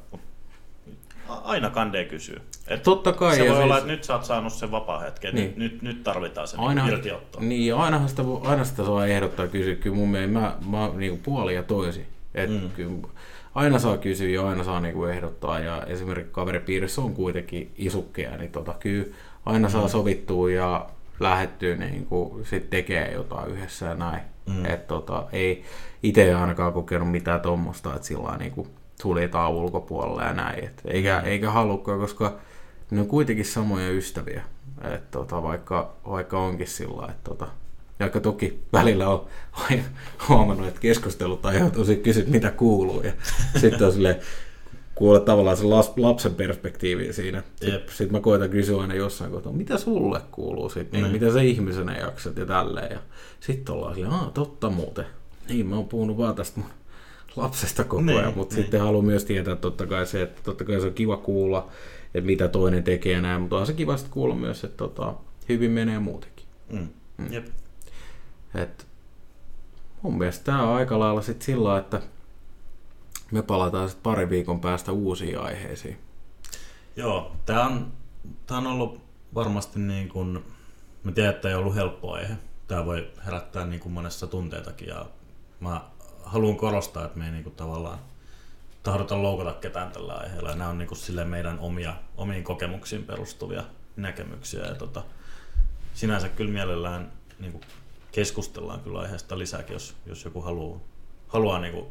aina 1.44 1.70
kandee 1.70 2.06
kysyy. 2.06 2.42
Et 2.68 2.84
Totta 2.84 3.14
kai. 3.14 3.36
se 3.36 3.42
voi 3.42 3.50
olla, 3.50 3.74
siis- 3.74 3.78
että 3.78 3.92
nyt 3.92 4.04
sä 4.04 4.14
oot 4.16 4.26
saanut 4.26 4.54
sen 4.54 4.72
vapaa-hetken, 4.72 5.36
Niin. 5.36 5.46
niin. 5.48 5.60
nyt, 5.60 5.82
nyt 5.82 6.04
tarvitaan 6.04 6.48
se 6.48 6.58
aina, 6.60 6.86
niin, 6.86 6.94
irtiotto. 6.94 7.40
niin, 7.42 7.76
ainahan 7.76 8.10
sitä, 8.10 8.24
aina 8.44 8.64
sitä 8.64 8.86
saa 8.86 9.06
ehdottaa 9.08 9.48
kysyä. 9.48 9.76
Kyllä 9.76 9.96
mun 9.96 10.10
mielestä 10.10 10.40
mä, 10.40 10.56
mä 10.66 10.90
niin 10.98 11.18
puoli 11.18 11.56
ja 11.56 11.64
toisi. 11.64 12.06
Et 12.36 12.50
mm. 12.50 12.70
kyllä, 12.70 13.08
aina 13.56 13.80
saa 13.80 13.98
kysyä 13.98 14.30
ja 14.30 14.48
aina 14.50 14.64
saa 14.64 14.80
niin 14.80 14.94
kuin 14.94 15.12
ehdottaa. 15.12 15.60
Ja 15.60 15.84
esimerkiksi 15.88 16.34
kaveripiirissä 16.34 17.02
on 17.02 17.14
kuitenkin 17.14 17.72
isukkeja, 17.78 18.38
niin 18.38 18.52
tota, 18.52 18.74
kyllä 18.80 19.06
aina 19.46 19.70
saa 19.70 19.88
sovittua 19.88 20.52
ja 20.52 20.90
lähettyä 21.20 21.76
niin 21.76 22.06
kuin, 22.06 22.46
sit 22.46 22.70
tekee 22.70 23.12
jotain 23.14 23.52
yhdessä 23.52 23.86
ja 23.86 23.96
näin. 23.96 24.22
Mm. 24.46 24.66
Et, 24.66 24.88
tota, 24.88 25.24
ei 25.32 25.64
itse 26.04 26.34
ainakaan 26.34 26.74
kokenut 26.74 27.12
mitään 27.12 27.42
tuommoista, 27.42 27.96
että 27.96 28.08
sillä 28.08 28.38
niin 28.38 28.52
kuin, 28.52 28.68
suljetaan 29.02 29.52
ulkopuolella 29.52 30.24
ja 30.24 30.34
näin. 30.34 30.64
Et, 30.64 30.82
eikä, 30.86 31.20
eikä 31.20 31.52
halukkaan, 31.52 32.00
koska 32.00 32.40
ne 32.92 33.02
on 33.02 33.08
kuitenkin 33.08 33.46
samoja 33.46 33.90
ystäviä. 33.90 34.44
Et, 34.94 35.12
tota, 35.12 35.44
vaikka, 35.44 35.94
vaikka 36.10 36.40
onkin 36.40 36.68
sillä 36.68 37.06
että 37.06 37.30
tota, 37.30 37.48
vaikka 38.00 38.20
toki 38.20 38.64
välillä 38.74 39.10
on 39.10 39.26
huomannut, 40.30 40.68
että 40.68 40.80
keskustelut 40.80 41.46
aiheutuu 41.46 41.86
siitä 41.86 42.04
kysyt, 42.04 42.28
mitä 42.28 42.52
kuuluu. 42.52 43.02
Ja 43.02 43.12
sitten 43.62 43.88
on 43.88 43.94
silleen, 43.94 44.16
kuulla 44.96 45.20
tavallaan 45.20 45.58
se 45.58 45.64
lapsen 45.98 46.36
perspektiivi 46.36 47.14
siinä. 47.14 47.44
Jep. 47.62 47.88
Sitten 47.88 48.12
mä 48.12 48.20
koitan 48.20 48.50
kysyä 48.50 48.82
aina 48.82 48.94
jossain 48.94 49.32
kohtaa, 49.32 49.52
mitä 49.52 49.78
sulle 49.78 50.22
kuuluu 50.32 50.70
sitten, 50.70 51.02
niin. 51.02 51.12
Niin. 51.12 51.22
mitä 51.22 51.34
sä 51.34 51.42
ihmisenä 51.42 51.98
jaksat 51.98 52.38
ja 52.38 52.46
tälleen. 52.46 52.92
Ja 52.92 53.00
sitten 53.40 53.76
ollaan 53.76 53.96
silleen, 53.96 54.14
aah, 54.14 54.32
totta 54.34 54.70
muuten. 54.70 55.06
Niin, 55.50 55.68
mä 55.68 55.76
oon 55.76 55.88
puhunut 55.88 56.18
vaan 56.18 56.36
tästä 56.36 56.60
mun 56.60 56.70
lapsesta 57.36 57.84
koko 57.84 58.02
Niin, 58.02 58.20
ajan, 58.20 58.34
mutta 58.36 58.56
niin. 58.56 58.64
sitten 58.64 58.82
haluan 58.82 59.06
myös 59.06 59.26
tietää 59.26 59.56
totta 59.56 59.86
kai 59.88 60.06
se, 60.06 60.22
että 60.22 60.42
totta 60.44 60.64
kai 60.66 60.82
se 60.82 60.88
on 60.88 60.94
kiva 60.94 61.18
kuulla, 61.18 61.68
että 62.14 62.26
mitä 62.28 62.48
toinen 62.48 62.84
tekee 62.84 63.14
ja 63.14 63.22
näin, 63.22 63.42
mutta 63.42 63.58
on 63.58 63.66
se 63.66 63.74
kiva 63.74 63.98
sitten 63.98 64.14
kuulla 64.14 64.36
myös, 64.36 64.64
että 64.64 64.78
tota, 64.78 65.14
hyvin 65.50 65.72
menee 65.72 66.00
muutenkin. 66.00 66.46
Mm. 66.70 66.88
Jep. 67.30 67.48
Et 68.56 68.88
mun 70.02 70.18
mielestä 70.18 70.44
tämä 70.44 70.64
on 70.64 70.76
aika 70.76 71.00
lailla 71.00 71.22
sitten 71.22 71.46
sillä, 71.46 71.78
että 71.78 72.02
me 73.32 73.42
palataan 73.42 73.90
sitten 73.90 74.04
pari 74.04 74.30
viikon 74.30 74.60
päästä 74.60 74.92
uusiin 74.92 75.40
aiheisiin. 75.40 75.98
Joo, 76.96 77.36
tämä 77.46 77.66
on, 77.66 77.92
tää 78.48 78.58
on 78.58 78.68
ollut 78.68 79.02
varmasti 79.36 79.80
niin 79.80 80.10
kuin, 80.10 80.46
mä 81.04 81.12
tiedän, 81.12 81.34
että 81.36 81.50
ei 81.50 81.56
ollut 81.56 81.76
helppo 81.76 82.14
aihe. 82.14 82.34
Tämä 82.68 82.86
voi 82.86 83.08
herättää 83.26 83.66
niin 83.66 83.80
kuin 83.80 83.94
monessa 83.94 84.28
tunteitakin 84.28 84.88
ja 84.88 85.06
mä 85.60 85.82
haluan 86.26 86.56
korostaa, 86.56 87.06
että 87.06 87.20
me 87.20 87.26
ei 87.26 87.32
niin 87.32 87.44
kuin 87.44 87.56
tavallaan 87.56 88.00
tahdota 88.84 89.22
loukata 89.24 89.54
ketään 89.54 89.92
tällä 89.92 90.14
aiheella. 90.14 90.50
Ja 90.50 90.56
nämä 90.56 90.70
on 90.70 90.78
niin 90.78 90.88
kuin 90.88 90.98
sille 90.98 91.26
meidän 91.26 91.60
omia, 91.60 91.94
omiin 92.18 92.44
kokemuksiin 92.44 93.04
perustuvia 93.04 93.64
näkemyksiä. 93.96 94.66
Ja 94.66 94.76
tota, 94.76 95.04
sinänsä 95.94 96.30
kyllä 96.30 96.52
mielellään 96.52 97.12
niin 97.40 97.52
kuin 97.52 97.64
keskustellaan 98.12 98.80
kyllä 98.80 99.00
aiheesta 99.00 99.38
lisääkin, 99.38 99.74
jos, 99.74 99.96
jos 100.06 100.26
joku 100.26 100.42
haluaa, 100.42 100.80
haluaa 101.28 101.60
niin 101.60 101.74
kuin 101.74 101.86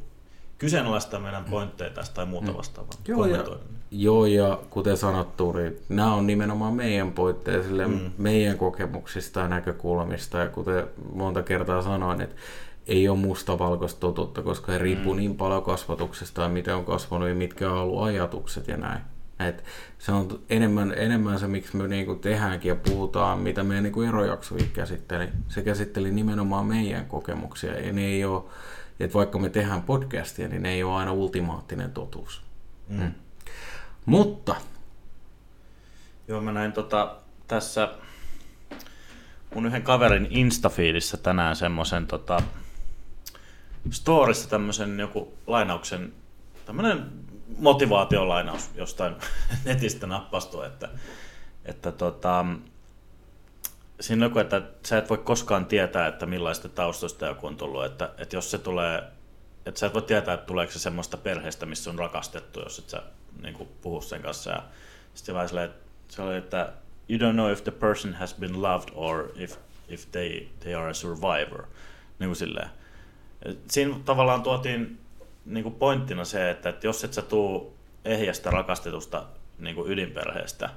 kyseenalaistaa 0.59 1.21
meidän 1.21 1.45
pointteja 1.45 1.91
tästä 1.91 2.15
tai 2.15 2.27
muuta 2.27 2.57
vastaavaa. 2.57 2.93
Joo, 3.09 3.27
ja, 3.27 3.45
joo, 3.91 4.27
ja 4.27 4.59
kuten 4.71 4.97
sanottu, 4.97 5.53
niin 5.53 5.77
nämä 5.89 6.15
on 6.15 6.27
nimenomaan 6.27 6.75
meidän 6.75 7.13
pointteja, 7.13 7.63
sille 7.63 7.87
Mm. 7.87 8.11
meidän 8.19 8.59
kokemuksista 8.59 9.41
ja 9.41 9.49
näkökulmista. 9.49 10.39
Ja 10.39 10.49
kuten 10.49 10.87
monta 11.15 11.43
kertaa 11.43 11.83
sanoin, 11.83 12.21
että 12.21 12.37
ei 12.87 13.09
ole 13.09 13.19
mustavalkoista 13.19 14.01
totuutta, 14.01 14.43
koska 14.43 14.73
se 14.73 14.79
riippuu 14.79 15.15
niin 15.15 15.37
paljon 15.37 15.63
kasvatuksesta 15.63 16.43
ja 16.43 16.49
miten 16.49 16.75
on 16.75 16.85
kasvanut 16.85 17.29
ja 17.29 17.35
mitkä 17.35 17.73
on 17.73 17.79
ollut 17.79 18.03
ajatukset 18.03 18.69
ja 18.69 18.77
näin. 18.77 19.01
Et 19.41 19.65
se 19.99 20.13
on 20.13 20.41
enemmän, 20.51 20.95
enemmän 20.97 21.39
se, 21.39 21.47
miksi 21.47 21.77
me 21.77 21.89
niinku 21.89 22.15
tehdäänkin 22.15 22.69
ja 22.69 22.75
puhutaan, 22.75 23.39
mitä 23.39 23.63
meidän 23.63 23.83
niinku 23.83 24.03
erojaksokin 24.03 24.71
käsitteli. 24.73 25.29
Se 25.49 25.63
käsitteli 25.63 26.11
nimenomaan 26.11 26.67
meidän 26.67 27.07
kokemuksia 27.07 27.81
ja 27.81 27.93
ne 27.93 28.05
ei 28.05 28.25
ole, 28.25 28.43
että 29.01 29.15
vaikka 29.15 29.39
me 29.39 29.49
tehdään 29.49 29.83
podcastia, 29.83 30.49
niin 30.49 30.63
ne 30.63 30.73
ei 30.73 30.83
ole 30.83 30.95
aina 30.95 31.13
ultimaattinen 31.13 31.93
totuus. 31.93 32.43
Mm. 32.89 33.13
Mutta 34.07 34.57
Joo, 36.31 36.41
mä 36.41 36.53
näin 36.53 36.73
tota, 36.73 37.17
tässä 37.49 37.89
mun 39.55 39.67
yhden 39.67 39.83
kaverin 39.83 40.27
Instafeedissä 40.31 41.17
tänään 41.17 41.57
semmoisen 41.57 42.07
tota, 42.07 42.43
storissa 43.91 44.51
tämmöisen 44.51 45.01
joku 45.01 45.35
lainauksen, 45.47 46.13
tämmöinen 46.67 47.07
motivaatiolainaus 47.59 48.71
jostain 48.75 49.17
netistä 49.65 50.07
nappastu, 50.07 50.63
että, 50.63 50.89
että 51.65 51.93
tota, 51.93 52.45
siinä 54.01 54.27
joku, 54.27 54.39
että 54.39 54.63
sä 54.87 54.99
et 54.99 55.11
voi 55.11 55.19
koskaan 55.19 55.67
tietää, 55.67 56.07
että 56.07 56.27
millaista 56.27 56.69
taustoista 56.69 57.27
joku 57.27 57.47
on 57.47 57.57
tullut, 57.57 57.85
että, 57.85 58.11
että 58.19 58.37
jos 58.37 58.51
se 58.51 58.59
tulee, 58.59 59.03
että 59.67 59.81
sä 59.81 59.87
et 59.87 59.95
voi 59.95 60.03
tietää, 60.03 60.35
että 60.35 60.47
tuleeko 60.47 60.73
se 60.73 60.79
semmoista 60.79 61.17
perheestä, 61.17 61.67
missä 61.67 61.91
on 61.91 61.99
rakastettu, 61.99 62.61
jos 62.61 62.79
et 62.79 62.89
sä 62.89 63.03
niin 63.43 63.55
kuin, 63.55 63.69
puhu 63.83 64.01
sen 64.01 64.23
kanssa. 64.23 64.51
Ja 64.51 64.63
sitten 65.15 65.35
vaan 65.35 65.49
silleen, 65.49 65.71
että 65.71 65.83
se 66.09 66.23
oli, 66.23 66.37
että 66.37 66.73
you 67.09 67.19
don't 67.19 67.33
know 67.33 67.53
if 67.53 67.65
the 67.65 67.73
person 67.73 68.15
has 68.15 68.35
been 68.35 68.63
loved 68.63 68.89
or 68.95 69.29
if, 69.37 69.57
if 69.89 70.07
they, 70.13 70.49
they 70.61 70.75
are 70.75 70.91
a 70.91 70.95
survivor. 70.95 71.65
Niin 72.19 72.29
kuin 72.29 72.37
silleen. 72.37 72.71
Siinä 73.69 73.97
tavallaan 74.05 74.43
tuotiin 74.43 75.01
niin 75.45 75.63
kuin 75.63 75.75
pointtina 75.75 76.25
se, 76.25 76.51
että, 76.51 76.69
että 76.69 76.87
jos 76.87 77.05
et 77.05 77.13
sä 77.13 77.23
tuu 77.23 77.75
ehjästä 78.05 78.51
rakastetusta 78.51 79.27
niin 79.59 79.75
kuin 79.75 79.91
ydinperheestä, 79.93 80.71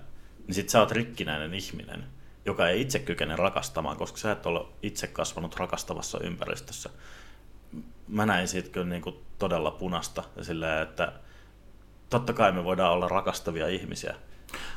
niin 0.47 0.55
sit 0.55 0.69
sä 0.69 0.79
oot 0.79 0.91
rikkinäinen 0.91 1.53
ihminen, 1.53 2.03
joka 2.45 2.67
ei 2.67 2.81
itse 2.81 2.99
kykene 2.99 3.35
rakastamaan, 3.35 3.97
koska 3.97 4.17
sä 4.17 4.31
et 4.31 4.45
ole 4.45 4.65
itse 4.83 5.07
kasvanut 5.07 5.55
rakastavassa 5.55 6.19
ympäristössä. 6.19 6.89
Mä 8.07 8.25
näin 8.25 8.47
siitä 8.47 8.69
kyllä 8.69 8.87
niin 8.87 9.01
kuin 9.01 9.15
todella 9.39 9.71
punasta 9.71 10.23
ja 10.35 10.43
silleen, 10.43 10.83
että 10.83 11.13
totta 12.09 12.33
kai 12.33 12.51
me 12.51 12.63
voidaan 12.63 12.91
olla 12.91 13.07
rakastavia 13.07 13.67
ihmisiä. 13.67 14.15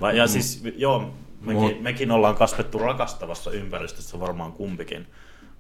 Vai, 0.01 0.17
ja 0.17 0.27
siis, 0.27 0.63
joo, 0.77 1.15
mekin, 1.41 1.63
Mut- 1.63 1.83
mekin 1.83 2.11
ollaan 2.11 2.35
kasvettu 2.35 2.79
rakastavassa 2.79 3.51
ympäristössä 3.51 4.21
varmaan 4.21 4.53
kumpikin, 4.53 5.07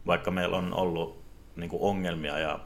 vaikka 0.06 0.30
meillä 0.30 0.56
on 0.56 0.74
ollut 0.74 1.25
niin 1.56 1.70
kuin 1.70 1.82
ongelmia 1.82 2.38
ja 2.38 2.58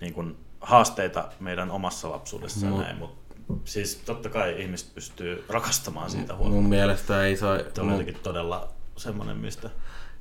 niin 0.00 0.14
kuin 0.14 0.36
haasteita 0.60 1.28
meidän 1.40 1.70
omassa 1.70 2.10
lapsuudessa 2.10 2.66
ja 2.66 2.72
näin, 2.72 2.96
mutta 2.96 3.34
siis 3.64 3.96
totta 3.96 4.28
kai 4.28 4.62
ihmiset 4.62 4.94
pystyy 4.94 5.44
rakastamaan 5.48 6.10
siitä 6.10 6.32
mun 6.32 6.38
huolimatta. 6.38 6.68
mielestä 6.68 7.24
ei 7.24 7.36
saa... 7.36 7.58
Se 7.74 7.80
oli 7.80 7.90
jotenkin 7.90 8.16
todella 8.22 8.68
semmoinen, 8.96 9.36
mistä 9.36 9.70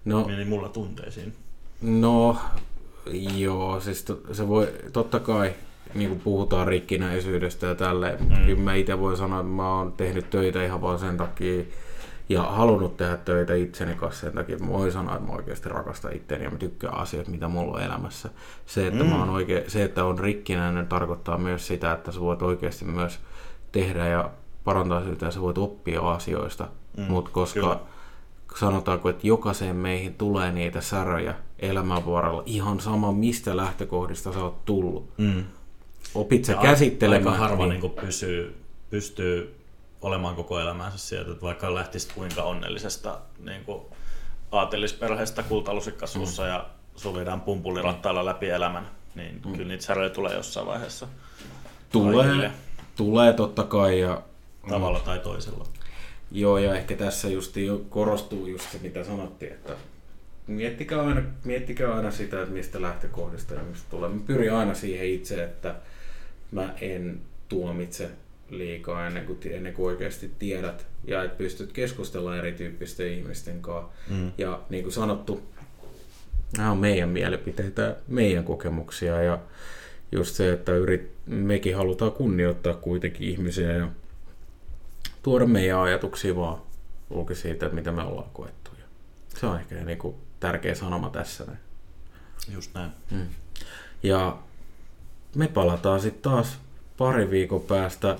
No, 0.06 0.24
meni 0.28 0.46
mulla 0.46 0.70
tunteisiin. 0.70 1.34
No, 1.82 2.38
joo, 3.38 3.80
siis 3.80 4.04
to, 4.04 4.20
se 4.32 4.48
voi, 4.48 4.74
totta 4.94 5.20
kai, 5.20 5.54
niin 5.94 6.10
kuin 6.10 6.20
puhutaan 6.22 6.68
rikkinäisyydestä 6.68 7.66
ja 7.68 7.76
tälleen, 7.76 8.20
Mm. 8.20 8.46
kyllä 8.46 8.62
mä 8.64 8.74
itse 8.76 9.00
voin 9.00 9.18
sanoa, 9.18 9.40
että 9.40 9.52
mä 9.52 9.78
oon 9.78 9.94
tehnyt 9.94 10.30
töitä 10.30 10.66
ihan 10.66 10.82
vaan 10.82 11.00
sen 11.00 11.18
takia, 11.18 11.64
ja 12.30 12.44
halunnut 12.44 12.98
tehdä 12.98 13.18
töitä 13.18 13.54
itseni 13.54 13.96
kanssa 13.96 14.22
sen 14.22 14.34
takia, 14.34 14.56
että 14.56 14.66
mä 14.68 14.74
voin 14.74 14.92
sanoa, 14.92 15.16
että 15.16 15.28
mä 15.28 15.34
oikeasti 15.36 15.70
rakastan 15.70 16.16
itteni 16.16 16.44
ja 16.44 16.50
mä 16.50 16.58
tykkään 16.58 16.98
asioista, 16.98 17.32
mitä 17.32 17.48
mulla 17.48 17.78
on 17.78 17.84
elämässä. 17.84 18.30
Se, 18.66 18.88
että, 18.88 19.04
Mm. 19.04 19.10
mä 19.10 19.20
oon 19.20 19.30
oikein, 19.30 19.72
se, 19.72 19.84
että 19.84 20.06
on 20.06 20.20
rikkinäinen, 20.20 20.88
tarkoittaa 20.88 21.38
myös 21.38 21.68
sitä, 21.68 21.92
että 21.92 22.12
sä 22.12 22.20
voit 22.20 22.42
oikeasti 22.42 22.86
myös 22.86 23.20
tehdä 23.72 24.08
ja 24.08 24.30
parantaa 24.64 25.04
sitä 25.04 25.26
ja 25.26 25.32
sä 25.32 25.41
voit 25.41 25.58
oppia 25.58 26.12
asioista, 26.12 26.68
Mm, 26.97 27.04
mutta 27.04 27.32
koska 27.32 27.60
kyllä. 27.60 27.80
sanotaanko, 28.60 29.10
että 29.10 29.28
jokaiseen 29.28 29.76
meihin 29.76 30.14
tulee 30.14 30.52
niitä 30.52 30.82
säröjä 30.82 31.36
elämän 31.60 32.06
varrella 32.06 32.43
ihan 32.45 32.80
sama, 32.80 33.12
mistä 33.12 33.58
lähtökohdista 33.58 34.34
sä 34.34 34.43
oot 34.43 34.66
tullut. 34.66 35.10
Mm. 35.18 35.43
Opit 36.16 36.45
sä 36.45 36.54
Ja 36.54 36.60
käsittelemään. 36.62 37.34
Aika 37.34 37.47
harva 37.47 37.66
niin, 37.68 37.82
niin 37.82 37.91
pysyy, 37.91 38.56
pystyy 38.89 39.56
olemaan 40.04 40.36
koko 40.36 40.60
elämänsä 40.60 40.97
sieltä, 40.97 41.32
että 41.32 41.41
vaikka 41.41 41.76
lähtisi 41.76 42.08
kuinka 42.16 42.43
onnellisesta 42.43 43.20
niin 43.39 43.66
kuin 43.66 43.82
aatelisperheestä 44.51 45.43
kultalusikkasuussa 45.43 46.43
mm. 46.43 46.49
ja 46.49 46.66
suvidaan 46.95 47.41
pumpulirattailla 47.41 48.26
läpi 48.26 48.49
elämän, 48.49 48.88
niin 49.16 49.41
mm. 49.45 49.51
kyllä 49.51 49.68
niitä 49.68 49.84
säröjä 49.84 50.10
tulee 50.10 50.36
jossain 50.36 50.68
vaiheessa 50.68 51.08
tulee, 51.91 52.26
kaikille. 52.26 52.51
tulee 52.95 53.34
totta 53.34 53.64
kai. 53.64 53.99
Ja, 53.99 54.22
tavalla 54.70 54.99
tai 54.99 55.20
toisella. 55.20 55.66
Joo, 56.32 56.58
ja 56.58 56.76
ehkä 56.76 56.95
tässä 56.95 57.30
just 57.30 57.56
korostuu 57.89 58.47
just 58.47 58.72
se, 58.72 58.80
mitä 58.82 59.04
sanottiin, 59.04 59.51
että 59.51 59.74
miettikää 60.47 61.01
aina, 61.01 61.22
miettikää 61.43 61.93
aina 61.93 62.12
sitä, 62.12 62.41
että 62.41 62.54
mistä 62.54 62.82
lähtökohdista 62.82 63.54
ja 63.54 63.64
mistä 63.64 63.88
tulee. 63.89 64.10
Mä 64.10 64.22
pyrin 64.28 64.54
aina 64.54 64.74
siihen 64.74 65.08
itse, 65.08 65.43
että 65.43 65.76
mä 66.51 66.74
en 66.82 67.22
tuomitse 67.49 68.12
liikaa 68.58 69.08
ennen 69.08 69.26
kuin, 69.26 69.39
ennen 69.51 69.74
kuin 69.74 69.86
oikeasti 69.86 70.32
tiedät 70.39 70.86
ja 71.04 71.24
että 71.24 71.38
pystyt 71.38 71.72
keskustella 71.72 72.38
erityyppisten 72.38 73.14
ihmisten 73.14 73.62
kanssa. 73.62 73.91
Mm. 74.10 74.32
Ja 74.38 74.62
niin 74.70 74.84
kuin 74.84 74.93
sanottu, 74.93 75.41
nämä 76.58 76.72
on 76.72 76.78
meidän 76.78 77.10
mielipiteitä, 77.10 77.95
meidän 78.08 78.43
kokemuksia 78.43 79.22
ja 79.24 79.39
just 80.12 80.36
se, 80.36 80.54
että 80.54 80.72
yrit, 80.72 81.12
mekin 81.26 81.76
halutaan 81.76 82.12
kunnioittaa 82.12 82.74
kuitenkin 82.74 83.30
ihmisiä 83.30 83.72
ja 83.72 83.88
tuoda 85.24 85.45
meidän 85.45 85.80
ajatuksia 85.80 86.36
vaan 86.36 86.62
luki 87.10 87.36
siitä, 87.36 87.66
että 87.66 87.76
mitä 87.76 87.91
me 87.91 88.01
ollaan 88.01 88.30
koettu. 88.34 88.72
Ja 88.80 88.86
se 89.39 89.45
on 89.45 89.60
ehkä 89.60 89.76
niin 89.76 89.97
kuin 89.97 90.16
tärkeä 90.39 90.76
sanoma 90.76 91.10
tässä. 91.10 91.45
Näin. 91.45 91.60
Just 92.54 92.74
näin. 92.74 92.91
Mm. 93.12 93.26
Ja 94.04 94.38
me 95.36 95.47
palataan 95.47 96.01
sitten 96.01 96.32
taas 96.32 96.58
pari 96.97 97.30
viikon 97.30 97.62
päästä 97.62 98.18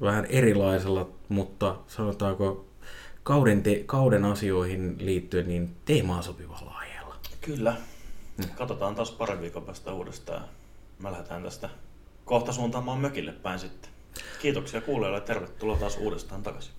vähän 0.00 0.24
erilaisella, 0.24 1.08
mutta 1.28 1.76
sanotaanko 1.86 2.64
kauden, 3.22 3.62
te, 3.62 3.82
kauden 3.86 4.24
asioihin 4.24 4.96
liittyen 5.00 5.48
niin 5.48 5.76
teemaan 5.84 6.22
sopivalla 6.22 6.72
aiheella. 6.78 7.14
Kyllä. 7.40 7.76
Mm. 8.38 8.44
Katsotaan 8.54 8.94
taas 8.94 9.10
pari 9.10 9.40
viikon 9.40 9.62
päästä 9.62 9.92
uudestaan. 9.92 10.42
Me 10.98 11.10
lähdetään 11.10 11.42
tästä 11.42 11.68
kohta 12.24 12.52
suuntaamaan 12.52 12.98
mökille 12.98 13.32
päin 13.32 13.58
sitten. 13.58 13.90
Kiitoksia 14.42 14.80
kuulijoille 14.80 15.16
ja 15.16 15.24
tervetuloa 15.24 15.76
taas 15.76 15.96
uudestaan 15.96 16.42
takaisin. 16.42 16.72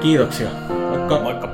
Kiitoksia. 0.00 0.50
Moikka. 0.90 1.20
Moikka. 1.20 1.48